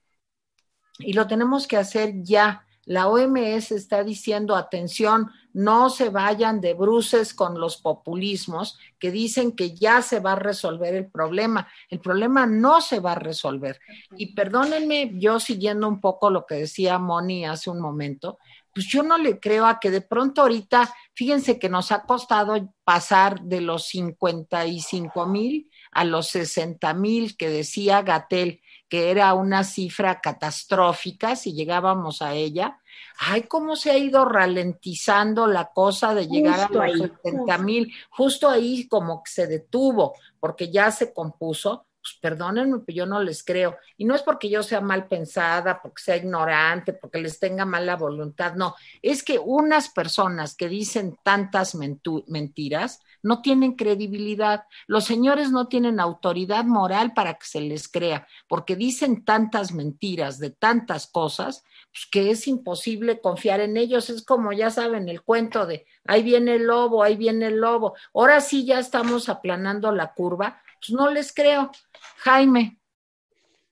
Y 0.98 1.12
lo 1.12 1.26
tenemos 1.26 1.66
que 1.66 1.76
hacer 1.76 2.14
ya 2.22 2.64
la 2.84 3.08
OMS 3.08 3.72
está 3.72 4.02
diciendo, 4.02 4.56
atención, 4.56 5.30
no 5.52 5.90
se 5.90 6.08
vayan 6.08 6.60
de 6.60 6.74
bruces 6.74 7.32
con 7.34 7.60
los 7.60 7.76
populismos 7.76 8.78
que 8.98 9.10
dicen 9.10 9.52
que 9.52 9.74
ya 9.74 10.02
se 10.02 10.18
va 10.18 10.32
a 10.32 10.36
resolver 10.36 10.94
el 10.94 11.06
problema. 11.06 11.68
El 11.88 12.00
problema 12.00 12.46
no 12.46 12.80
se 12.80 13.00
va 13.00 13.12
a 13.12 13.16
resolver. 13.16 13.78
Y 14.16 14.34
perdónenme, 14.34 15.12
yo 15.14 15.38
siguiendo 15.38 15.86
un 15.86 16.00
poco 16.00 16.30
lo 16.30 16.46
que 16.46 16.56
decía 16.56 16.98
Moni 16.98 17.44
hace 17.44 17.70
un 17.70 17.80
momento, 17.80 18.38
pues 18.74 18.86
yo 18.86 19.02
no 19.02 19.18
le 19.18 19.38
creo 19.38 19.66
a 19.66 19.78
que 19.80 19.90
de 19.90 20.00
pronto 20.00 20.42
ahorita, 20.42 20.92
fíjense 21.14 21.58
que 21.58 21.68
nos 21.68 21.92
ha 21.92 22.02
costado 22.04 22.74
pasar 22.84 23.40
de 23.42 23.60
los 23.60 23.86
55 23.88 25.26
mil 25.26 25.70
a 25.92 26.04
los 26.04 26.28
60 26.28 26.94
mil 26.94 27.36
que 27.36 27.50
decía 27.50 28.02
Gatel 28.02 28.60
que 28.92 29.10
era 29.10 29.32
una 29.32 29.64
cifra 29.64 30.20
catastrófica 30.20 31.34
si 31.34 31.54
llegábamos 31.54 32.20
a 32.20 32.34
ella. 32.34 32.78
Ay, 33.18 33.44
cómo 33.44 33.74
se 33.74 33.90
ha 33.90 33.96
ido 33.96 34.26
ralentizando 34.26 35.46
la 35.46 35.70
cosa 35.72 36.14
de 36.14 36.26
llegar 36.26 36.60
a 36.60 36.88
los 36.88 37.10
70 37.22 37.56
mil. 37.56 37.90
Justo 38.10 38.50
ahí 38.50 38.86
como 38.88 39.22
que 39.22 39.30
se 39.30 39.46
detuvo, 39.46 40.12
porque 40.38 40.70
ya 40.70 40.90
se 40.90 41.14
compuso 41.14 41.86
pues 42.02 42.18
perdónenme, 42.20 42.80
pero 42.80 42.96
yo 42.96 43.06
no 43.06 43.22
les 43.22 43.44
creo. 43.44 43.76
Y 43.96 44.04
no 44.04 44.16
es 44.16 44.22
porque 44.22 44.50
yo 44.50 44.62
sea 44.64 44.80
mal 44.80 45.06
pensada, 45.06 45.80
porque 45.80 46.02
sea 46.02 46.16
ignorante, 46.16 46.92
porque 46.92 47.20
les 47.20 47.38
tenga 47.38 47.64
mala 47.64 47.94
voluntad, 47.94 48.54
no. 48.54 48.74
Es 49.00 49.22
que 49.22 49.38
unas 49.38 49.88
personas 49.88 50.56
que 50.56 50.68
dicen 50.68 51.16
tantas 51.22 51.76
mentiras 51.76 53.00
no 53.22 53.40
tienen 53.40 53.76
credibilidad. 53.76 54.64
Los 54.88 55.04
señores 55.04 55.52
no 55.52 55.68
tienen 55.68 56.00
autoridad 56.00 56.64
moral 56.64 57.14
para 57.14 57.34
que 57.34 57.46
se 57.46 57.60
les 57.60 57.86
crea, 57.88 58.26
porque 58.48 58.74
dicen 58.74 59.24
tantas 59.24 59.72
mentiras 59.72 60.40
de 60.40 60.50
tantas 60.50 61.06
cosas, 61.06 61.62
pues 61.92 62.08
que 62.10 62.30
es 62.30 62.48
imposible 62.48 63.20
confiar 63.20 63.60
en 63.60 63.76
ellos. 63.76 64.10
Es 64.10 64.24
como, 64.24 64.52
ya 64.52 64.70
saben, 64.70 65.08
el 65.08 65.22
cuento 65.22 65.66
de, 65.66 65.86
ahí 66.04 66.24
viene 66.24 66.56
el 66.56 66.64
lobo, 66.64 67.04
ahí 67.04 67.16
viene 67.16 67.46
el 67.46 67.58
lobo. 67.58 67.94
Ahora 68.12 68.40
sí 68.40 68.64
ya 68.64 68.80
estamos 68.80 69.28
aplanando 69.28 69.92
la 69.92 70.14
curva 70.14 70.60
pues 70.84 70.96
no 70.96 71.10
les 71.10 71.32
creo. 71.32 71.70
Jaime. 72.18 72.78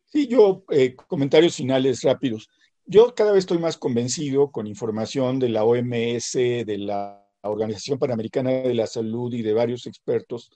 Sí, 0.07 0.29
yo, 0.29 0.65
eh, 0.71 0.95
comentarios 0.95 1.57
finales 1.57 2.03
rápidos. 2.03 2.49
Yo 2.87 3.15
cada 3.15 3.33
vez 3.33 3.41
estoy 3.41 3.59
más 3.59 3.77
convencido 3.77 4.51
con 4.51 4.67
información 4.67 5.39
de 5.39 5.49
la 5.49 5.65
OMS, 5.65 6.33
de 6.33 6.79
la 6.79 7.25
Organización 7.43 7.99
Panamericana 7.99 8.51
de 8.51 8.75
la 8.75 8.87
Salud 8.87 9.33
y 9.33 9.43
de 9.43 9.53
varios 9.53 9.87
expertos, 9.87 10.51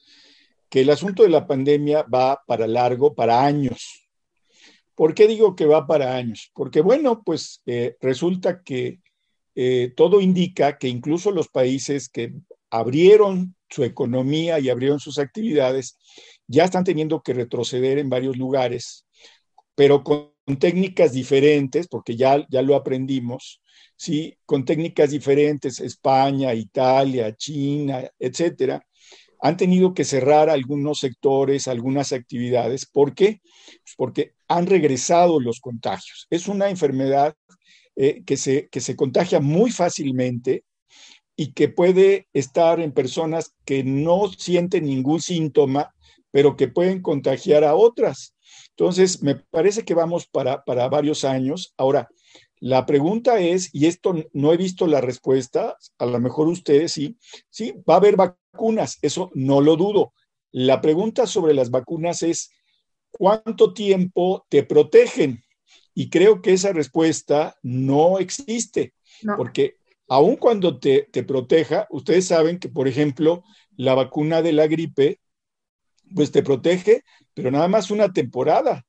que 0.68 0.80
el 0.80 0.90
asunto 0.90 1.22
de 1.22 1.28
la 1.28 1.46
pandemia 1.46 2.02
va 2.02 2.42
para 2.46 2.66
largo, 2.66 3.14
para 3.14 3.44
años. 3.44 4.09
¿Por 4.94 5.14
qué 5.14 5.26
digo 5.26 5.55
que 5.55 5.66
va 5.66 5.86
para 5.86 6.16
años? 6.16 6.50
Porque, 6.55 6.80
bueno, 6.80 7.22
pues 7.24 7.62
eh, 7.66 7.96
resulta 8.00 8.62
que 8.62 9.00
eh, 9.55 9.92
todo 9.96 10.20
indica 10.20 10.78
que 10.78 10.88
incluso 10.88 11.30
los 11.30 11.48
países 11.48 12.09
que 12.09 12.34
abrieron 12.70 13.55
su 13.75 13.85
economía 13.85 14.61
y 14.61 14.68
abrieron 14.68 15.01
sus 15.01 15.18
actividades 15.18 15.99
ya 16.47 16.64
están 16.64 16.85
teniendo 16.85 17.22
que 17.22 17.35
retroceder 17.35 17.99
en 17.99 18.09
varios 18.09 18.37
lugares, 18.37 19.07
pero 19.75 20.03
con 20.05 20.33
técnicas 20.59 21.12
diferentes, 21.12 21.89
porque 21.89 22.16
ya, 22.16 22.47
ya 22.51 22.62
lo 22.62 22.77
aprendimos, 22.77 23.62
¿sí? 23.97 24.37
con 24.45 24.64
técnicas 24.64 25.11
diferentes, 25.11 25.81
España, 25.81 26.55
Italia, 26.55 27.35
China, 27.35 28.09
etcétera, 28.18 28.87
han 29.41 29.57
tenido 29.57 29.93
que 29.95 30.05
cerrar 30.05 30.49
algunos 30.49 31.01
sectores, 31.01 31.68
algunas 31.68 32.12
actividades. 32.12 32.87
¿Por 32.87 33.14
qué? 33.14 33.41
Pues 33.83 33.95
porque 33.97 34.35
han 34.49 34.66
regresado 34.66 35.41
los 35.41 35.61
contagios. 35.61 36.27
Es 36.31 36.49
una 36.49 36.70
enfermedad 36.70 37.35
eh, 37.97 38.22
que, 38.25 38.37
se, 38.37 38.68
que 38.68 38.81
se 38.81 38.97
contagia 38.97 39.41
muy 39.41 39.70
fácilmente 39.70 40.64
y 41.37 41.53
que 41.53 41.68
puede 41.68 42.28
estar 42.32 42.80
en 42.80 42.93
personas 42.93 43.55
que 43.64 43.85
no 43.85 44.30
sienten 44.37 44.87
ningún 44.87 45.20
síntoma 45.20 45.95
pero 46.35 46.57
que 46.57 46.66
pueden 46.66 47.01
contagiar 47.01 47.62
a 47.62 47.76
otras. 47.76 48.35
Entonces, 48.70 49.22
me 49.22 49.37
parece 49.37 49.85
que 49.85 49.95
vamos 49.95 50.26
para, 50.26 50.64
para 50.64 50.89
varios 50.89 51.22
años. 51.22 51.72
Ahora, 51.76 52.09
la 52.59 52.87
pregunta 52.87 53.39
es, 53.39 53.72
y 53.72 53.87
esto 53.87 54.16
no 54.32 54.53
he 54.53 54.57
visto 54.57 54.89
la 54.89 55.01
respuesta, 55.01 55.76
a 55.97 56.07
lo 56.07 56.18
mejor 56.18 56.49
ustedes 56.49 56.91
sí, 56.91 57.16
sí, 57.51 57.74
va 57.89 57.95
a 57.95 57.97
haber 57.99 58.16
vacunas, 58.16 58.99
eso 59.01 59.30
no 59.35 59.61
lo 59.61 59.76
dudo. 59.76 60.12
La 60.51 60.80
pregunta 60.80 61.28
sobre 61.28 61.55
las 61.55 61.70
vacunas 61.70 62.24
es, 62.24 62.51
¿cuánto 63.12 63.72
tiempo 63.72 64.45
te 64.49 64.64
protegen? 64.64 65.45
Y 65.95 66.11
creo 66.11 66.43
que 66.43 66.55
esa 66.55 66.72
respuesta 66.72 67.55
no 67.62 68.18
existe, 68.18 68.93
porque 69.37 69.76
aun 70.09 70.36
cuando 70.36 70.78
te, 70.78 71.09
te 71.11 71.22
proteja, 71.22 71.86
ustedes 71.90 72.26
saben 72.26 72.59
que, 72.59 72.68
por 72.68 72.88
ejemplo, 72.88 73.44
la 73.76 73.94
vacuna 73.94 74.42
de 74.42 74.52
la 74.52 74.66
gripe 74.66 75.20
pues 76.14 76.30
te 76.30 76.42
protege, 76.42 77.02
pero 77.34 77.50
nada 77.50 77.68
más 77.68 77.90
una 77.90 78.12
temporada, 78.12 78.84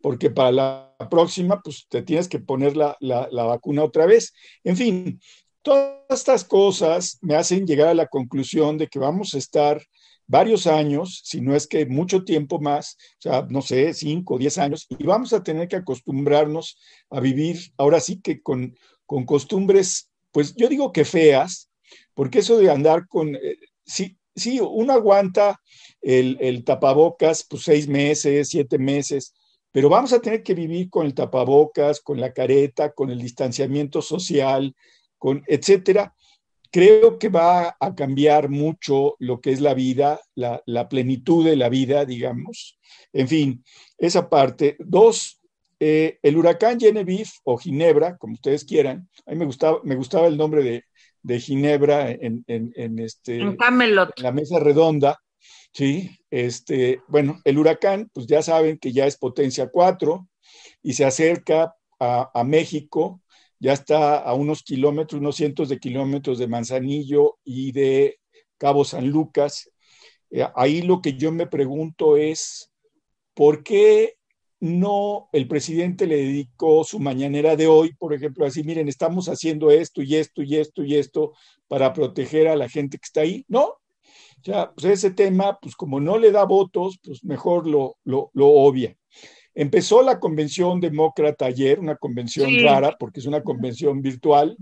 porque 0.00 0.30
para 0.30 0.52
la 0.52 0.96
próxima, 1.10 1.60
pues 1.62 1.86
te 1.88 2.02
tienes 2.02 2.28
que 2.28 2.38
poner 2.38 2.76
la, 2.76 2.96
vacuna 3.30 3.84
otra 3.84 4.06
vez. 4.06 4.32
En 4.64 4.76
fin, 4.76 5.20
todas 5.62 6.00
estas 6.10 6.44
cosas 6.44 7.18
me 7.22 7.34
hacen 7.34 7.66
llegar 7.66 7.88
a 7.88 7.94
la 7.94 8.06
conclusión 8.06 8.78
de 8.78 8.88
que 8.88 8.98
vamos 8.98 9.34
a 9.34 9.38
estar 9.38 9.82
varios 10.28 10.66
años, 10.66 11.20
si 11.24 11.40
no 11.40 11.54
es 11.54 11.68
que 11.68 11.86
mucho 11.86 12.24
tiempo 12.24 12.60
más, 12.60 12.96
o 13.18 13.20
sea, 13.20 13.46
no 13.48 13.62
sé, 13.62 13.94
cinco 13.94 14.34
o 14.34 14.38
diez 14.38 14.58
años, 14.58 14.86
y 14.88 15.04
vamos 15.04 15.32
a 15.32 15.44
tener 15.44 15.68
que 15.68 15.76
acostumbrarnos 15.76 16.78
a 17.10 17.20
vivir 17.20 17.72
ahora 17.76 18.00
sí 18.00 18.20
que 18.20 18.42
con, 18.42 18.76
costumbres, 19.06 20.10
pues 20.36 20.54
yo 20.54 20.68
digo 20.68 20.92
que 20.92 21.06
feas, 21.06 21.70
porque 22.12 22.40
eso 22.40 22.58
de 22.58 22.70
andar 22.70 23.08
con, 23.08 23.36
eh, 23.36 23.56
sí, 23.86 24.18
sí, 24.34 24.60
uno 24.60 24.92
aguanta 24.92 25.58
el, 26.02 26.62
tapabocas, 26.62 27.46
pues 27.48 27.62
seis 27.62 27.88
meses, 27.88 28.50
siete 28.50 28.76
meses, 28.76 29.32
pero 29.72 29.88
vamos 29.88 30.12
a 30.12 30.20
tener 30.20 30.42
que 30.42 30.52
vivir 30.52 30.90
con 30.90 31.06
el 31.06 31.14
tapabocas, 31.14 32.02
con 32.02 32.20
la 32.20 32.34
careta, 32.34 32.92
con 32.92 33.08
el 33.08 33.18
distanciamiento 33.18 34.02
social, 34.02 34.76
con 35.16 35.42
etcétera. 35.46 36.14
Creo 36.70 37.18
que 37.18 37.30
va 37.30 37.74
a 37.80 37.94
cambiar 37.94 38.50
mucho 38.50 39.16
lo 39.18 39.40
que 39.40 39.52
es 39.52 39.62
la 39.62 39.72
vida, 39.72 40.20
la, 40.34 40.88
plenitud 40.90 41.46
de 41.46 41.56
la 41.56 41.70
vida, 41.70 42.04
digamos. 42.04 42.78
En 43.14 43.26
fin, 43.26 43.64
esa 43.96 44.28
parte. 44.28 44.76
Dos, 44.80 45.40
eh, 45.78 46.18
el 46.22 46.36
huracán 46.36 46.80
Genevieve 46.80 47.30
o 47.44 47.58
Ginebra, 47.58 48.16
como 48.16 48.34
ustedes 48.34 48.64
quieran. 48.64 49.08
A 49.26 49.32
mí 49.32 49.36
me 49.36 49.44
gustaba, 49.44 49.80
me 49.84 49.94
gustaba 49.94 50.26
el 50.26 50.36
nombre 50.36 50.62
de, 50.62 50.84
de 51.22 51.40
Ginebra 51.40 52.10
en, 52.10 52.44
este, 52.98 53.40
en 53.40 53.56
la 54.16 54.32
mesa 54.32 54.58
redonda. 54.60 55.18
Sí, 55.72 56.10
este, 56.30 57.02
bueno, 57.08 57.40
el 57.44 57.58
huracán, 57.58 58.10
pues 58.14 58.26
ya 58.26 58.40
saben 58.40 58.78
que 58.78 58.92
ya 58.92 59.06
es 59.06 59.18
potencia 59.18 59.68
4 59.68 60.26
y 60.82 60.94
se 60.94 61.04
acerca 61.04 61.74
a, 61.98 62.44
México, 62.44 63.20
ya 63.58 63.72
está 63.72 64.18
a 64.18 64.34
unos 64.34 64.62
kilómetros, 64.62 65.20
unos 65.20 65.36
cientos 65.36 65.68
de 65.68 65.78
kilómetros 65.78 66.38
de 66.38 66.46
Manzanillo 66.46 67.38
y 67.44 67.72
de 67.72 68.18
Cabo 68.56 68.84
San 68.84 69.08
Lucas. 69.08 69.70
Eh, 70.30 70.46
ahí 70.54 70.82
lo 70.82 71.02
que 71.02 71.14
yo 71.14 71.32
me 71.32 71.46
pregunto 71.46 72.16
es, 72.16 72.70
¿por 73.34 73.62
qué 73.62 74.14
no 74.60 75.28
el 75.32 75.48
presidente 75.48 76.06
le 76.06 76.16
dedicó 76.16 76.84
su 76.84 76.98
mañanera 76.98 77.56
de 77.56 77.66
hoy, 77.66 77.94
por 77.94 78.14
ejemplo, 78.14 78.46
así, 78.46 78.62
miren, 78.62 78.88
estamos 78.88 79.28
haciendo 79.28 79.70
esto 79.70 80.02
y 80.02 80.16
esto 80.16 80.42
y 80.42 80.56
esto 80.56 80.82
y 80.82 80.96
esto 80.96 81.32
para 81.68 81.92
proteger 81.92 82.48
a 82.48 82.56
la 82.56 82.68
gente 82.68 82.98
que 82.98 83.04
está 83.04 83.20
ahí? 83.20 83.44
No. 83.48 83.74
Sea, 84.42 84.70
pues 84.72 84.86
ese 84.86 85.10
tema, 85.10 85.58
pues 85.60 85.74
como 85.74 85.98
no 85.98 86.18
le 86.18 86.30
da 86.30 86.44
votos, 86.44 86.98
pues 87.02 87.24
mejor 87.24 87.66
lo, 87.66 87.96
lo, 88.04 88.30
obvia. 88.34 88.96
Empezó 89.54 90.02
la 90.02 90.20
convención 90.20 90.80
demócrata 90.80 91.46
ayer, 91.46 91.80
una 91.80 91.96
convención 91.96 92.50
rara, 92.62 92.94
porque 92.98 93.20
es 93.20 93.26
una 93.26 93.42
convención 93.42 94.02
virtual. 94.02 94.56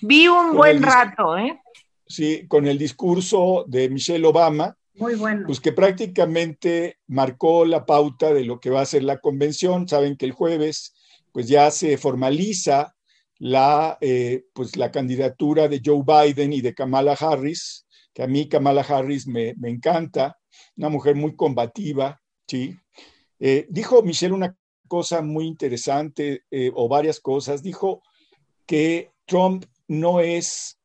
Vi 0.00 0.26
un 0.26 0.56
buen 0.56 0.82
rato, 0.82 1.36
¿eh? 1.36 1.60
Sí, 2.06 2.46
con 2.48 2.66
el 2.66 2.78
discurso 2.78 3.64
de 3.68 3.88
Michelle 3.90 4.26
Obama, 4.26 4.76
muy 4.94 5.14
bueno. 5.14 5.44
Pues 5.46 5.60
que 5.60 5.72
prácticamente 5.72 6.98
marcó 7.06 7.64
la 7.64 7.86
pauta 7.86 8.32
de 8.32 8.44
lo 8.44 8.60
que 8.60 8.70
va 8.70 8.82
a 8.82 8.86
ser 8.86 9.04
la 9.04 9.18
convención. 9.18 9.88
Saben 9.88 10.16
que 10.16 10.26
el 10.26 10.32
jueves 10.32 10.94
pues 11.32 11.48
ya 11.48 11.70
se 11.70 11.96
formaliza 11.96 12.94
la, 13.38 13.98
eh, 14.00 14.44
pues 14.52 14.76
la 14.76 14.90
candidatura 14.90 15.66
de 15.66 15.80
Joe 15.84 16.02
Biden 16.06 16.52
y 16.52 16.60
de 16.60 16.74
Kamala 16.74 17.14
Harris, 17.14 17.86
que 18.12 18.22
a 18.22 18.26
mí 18.26 18.48
Kamala 18.48 18.82
Harris 18.82 19.26
me, 19.26 19.54
encanta, 19.64 20.38
una 20.76 20.90
mujer 20.90 21.16
muy 21.16 21.34
combativa, 21.34 22.20
¿sí? 22.46 22.76
Eh, 23.40 23.66
dijo 23.70 24.02
Michelle 24.02 24.34
una 24.34 24.56
cosa 24.86 25.22
muy 25.22 25.46
interesante, 25.46 26.44
eh, 26.50 26.70
o 26.74 26.86
varias 26.86 27.18
cosas, 27.18 27.62
dijo 27.62 28.02
que 28.66 29.10
Trump 29.24 29.64
no 29.88 30.20
es 30.20 30.78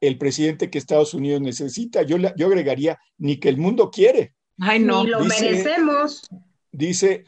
el 0.00 0.18
presidente 0.18 0.70
que 0.70 0.78
Estados 0.78 1.14
Unidos 1.14 1.40
necesita. 1.40 2.02
Yo, 2.02 2.16
yo 2.36 2.46
agregaría, 2.46 2.98
ni 3.18 3.38
que 3.38 3.48
el 3.48 3.56
mundo 3.56 3.90
quiere. 3.90 4.34
Ay, 4.58 4.80
no, 4.80 5.04
ni 5.04 5.10
lo 5.10 5.20
merecemos. 5.24 6.28
Dice, 6.70 7.24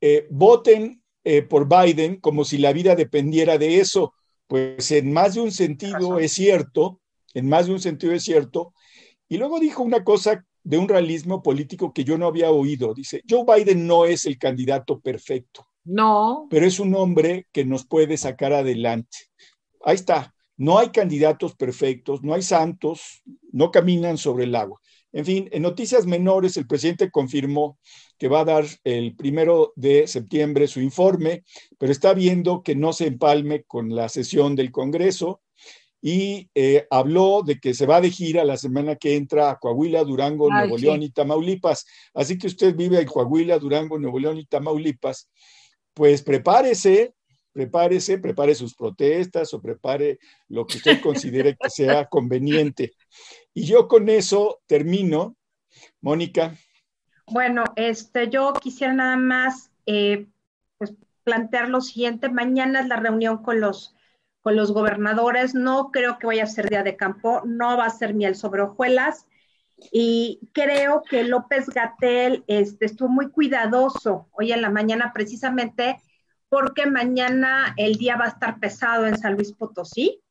eh, 0.00 0.26
voten 0.30 1.02
eh, 1.24 1.42
por 1.42 1.68
Biden 1.68 2.16
como 2.16 2.44
si 2.44 2.58
la 2.58 2.72
vida 2.72 2.94
dependiera 2.94 3.58
de 3.58 3.80
eso. 3.80 4.14
Pues 4.46 4.90
en 4.90 5.12
más 5.12 5.34
de 5.34 5.40
un 5.40 5.52
sentido 5.52 6.18
es 6.18 6.32
cierto, 6.32 7.00
en 7.32 7.48
más 7.48 7.66
de 7.66 7.72
un 7.72 7.80
sentido 7.80 8.12
es 8.12 8.24
cierto. 8.24 8.74
Y 9.28 9.38
luego 9.38 9.58
dijo 9.58 9.82
una 9.82 10.04
cosa 10.04 10.44
de 10.62 10.78
un 10.78 10.88
realismo 10.88 11.42
político 11.42 11.92
que 11.92 12.04
yo 12.04 12.18
no 12.18 12.26
había 12.26 12.50
oído. 12.50 12.94
Dice, 12.94 13.22
Joe 13.28 13.44
Biden 13.44 13.86
no 13.86 14.04
es 14.04 14.26
el 14.26 14.38
candidato 14.38 15.00
perfecto. 15.00 15.66
No. 15.84 16.46
Pero 16.50 16.66
es 16.66 16.78
un 16.80 16.94
hombre 16.94 17.46
que 17.52 17.64
nos 17.64 17.86
puede 17.86 18.16
sacar 18.16 18.52
adelante. 18.52 19.18
Ahí 19.82 19.94
está. 19.94 20.33
No 20.56 20.78
hay 20.78 20.90
candidatos 20.90 21.54
perfectos, 21.54 22.22
no 22.22 22.34
hay 22.34 22.42
santos, 22.42 23.22
no 23.52 23.70
caminan 23.70 24.18
sobre 24.18 24.44
el 24.44 24.54
agua. 24.54 24.80
En 25.12 25.24
fin, 25.24 25.48
en 25.52 25.62
noticias 25.62 26.06
menores, 26.06 26.56
el 26.56 26.66
presidente 26.66 27.10
confirmó 27.10 27.78
que 28.18 28.28
va 28.28 28.40
a 28.40 28.44
dar 28.44 28.64
el 28.82 29.14
primero 29.14 29.72
de 29.76 30.08
septiembre 30.08 30.66
su 30.66 30.80
informe, 30.80 31.44
pero 31.78 31.92
está 31.92 32.14
viendo 32.14 32.62
que 32.62 32.74
no 32.74 32.92
se 32.92 33.06
empalme 33.06 33.62
con 33.62 33.94
la 33.94 34.08
sesión 34.08 34.56
del 34.56 34.72
Congreso 34.72 35.40
y 36.02 36.50
eh, 36.54 36.86
habló 36.90 37.42
de 37.42 37.58
que 37.58 37.72
se 37.72 37.86
va 37.86 38.00
de 38.00 38.10
gira 38.10 38.44
la 38.44 38.56
semana 38.56 38.96
que 38.96 39.16
entra 39.16 39.50
a 39.50 39.58
Coahuila, 39.58 40.04
Durango, 40.04 40.50
Nuevo 40.50 40.76
León 40.76 41.02
y 41.02 41.10
Tamaulipas. 41.10 41.86
Así 42.12 42.36
que 42.36 42.48
usted 42.48 42.74
vive 42.74 43.00
en 43.00 43.06
Coahuila, 43.06 43.58
Durango, 43.58 43.98
Nuevo 43.98 44.18
León 44.18 44.36
y 44.36 44.44
Tamaulipas, 44.44 45.30
pues 45.94 46.22
prepárese 46.22 47.14
prepárese, 47.54 48.18
prepare 48.18 48.54
sus 48.54 48.74
protestas 48.74 49.54
o 49.54 49.62
prepare 49.62 50.18
lo 50.48 50.66
que 50.66 50.78
usted 50.78 51.00
considere 51.00 51.56
que 51.56 51.70
sea 51.70 52.04
conveniente. 52.10 52.92
Y 53.54 53.64
yo 53.64 53.88
con 53.88 54.10
eso 54.10 54.60
termino. 54.66 55.36
Mónica. 56.00 56.54
Bueno, 57.26 57.64
este, 57.76 58.28
yo 58.28 58.52
quisiera 58.54 58.92
nada 58.92 59.16
más 59.16 59.70
eh, 59.86 60.26
pues, 60.78 60.94
plantear 61.22 61.68
lo 61.68 61.80
siguiente. 61.80 62.28
Mañana 62.28 62.80
es 62.80 62.88
la 62.88 62.96
reunión 62.96 63.42
con 63.42 63.60
los, 63.60 63.96
con 64.42 64.56
los 64.56 64.72
gobernadores. 64.72 65.54
No 65.54 65.90
creo 65.90 66.18
que 66.18 66.26
vaya 66.26 66.44
a 66.44 66.48
ser 66.48 66.68
día 66.68 66.82
de 66.82 66.96
campo, 66.96 67.42
no 67.44 67.76
va 67.76 67.86
a 67.86 67.90
ser 67.90 68.14
miel 68.14 68.34
sobre 68.34 68.62
hojuelas. 68.62 69.26
Y 69.90 70.40
creo 70.52 71.02
que 71.02 71.24
López 71.24 71.68
Gatel 71.68 72.44
este, 72.46 72.86
estuvo 72.86 73.08
muy 73.08 73.30
cuidadoso 73.30 74.28
hoy 74.32 74.52
en 74.52 74.62
la 74.62 74.70
mañana 74.70 75.12
precisamente 75.12 76.00
porque 76.54 76.86
mañana 76.86 77.74
el 77.76 77.96
día 77.96 78.16
va 78.16 78.26
a 78.26 78.28
estar 78.28 78.60
pesado 78.60 79.08
en 79.08 79.18
San 79.18 79.34
Luis 79.34 79.52
Potosí 79.52 80.22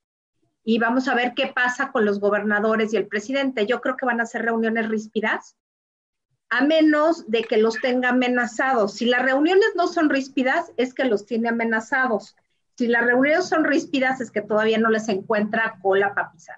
y 0.63 0.79
vamos 0.79 1.09
a 1.09 1.15
ver 1.15 1.33
qué 1.35 1.47
pasa 1.47 1.91
con 1.91 2.05
los 2.05 2.21
gobernadores 2.21 2.93
y 2.93 2.95
el 2.95 3.07
presidente. 3.07 3.65
Yo 3.65 3.81
creo 3.81 3.97
que 3.97 4.05
van 4.05 4.21
a 4.21 4.25
ser 4.25 4.43
reuniones 4.43 4.87
ríspidas, 4.87 5.57
a 6.49 6.63
menos 6.63 7.29
de 7.29 7.43
que 7.43 7.57
los 7.57 7.75
tenga 7.81 8.11
amenazados. 8.11 8.93
Si 8.93 9.03
las 9.03 9.21
reuniones 9.21 9.67
no 9.75 9.89
son 9.89 10.09
ríspidas, 10.09 10.71
es 10.77 10.93
que 10.93 11.03
los 11.03 11.25
tiene 11.25 11.49
amenazados. 11.49 12.37
Si 12.77 12.87
las 12.87 13.03
reuniones 13.03 13.49
son 13.49 13.65
ríspidas, 13.65 14.21
es 14.21 14.31
que 14.31 14.41
todavía 14.41 14.77
no 14.77 14.89
les 14.91 15.09
encuentra 15.09 15.77
cola 15.81 16.15
para 16.15 16.31
pisar. 16.31 16.55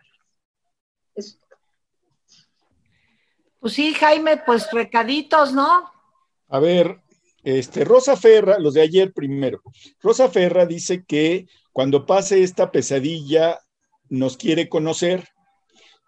Pues 3.60 3.74
sí, 3.74 3.96
Jaime, 3.96 4.38
pues 4.46 4.72
recaditos, 4.72 5.54
¿no? 5.54 5.92
A 6.50 6.60
ver, 6.60 7.02
este, 7.46 7.86
Rosa 7.86 8.18
Ferra, 8.18 8.58
los 8.58 8.74
de 8.74 8.82
ayer 8.82 9.14
primero. 9.14 9.62
Rosa 10.02 10.30
Ferra 10.30 10.66
dice 10.66 11.06
que 11.08 11.46
cuando 11.72 12.08
pase 12.08 12.42
esta 12.42 12.72
pesadilla 12.72 13.60
nos 14.10 14.36
quiere 14.36 14.68
conocer 14.68 15.28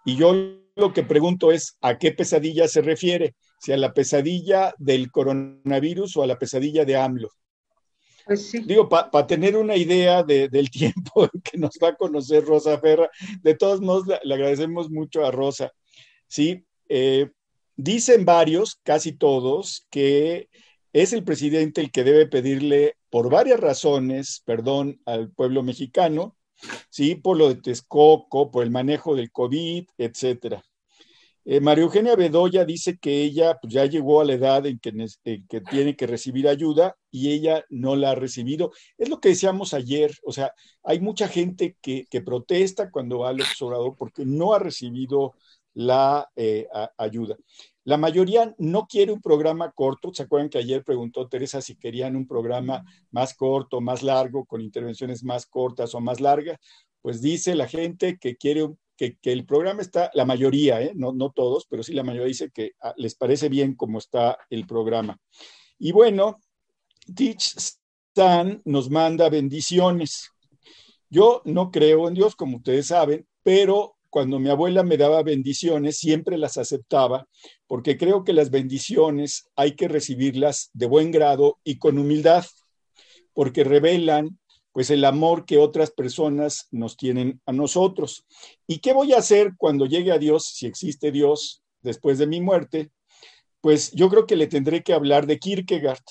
y 0.04 0.18
yo 0.18 0.34
lo 0.76 0.94
que 0.94 1.04
pregunto 1.04 1.52
es 1.52 1.78
a 1.82 2.00
qué 2.00 2.12
pesadilla 2.12 2.68
se 2.68 2.82
refiere, 2.82 3.36
si 3.60 3.72
a 3.72 3.78
la 3.78 3.94
pesadilla 3.94 4.74
del 4.80 5.12
coronavirus 5.12 6.18
o 6.18 6.24
a 6.24 6.28
la 6.28 6.40
pesadilla 6.40 6.86
de 6.86 6.96
AMLO. 6.96 7.30
Pues 8.26 8.50
sí. 8.50 8.60
Digo, 8.66 8.90
para 8.90 9.28
tener 9.28 9.56
una 9.56 9.76
idea 9.76 10.24
del 10.24 10.70
tiempo 10.72 11.30
que 11.44 11.58
nos 11.60 11.78
va 11.82 11.90
a 11.90 11.96
conocer 11.96 12.46
Rosa 12.46 12.80
Ferra, 12.80 13.12
de 13.44 13.54
todos 13.54 13.80
modos 13.80 14.08
le, 14.08 14.34
agradecemos 14.34 14.90
mucho 14.90 15.24
a 15.24 15.30
Rosa. 15.30 15.72
Sí, 16.28 16.66
eh, 16.90 17.30
dicen 17.76 18.26
varios, 18.26 18.80
casi 18.84 19.12
todos, 19.12 19.86
que 19.92 20.50
es 21.02 21.14
el 21.14 21.24
presidente 21.24 21.82
el 21.82 21.92
que 21.92 22.04
debe 22.04 22.26
pedirle 22.26 22.96
por 23.12 23.30
varias 23.30 23.60
razones 23.60 24.42
perdón 24.46 25.00
al 25.06 25.30
pueblo 25.32 25.62
mexicano, 25.62 26.36
¿sí? 26.90 27.14
Por 27.14 27.38
lo 27.38 27.50
de 27.50 27.62
Texcoco, 27.62 28.50
por 28.50 28.64
el 28.64 28.72
manejo 28.72 29.16
del 29.16 29.32
COVID, 29.32 29.86
etcétera. 29.98 30.64
Eh, 31.46 31.62
María 31.62 31.84
Eugenia 31.84 32.16
Bedoya 32.16 32.66
dice 32.66 32.98
que 32.98 33.24
ella 33.24 33.58
pues, 33.62 33.72
ya 33.72 33.86
llegó 33.86 34.22
a 34.22 34.26
la 34.26 34.34
edad 34.34 34.66
en 34.66 34.80
que, 34.80 34.92
tiene 35.70 35.96
que 35.96 36.08
recibir 36.08 36.48
ayuda 36.48 36.98
y 37.12 37.32
ella 37.32 37.64
no 37.70 37.96
la 37.96 38.12
ha 38.12 38.16
recibido. 38.16 38.72
Es 38.98 39.08
lo 39.08 39.22
que 39.22 39.30
decíamos 39.30 39.76
ayer, 39.76 40.12
o 40.26 40.34
sea, 40.34 40.52
hay 40.84 41.00
mucha 41.00 41.28
gente 41.28 41.78
que, 41.80 42.08
protesta 42.26 42.90
cuando 42.90 43.20
va 43.20 43.30
al 43.30 43.40
observador 43.40 43.96
porque 43.98 44.26
no 44.26 44.54
ha 44.54 44.60
recibido 44.60 45.36
la 45.76 46.28
eh, 46.36 46.68
ayuda. 46.98 47.38
La 47.88 47.96
mayoría 47.96 48.54
no 48.58 48.86
quiere 48.86 49.14
un 49.14 49.22
programa 49.22 49.72
corto. 49.72 50.14
¿Se 50.14 50.24
acuerdan 50.24 50.50
que 50.50 50.58
ayer 50.58 50.84
preguntó 50.84 51.30
Teresa 51.30 51.62
si 51.62 51.78
querían 51.78 52.18
un 52.18 52.28
programa 52.28 52.84
más 53.12 53.34
corto, 53.34 53.80
más 53.80 54.04
largo, 54.04 54.44
con 54.44 54.60
intervenciones 54.60 55.24
más 55.24 55.46
cortas 55.46 55.96
o 55.96 56.02
más 56.02 56.20
largas? 56.20 56.58
Pues 57.02 57.22
dice 57.22 57.56
la 57.56 57.66
gente 57.66 58.18
que 58.18 58.36
quiere 58.36 58.68
que, 58.98 59.16
el 59.24 59.46
programa 59.46 59.82
está, 59.82 60.12
la 60.16 60.26
mayoría, 60.26 60.82
¿eh? 60.82 60.92
no, 60.96 61.14
no 61.14 61.32
todos, 61.32 61.66
pero 61.70 61.82
sí 61.82 61.94
la 61.94 62.04
mayoría 62.04 62.28
dice 62.28 62.52
que 62.52 62.74
ah, 62.82 62.94
les 62.98 63.16
parece 63.16 63.48
bien 63.48 63.74
cómo 63.74 64.00
está 64.00 64.38
el 64.50 64.68
programa. 64.68 65.18
Y 65.80 65.94
bueno, 65.94 66.42
Teach 67.16 67.56
Stan 67.56 68.62
nos 68.66 68.90
manda 68.90 69.30
bendiciones. 69.30 70.30
Yo 71.10 71.42
no 71.46 71.72
creo 71.72 72.10
en 72.10 72.16
Dios, 72.16 72.36
como 72.36 72.58
ustedes 72.58 72.88
saben, 72.88 73.26
pero 73.44 73.97
cuando 74.18 74.40
mi 74.40 74.50
abuela 74.50 74.82
me 74.82 74.98
daba 74.98 75.22
bendiciones, 75.22 76.00
siempre 76.00 76.40
las 76.40 76.58
aceptaba, 76.58 77.28
porque 77.68 78.00
creo 78.00 78.24
que 78.24 78.34
las 78.34 78.50
bendiciones 78.50 79.48
hay 79.56 79.76
que 79.76 79.88
recibirlas 79.88 80.72
de 80.74 80.88
buen 80.88 81.12
grado 81.12 81.60
y 81.64 81.78
con 81.78 82.00
humildad, 82.00 82.44
porque 83.36 83.64
revelan 83.64 84.40
pues 84.72 84.90
el 84.90 85.06
amor 85.06 85.46
que 85.46 85.60
otras 85.60 85.92
personas 85.92 86.68
nos 86.72 86.98
tienen 86.98 87.40
a 87.46 87.52
nosotros. 87.52 88.26
¿Y 88.66 88.80
qué 88.80 88.92
voy 88.92 89.14
a 89.14 89.20
hacer 89.20 89.52
cuando 89.56 89.86
llegue 89.86 90.12
a 90.12 90.18
Dios, 90.18 90.46
si 90.48 90.66
existe 90.66 91.12
Dios, 91.12 91.62
después 91.84 92.18
de 92.18 92.26
mi 92.26 92.42
muerte? 92.42 92.90
Pues 93.62 93.92
yo 93.92 94.10
creo 94.10 94.26
que 94.26 94.36
le 94.36 94.48
tendré 94.48 94.82
que 94.82 94.94
hablar 94.94 95.28
de 95.28 95.38
Kierkegaard 95.38 96.02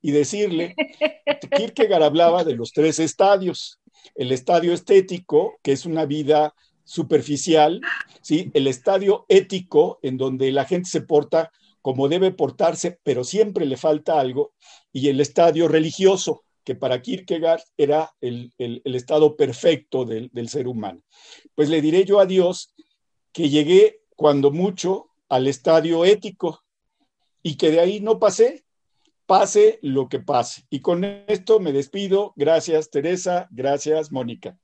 y 0.00 0.12
decirle, 0.12 0.76
Kierkegaard 1.56 2.04
hablaba 2.04 2.44
de 2.44 2.54
los 2.54 2.70
tres 2.70 3.00
estadios, 3.00 3.80
el 4.14 4.30
estadio 4.30 4.72
estético, 4.72 5.58
que 5.64 5.72
es 5.72 5.84
una 5.84 6.06
vida 6.06 6.54
superficial, 6.86 7.80
¿sí? 8.22 8.50
el 8.54 8.68
estadio 8.68 9.26
ético, 9.28 9.98
en 10.02 10.16
donde 10.16 10.52
la 10.52 10.64
gente 10.64 10.88
se 10.88 11.02
porta 11.02 11.50
como 11.82 12.08
debe 12.08 12.30
portarse, 12.30 12.98
pero 13.02 13.24
siempre 13.24 13.66
le 13.66 13.76
falta 13.76 14.18
algo, 14.18 14.54
y 14.92 15.08
el 15.08 15.20
estadio 15.20 15.68
religioso, 15.68 16.44
que 16.64 16.74
para 16.74 17.02
Kierkegaard 17.02 17.60
era 17.76 18.12
el, 18.20 18.52
estado 18.84 19.36
perfecto 19.36 20.04
del, 20.04 20.30
del, 20.32 20.48
ser 20.48 20.66
humano. 20.66 21.02
Pues 21.54 21.68
le 21.68 21.80
diré 21.80 22.04
yo 22.04 22.18
a 22.18 22.26
Dios 22.26 22.74
que 23.32 23.48
llegué 23.48 24.00
cuando 24.16 24.50
mucho 24.50 25.10
al 25.28 25.46
estadio 25.46 26.04
ético 26.04 26.64
y 27.42 27.56
que 27.56 27.70
de 27.70 27.80
ahí 27.80 28.00
no 28.00 28.18
pasé, 28.18 28.64
pase 29.26 29.78
lo 29.82 30.08
que 30.08 30.20
pase. 30.20 30.64
Y 30.70 30.80
con 30.80 31.04
esto 31.04 31.60
me 31.60 31.72
despido. 31.72 32.32
Gracias, 32.36 32.90
Teresa. 32.90 33.48
Gracias, 33.50 34.10
Mónica. 34.10 34.58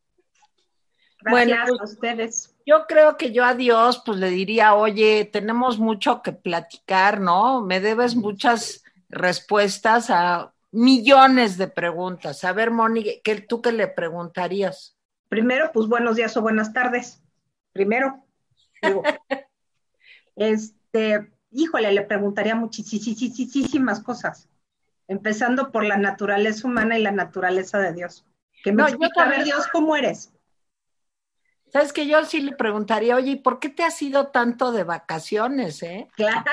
Gracias 1.22 1.48
bueno, 1.48 1.64
pues, 1.68 1.80
a 1.80 1.84
ustedes. 1.84 2.54
Yo 2.66 2.86
creo 2.86 3.16
que 3.16 3.32
yo 3.32 3.44
a 3.44 3.54
Dios, 3.54 4.02
pues 4.04 4.18
le 4.18 4.30
diría, 4.30 4.74
oye, 4.74 5.28
tenemos 5.32 5.78
mucho 5.78 6.22
que 6.22 6.32
platicar, 6.32 7.20
¿no? 7.20 7.62
Me 7.62 7.80
debes 7.80 8.16
muchas 8.16 8.84
respuestas 9.08 10.10
a 10.10 10.52
millones 10.70 11.58
de 11.58 11.68
preguntas. 11.68 12.44
A 12.44 12.52
ver, 12.52 12.70
Mónica, 12.70 13.10
¿tú 13.48 13.60
qué 13.60 13.72
le 13.72 13.88
preguntarías? 13.88 14.96
Primero, 15.28 15.70
pues 15.72 15.88
buenos 15.88 16.16
días 16.16 16.36
o 16.36 16.42
buenas 16.42 16.72
tardes. 16.72 17.22
Primero, 17.72 18.24
este, 20.36 21.32
híjole, 21.50 21.92
le 21.92 22.02
preguntaría 22.02 22.54
muchísimas 22.54 24.00
cosas 24.00 24.48
empezando 25.08 25.72
por 25.72 25.84
la 25.84 25.96
naturaleza 25.96 26.66
humana 26.66 26.98
y 26.98 27.02
la 27.02 27.12
naturaleza 27.12 27.78
de 27.78 27.92
Dios. 27.92 28.24
Que 28.64 28.72
me 28.72 28.82
no, 28.82 28.88
explica, 28.88 29.24
a 29.24 29.28
ver, 29.28 29.44
Dios, 29.44 29.66
¿cómo 29.68 29.96
eres? 29.96 30.32
Sabes 31.72 31.94
que 31.94 32.06
yo 32.06 32.22
sí 32.26 32.42
le 32.42 32.52
preguntaría, 32.52 33.16
oye, 33.16 33.38
¿por 33.38 33.58
qué 33.58 33.70
te 33.70 33.82
has 33.82 34.00
ido 34.02 34.26
tanto 34.26 34.72
de 34.72 34.84
vacaciones, 34.84 35.82
eh? 35.82 36.06
Claro. 36.14 36.44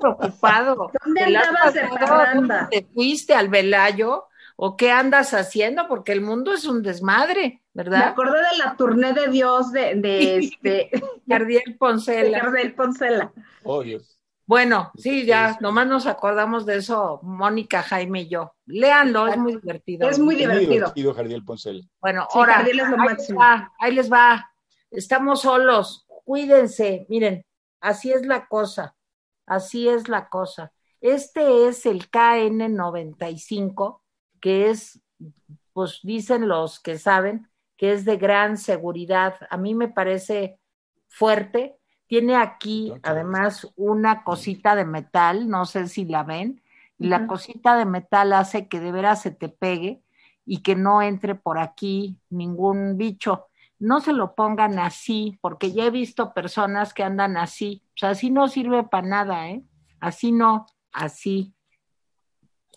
preocupado. 0.00 0.92
¿Dónde 1.04 1.22
andabas 1.22 1.74
de 1.74 1.88
parranda? 1.88 2.68
¿Te 2.70 2.86
fuiste 2.94 3.34
al 3.34 3.48
Velayo? 3.48 4.28
¿O 4.54 4.76
qué 4.76 4.92
andas 4.92 5.34
haciendo? 5.34 5.88
Porque 5.88 6.12
el 6.12 6.20
mundo 6.20 6.52
es 6.52 6.66
un 6.66 6.82
desmadre, 6.82 7.62
¿verdad? 7.72 7.98
Me 7.98 8.10
acordé 8.10 8.38
de 8.38 8.58
la 8.58 8.76
turné 8.76 9.12
de 9.12 9.28
Dios 9.28 9.72
de, 9.72 9.96
de 9.96 10.36
este... 10.36 10.90
Gardiel 11.26 11.76
Poncela. 11.76 12.38
Gardiel 12.38 12.74
Poncela. 12.74 13.32
Oh, 13.64 13.82
Dios. 13.82 14.20
Bueno, 14.50 14.90
sí, 14.96 15.24
ya, 15.26 15.56
nomás 15.60 15.86
nos 15.86 16.06
acordamos 16.06 16.66
de 16.66 16.78
eso, 16.78 17.20
Mónica, 17.22 17.84
Jaime 17.84 18.22
y 18.22 18.28
yo. 18.28 18.52
Léanlo, 18.66 19.28
es 19.28 19.36
muy 19.36 19.54
divertido. 19.54 20.10
Es 20.10 20.18
muy 20.18 20.34
divertido. 20.34 20.66
Muy 20.66 20.74
divertido, 20.74 21.14
Jardiel 21.14 21.44
Poncel. 21.44 21.88
Bueno, 22.00 22.26
ahora, 22.32 22.58
ahí, 22.58 22.72
les 22.72 22.90
va, 22.90 23.72
ahí 23.78 23.94
les 23.94 24.12
va. 24.12 24.49
Estamos 24.90 25.42
solos, 25.42 26.04
cuídense, 26.24 27.06
miren, 27.08 27.46
así 27.80 28.12
es 28.12 28.26
la 28.26 28.46
cosa, 28.46 28.96
así 29.46 29.88
es 29.88 30.08
la 30.08 30.28
cosa. 30.28 30.72
Este 31.00 31.68
es 31.68 31.86
el 31.86 32.10
KN95, 32.10 34.00
que 34.40 34.70
es, 34.70 35.00
pues 35.72 36.00
dicen 36.02 36.48
los 36.48 36.80
que 36.80 36.98
saben, 36.98 37.48
que 37.76 37.92
es 37.92 38.04
de 38.04 38.16
gran 38.16 38.58
seguridad. 38.58 39.36
A 39.48 39.56
mí 39.56 39.74
me 39.74 39.88
parece 39.88 40.58
fuerte, 41.08 41.78
tiene 42.06 42.34
aquí 42.36 42.92
además 43.02 43.68
una 43.76 44.24
cosita 44.24 44.74
de 44.74 44.84
metal, 44.84 45.48
no 45.48 45.66
sé 45.66 45.86
si 45.86 46.04
la 46.04 46.24
ven, 46.24 46.62
y 46.98 47.06
la 47.06 47.26
cosita 47.26 47.76
de 47.76 47.86
metal 47.86 48.32
hace 48.32 48.68
que 48.68 48.80
de 48.80 48.92
veras 48.92 49.22
se 49.22 49.30
te 49.30 49.48
pegue 49.48 50.02
y 50.44 50.62
que 50.62 50.74
no 50.74 51.00
entre 51.00 51.34
por 51.34 51.58
aquí 51.58 52.18
ningún 52.28 52.98
bicho. 52.98 53.46
No 53.80 54.00
se 54.00 54.12
lo 54.12 54.36
pongan 54.36 54.78
así, 54.78 55.38
porque 55.40 55.72
ya 55.72 55.86
he 55.86 55.90
visto 55.90 56.32
personas 56.32 56.94
que 56.94 57.02
andan 57.02 57.36
así. 57.36 57.82
O 57.88 57.98
sea, 57.98 58.10
así 58.10 58.30
no 58.30 58.46
sirve 58.46 58.84
para 58.84 59.08
nada, 59.08 59.48
¿eh? 59.48 59.64
Así 60.00 60.30
no, 60.30 60.66
así. 60.92 61.54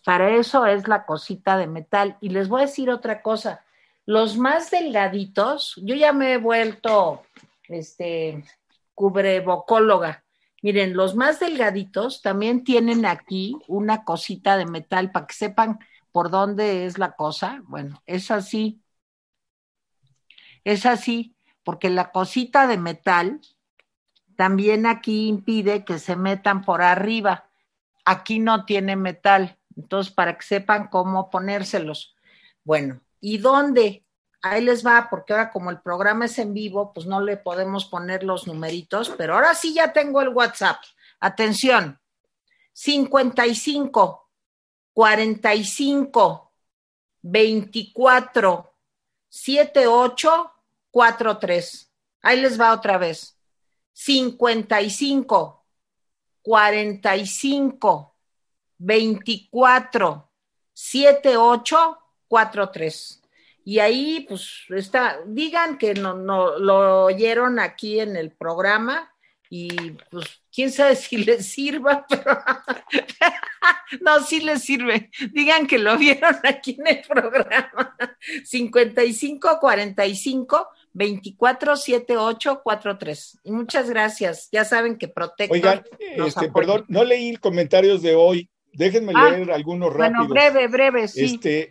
Para 0.05 0.31
eso 0.31 0.65
es 0.65 0.87
la 0.87 1.05
cosita 1.05 1.57
de 1.57 1.67
metal. 1.67 2.17
Y 2.21 2.29
les 2.29 2.49
voy 2.49 2.61
a 2.61 2.65
decir 2.65 2.89
otra 2.89 3.21
cosa. 3.21 3.63
Los 4.05 4.37
más 4.37 4.71
delgaditos, 4.71 5.75
yo 5.83 5.93
ya 5.95 6.11
me 6.11 6.33
he 6.33 6.37
vuelto, 6.37 7.23
este, 7.67 8.43
cubrebocóloga. 8.93 10.23
Miren, 10.61 10.95
los 10.95 11.15
más 11.15 11.39
delgaditos 11.39 12.21
también 12.21 12.63
tienen 12.63 13.05
aquí 13.05 13.57
una 13.67 14.05
cosita 14.05 14.57
de 14.57 14.65
metal 14.65 15.11
para 15.11 15.27
que 15.27 15.33
sepan 15.33 15.79
por 16.13 16.29
dónde 16.29 16.85
es 16.85 16.97
la 16.97 17.11
cosa. 17.13 17.61
Bueno, 17.65 18.01
es 18.05 18.31
así. 18.31 18.82
Es 20.63 20.85
así, 20.85 21.35
porque 21.63 21.89
la 21.89 22.11
cosita 22.11 22.67
de 22.67 22.77
metal 22.77 23.41
también 24.35 24.85
aquí 24.85 25.27
impide 25.27 25.85
que 25.85 25.99
se 25.99 26.15
metan 26.15 26.63
por 26.63 26.81
arriba. 26.81 27.49
Aquí 28.05 28.39
no 28.39 28.65
tiene 28.65 28.95
metal, 28.95 29.57
entonces 29.75 30.13
para 30.13 30.37
que 30.37 30.45
sepan 30.45 30.87
cómo 30.87 31.29
ponérselos. 31.29 32.15
Bueno, 32.63 33.01
¿y 33.19 33.37
dónde? 33.37 34.03
ahí 34.43 34.61
les 34.61 34.85
va, 34.85 35.07
porque 35.09 35.33
ahora 35.33 35.49
como 35.49 35.71
el 35.71 35.81
programa 35.81 36.25
es 36.25 36.37
en 36.37 36.53
vivo, 36.53 36.93
pues 36.93 37.07
no 37.07 37.21
le 37.21 37.37
podemos 37.37 37.85
poner 37.85 38.23
los 38.23 38.45
numeritos, 38.45 39.09
pero 39.17 39.33
ahora 39.33 39.55
sí 39.55 39.73
ya 39.73 39.93
tengo 39.93 40.21
el 40.21 40.29
WhatsApp. 40.29 40.77
Atención, 41.19 41.99
55 42.73 44.29
45 44.91 46.51
24 47.21 48.75
78 49.29 50.52
43. 50.93 51.91
Ahí 52.21 52.39
les 52.39 52.59
va 52.59 52.71
otra 52.71 52.99
vez. 52.99 53.35
55 53.93 55.65
45 56.43 58.15
24 58.77 60.31
78 60.73 61.97
43 62.27 63.23
y 63.65 63.79
ahí 63.79 64.25
pues 64.27 64.65
está, 64.69 65.19
digan 65.25 65.77
que 65.77 65.93
no, 65.93 66.15
no 66.15 66.57
lo 66.59 67.05
oyeron 67.05 67.59
aquí 67.59 67.99
en 67.99 68.17
el 68.17 68.31
programa 68.31 69.09
y 69.49 69.91
pues 70.09 70.41
quién 70.53 70.71
sabe 70.71 70.95
si 70.95 71.17
les 71.17 71.45
sirva, 71.45 72.05
pero 72.09 72.43
no, 74.01 74.19
sí 74.21 74.41
les 74.41 74.63
sirve. 74.63 75.11
Digan 75.31 75.67
que 75.67 75.77
lo 75.77 75.97
vieron 75.97 76.35
aquí 76.43 76.75
en 76.79 76.87
el 76.87 77.01
programa. 77.07 77.95
55 78.43 79.59
45 79.61 80.69
24 80.93 81.75
78 81.75 82.61
43. 82.63 83.39
Y 83.43 83.51
muchas 83.51 83.89
gracias. 83.89 84.49
Ya 84.51 84.63
saben 84.63 84.97
que 84.97 85.07
Protector. 85.07 85.55
Oigan, 85.55 85.83
este, 85.99 86.51
perdón, 86.51 86.85
no 86.87 87.03
leí 87.03 87.35
comentarios 87.37 88.01
de 88.01 88.15
hoy. 88.15 88.49
Déjenme 88.73 89.13
ah, 89.15 89.29
leer 89.31 89.51
algunos 89.51 89.93
rápidos. 89.93 90.27
Bueno, 90.27 90.51
breve, 90.51 90.67
breve, 90.67 91.07
sí. 91.07 91.25
Este, 91.25 91.69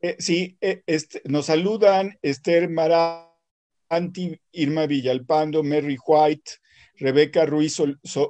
eh, 0.00 0.16
sí, 0.18 0.56
eh, 0.60 0.82
este, 0.86 1.22
nos 1.24 1.46
saludan 1.46 2.16
Esther 2.22 2.68
Maranti, 2.70 4.40
Irma 4.52 4.86
Villalpando, 4.86 5.62
Mary 5.62 5.98
White, 6.06 6.52
Rebeca 6.96 7.46
Ruiz 7.46 7.80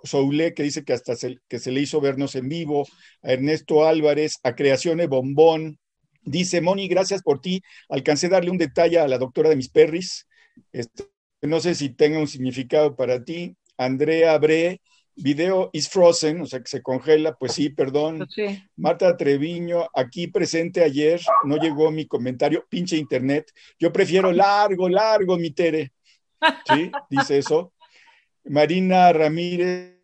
Soule, 0.04 0.54
que 0.54 0.62
dice 0.62 0.84
que 0.84 0.92
hasta 0.92 1.16
se, 1.16 1.38
que 1.48 1.58
se 1.58 1.70
le 1.72 1.80
hizo 1.80 2.00
vernos 2.00 2.34
en 2.36 2.48
vivo, 2.48 2.86
a 3.22 3.32
Ernesto 3.32 3.86
Álvarez, 3.86 4.38
a 4.42 4.54
Creaciones 4.54 5.08
Bombón. 5.08 5.78
Dice, 6.22 6.60
Moni, 6.60 6.88
gracias 6.88 7.22
por 7.22 7.40
ti. 7.40 7.62
Alcancé 7.88 8.26
a 8.26 8.30
darle 8.30 8.50
un 8.50 8.58
detalle 8.58 8.98
a 8.98 9.08
la 9.08 9.18
doctora 9.18 9.48
de 9.48 9.56
mis 9.56 9.70
perris. 9.70 10.26
Este, 10.72 11.04
no 11.42 11.60
sé 11.60 11.74
si 11.74 11.90
tenga 11.90 12.18
un 12.18 12.28
significado 12.28 12.96
para 12.96 13.24
ti. 13.24 13.56
Andrea 13.76 14.36
Bre, 14.38 14.80
Video 15.20 15.68
is 15.72 15.88
frozen, 15.88 16.42
o 16.42 16.46
sea 16.46 16.60
que 16.60 16.68
se 16.68 16.80
congela, 16.80 17.34
pues 17.34 17.52
sí, 17.52 17.70
perdón. 17.70 18.18
Pues 18.18 18.62
Marta 18.76 19.16
Treviño, 19.16 19.88
aquí 19.92 20.28
presente 20.28 20.84
ayer, 20.84 21.20
no 21.44 21.56
llegó 21.56 21.90
mi 21.90 22.06
comentario, 22.06 22.64
pinche 22.68 22.96
internet. 22.96 23.50
Yo 23.80 23.92
prefiero 23.92 24.30
largo, 24.30 24.88
largo, 24.88 25.36
mi 25.36 25.50
Tere. 25.50 25.92
Sí, 26.72 26.92
dice 27.10 27.38
eso. 27.38 27.72
Marina 28.44 29.12
Ramírez, 29.12 29.98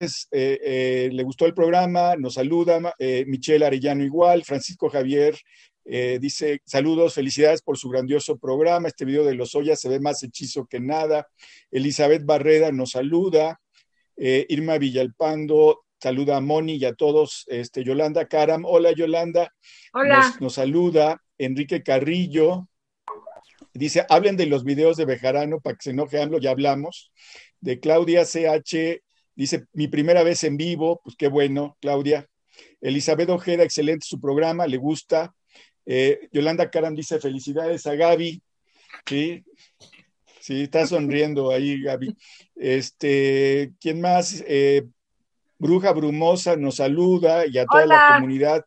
eh, 0.00 0.20
eh, 0.30 1.10
le 1.12 1.22
gustó 1.24 1.44
el 1.44 1.54
programa, 1.54 2.14
nos 2.14 2.34
saluda. 2.34 2.94
Eh, 2.96 3.24
Michelle 3.26 3.66
Arellano 3.66 4.04
igual, 4.04 4.44
Francisco 4.44 4.88
Javier 4.88 5.36
Eh, 5.90 6.18
dice, 6.20 6.60
saludos, 6.66 7.14
felicidades 7.14 7.62
por 7.62 7.78
su 7.78 7.88
grandioso 7.88 8.36
programa. 8.36 8.88
Este 8.88 9.06
video 9.06 9.24
de 9.24 9.34
los 9.34 9.54
Ollas 9.54 9.80
se 9.80 9.88
ve 9.88 10.00
más 10.00 10.22
hechizo 10.22 10.66
que 10.66 10.80
nada. 10.80 11.28
Elizabeth 11.70 12.26
Barrera 12.26 12.70
nos 12.72 12.90
saluda. 12.90 13.58
Eh, 14.18 14.44
Irma 14.50 14.76
Villalpando 14.76 15.86
saluda 15.98 16.36
a 16.36 16.40
Moni 16.42 16.74
y 16.74 16.84
a 16.84 16.92
todos. 16.92 17.44
Este, 17.48 17.84
Yolanda 17.84 18.28
Caram, 18.28 18.66
hola 18.66 18.92
Yolanda. 18.92 19.54
Hola. 19.94 20.34
Nos, 20.40 20.54
saluda. 20.54 21.22
Enrique 21.38 21.82
Carrillo. 21.82 22.68
Dice, 23.72 24.04
hablen 24.10 24.36
de 24.36 24.44
los 24.44 24.64
videos 24.64 24.98
de 24.98 25.06
Bejarano 25.06 25.60
para 25.60 25.76
que 25.76 25.84
se 25.84 25.90
enoje 25.90 26.18
ya 26.42 26.50
hablamos. 26.50 27.12
De 27.60 27.80
Claudia 27.80 28.26
CH, 28.26 29.00
dice, 29.34 29.64
mi 29.72 29.88
primera 29.88 30.22
vez 30.22 30.44
en 30.44 30.58
vivo, 30.58 31.00
pues 31.02 31.16
qué 31.16 31.28
bueno, 31.28 31.78
Claudia. 31.80 32.28
Elizabeth 32.82 33.30
Ojeda, 33.30 33.62
excelente 33.62 34.06
su 34.06 34.20
programa, 34.20 34.66
le 34.66 34.76
gusta. 34.76 35.34
Eh, 35.90 36.28
Yolanda 36.32 36.70
Caram 36.70 36.94
dice 36.94 37.18
felicidades 37.18 37.86
a 37.86 37.94
Gaby. 37.94 38.42
Sí, 39.06 39.42
sí, 40.38 40.62
está 40.64 40.86
sonriendo 40.86 41.50
ahí 41.50 41.82
Gaby. 41.82 42.14
Este, 42.56 43.72
¿quién 43.80 44.02
más? 44.02 44.44
Eh, 44.46 44.84
Bruja 45.58 45.92
Brumosa 45.92 46.56
nos 46.56 46.76
saluda 46.76 47.46
y 47.46 47.56
a 47.56 47.64
toda 47.64 47.86
la 47.86 48.14
comunidad. 48.14 48.66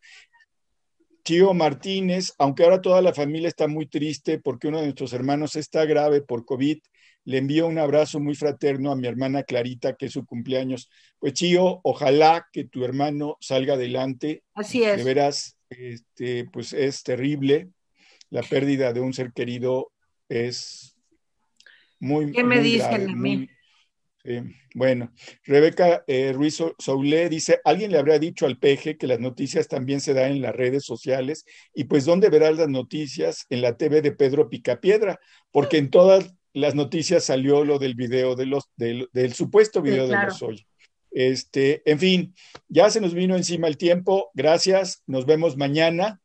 Tío 1.22 1.54
Martínez, 1.54 2.32
aunque 2.38 2.64
ahora 2.64 2.82
toda 2.82 3.00
la 3.00 3.14
familia 3.14 3.46
está 3.46 3.68
muy 3.68 3.86
triste 3.86 4.40
porque 4.40 4.66
uno 4.66 4.78
de 4.78 4.86
nuestros 4.86 5.12
hermanos 5.12 5.54
está 5.54 5.84
grave 5.84 6.22
por 6.22 6.44
COVID, 6.44 6.78
le 7.24 7.38
envío 7.38 7.68
un 7.68 7.78
abrazo 7.78 8.18
muy 8.18 8.34
fraterno 8.34 8.90
a 8.90 8.96
mi 8.96 9.06
hermana 9.06 9.44
Clarita, 9.44 9.94
que 9.94 10.06
es 10.06 10.12
su 10.12 10.26
cumpleaños. 10.26 10.90
Pues 11.20 11.34
Chío, 11.34 11.78
ojalá 11.84 12.48
que 12.52 12.64
tu 12.64 12.84
hermano 12.84 13.36
salga 13.40 13.74
adelante. 13.74 14.42
Así 14.54 14.82
es. 14.82 14.96
De 14.96 15.04
veras, 15.04 15.56
este, 15.78 16.44
pues 16.52 16.72
es 16.72 17.02
terrible. 17.02 17.70
La 18.30 18.42
pérdida 18.42 18.92
de 18.92 19.00
un 19.00 19.12
ser 19.12 19.32
querido 19.32 19.92
es 20.28 20.96
muy. 22.00 22.32
¿Qué 22.32 22.44
me 22.44 22.60
dicen 22.60 23.10
a 23.10 23.14
mí? 23.14 23.48
bueno, 24.74 25.12
Rebeca 25.44 26.04
eh, 26.06 26.32
Ruiz 26.32 26.62
Soule 26.78 27.28
dice, 27.28 27.60
alguien 27.64 27.90
le 27.90 27.98
habría 27.98 28.20
dicho 28.20 28.46
al 28.46 28.56
peje 28.56 28.96
que 28.96 29.08
las 29.08 29.18
noticias 29.18 29.66
también 29.66 30.00
se 30.00 30.14
dan 30.14 30.32
en 30.32 30.42
las 30.42 30.54
redes 30.54 30.84
sociales 30.84 31.44
y 31.74 31.84
pues 31.84 32.04
¿dónde 32.04 32.30
verás 32.30 32.56
las 32.56 32.68
noticias? 32.68 33.46
En 33.50 33.62
la 33.62 33.76
TV 33.76 34.00
de 34.00 34.12
Pedro 34.12 34.48
Picapiedra, 34.48 35.18
porque 35.50 35.78
en 35.78 35.90
todas 35.90 36.34
las 36.52 36.74
noticias 36.74 37.24
salió 37.24 37.64
lo 37.64 37.78
del 37.78 37.94
video 37.94 38.36
de 38.36 38.46
los, 38.46 38.70
del, 38.76 39.08
supuesto 39.34 39.82
video 39.82 40.06
de 40.06 40.16
los 40.24 40.42
hoy. 40.42 40.66
Este, 41.12 41.82
en 41.90 41.98
fin, 41.98 42.34
ya 42.68 42.90
se 42.90 43.00
nos 43.00 43.14
vino 43.14 43.36
encima 43.36 43.68
el 43.68 43.76
tiempo. 43.76 44.30
Gracias. 44.34 45.02
Nos 45.06 45.26
vemos 45.26 45.56
mañana. 45.56 46.20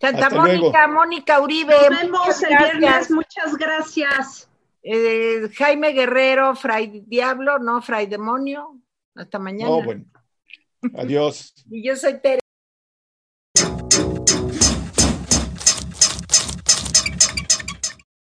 Santa 0.00 0.30
Mónica, 0.30 0.88
Mónica 0.88 1.40
Uribe. 1.40 1.74
Nos 1.74 2.00
vemos 2.00 2.42
el 2.42 2.56
viernes. 2.56 3.10
Muchas 3.10 3.56
gracias. 3.56 4.48
Eh, 4.82 5.48
Jaime 5.56 5.92
Guerrero, 5.92 6.56
Fray 6.56 7.04
Diablo, 7.06 7.58
no, 7.58 7.82
Fray 7.82 8.06
Demonio. 8.06 8.80
Hasta 9.14 9.38
mañana. 9.38 9.70
bueno. 9.84 10.04
Adiós. 10.94 11.54
y 11.70 11.86
yo 11.86 11.94
soy 11.96 12.18
Tere. 12.20 12.40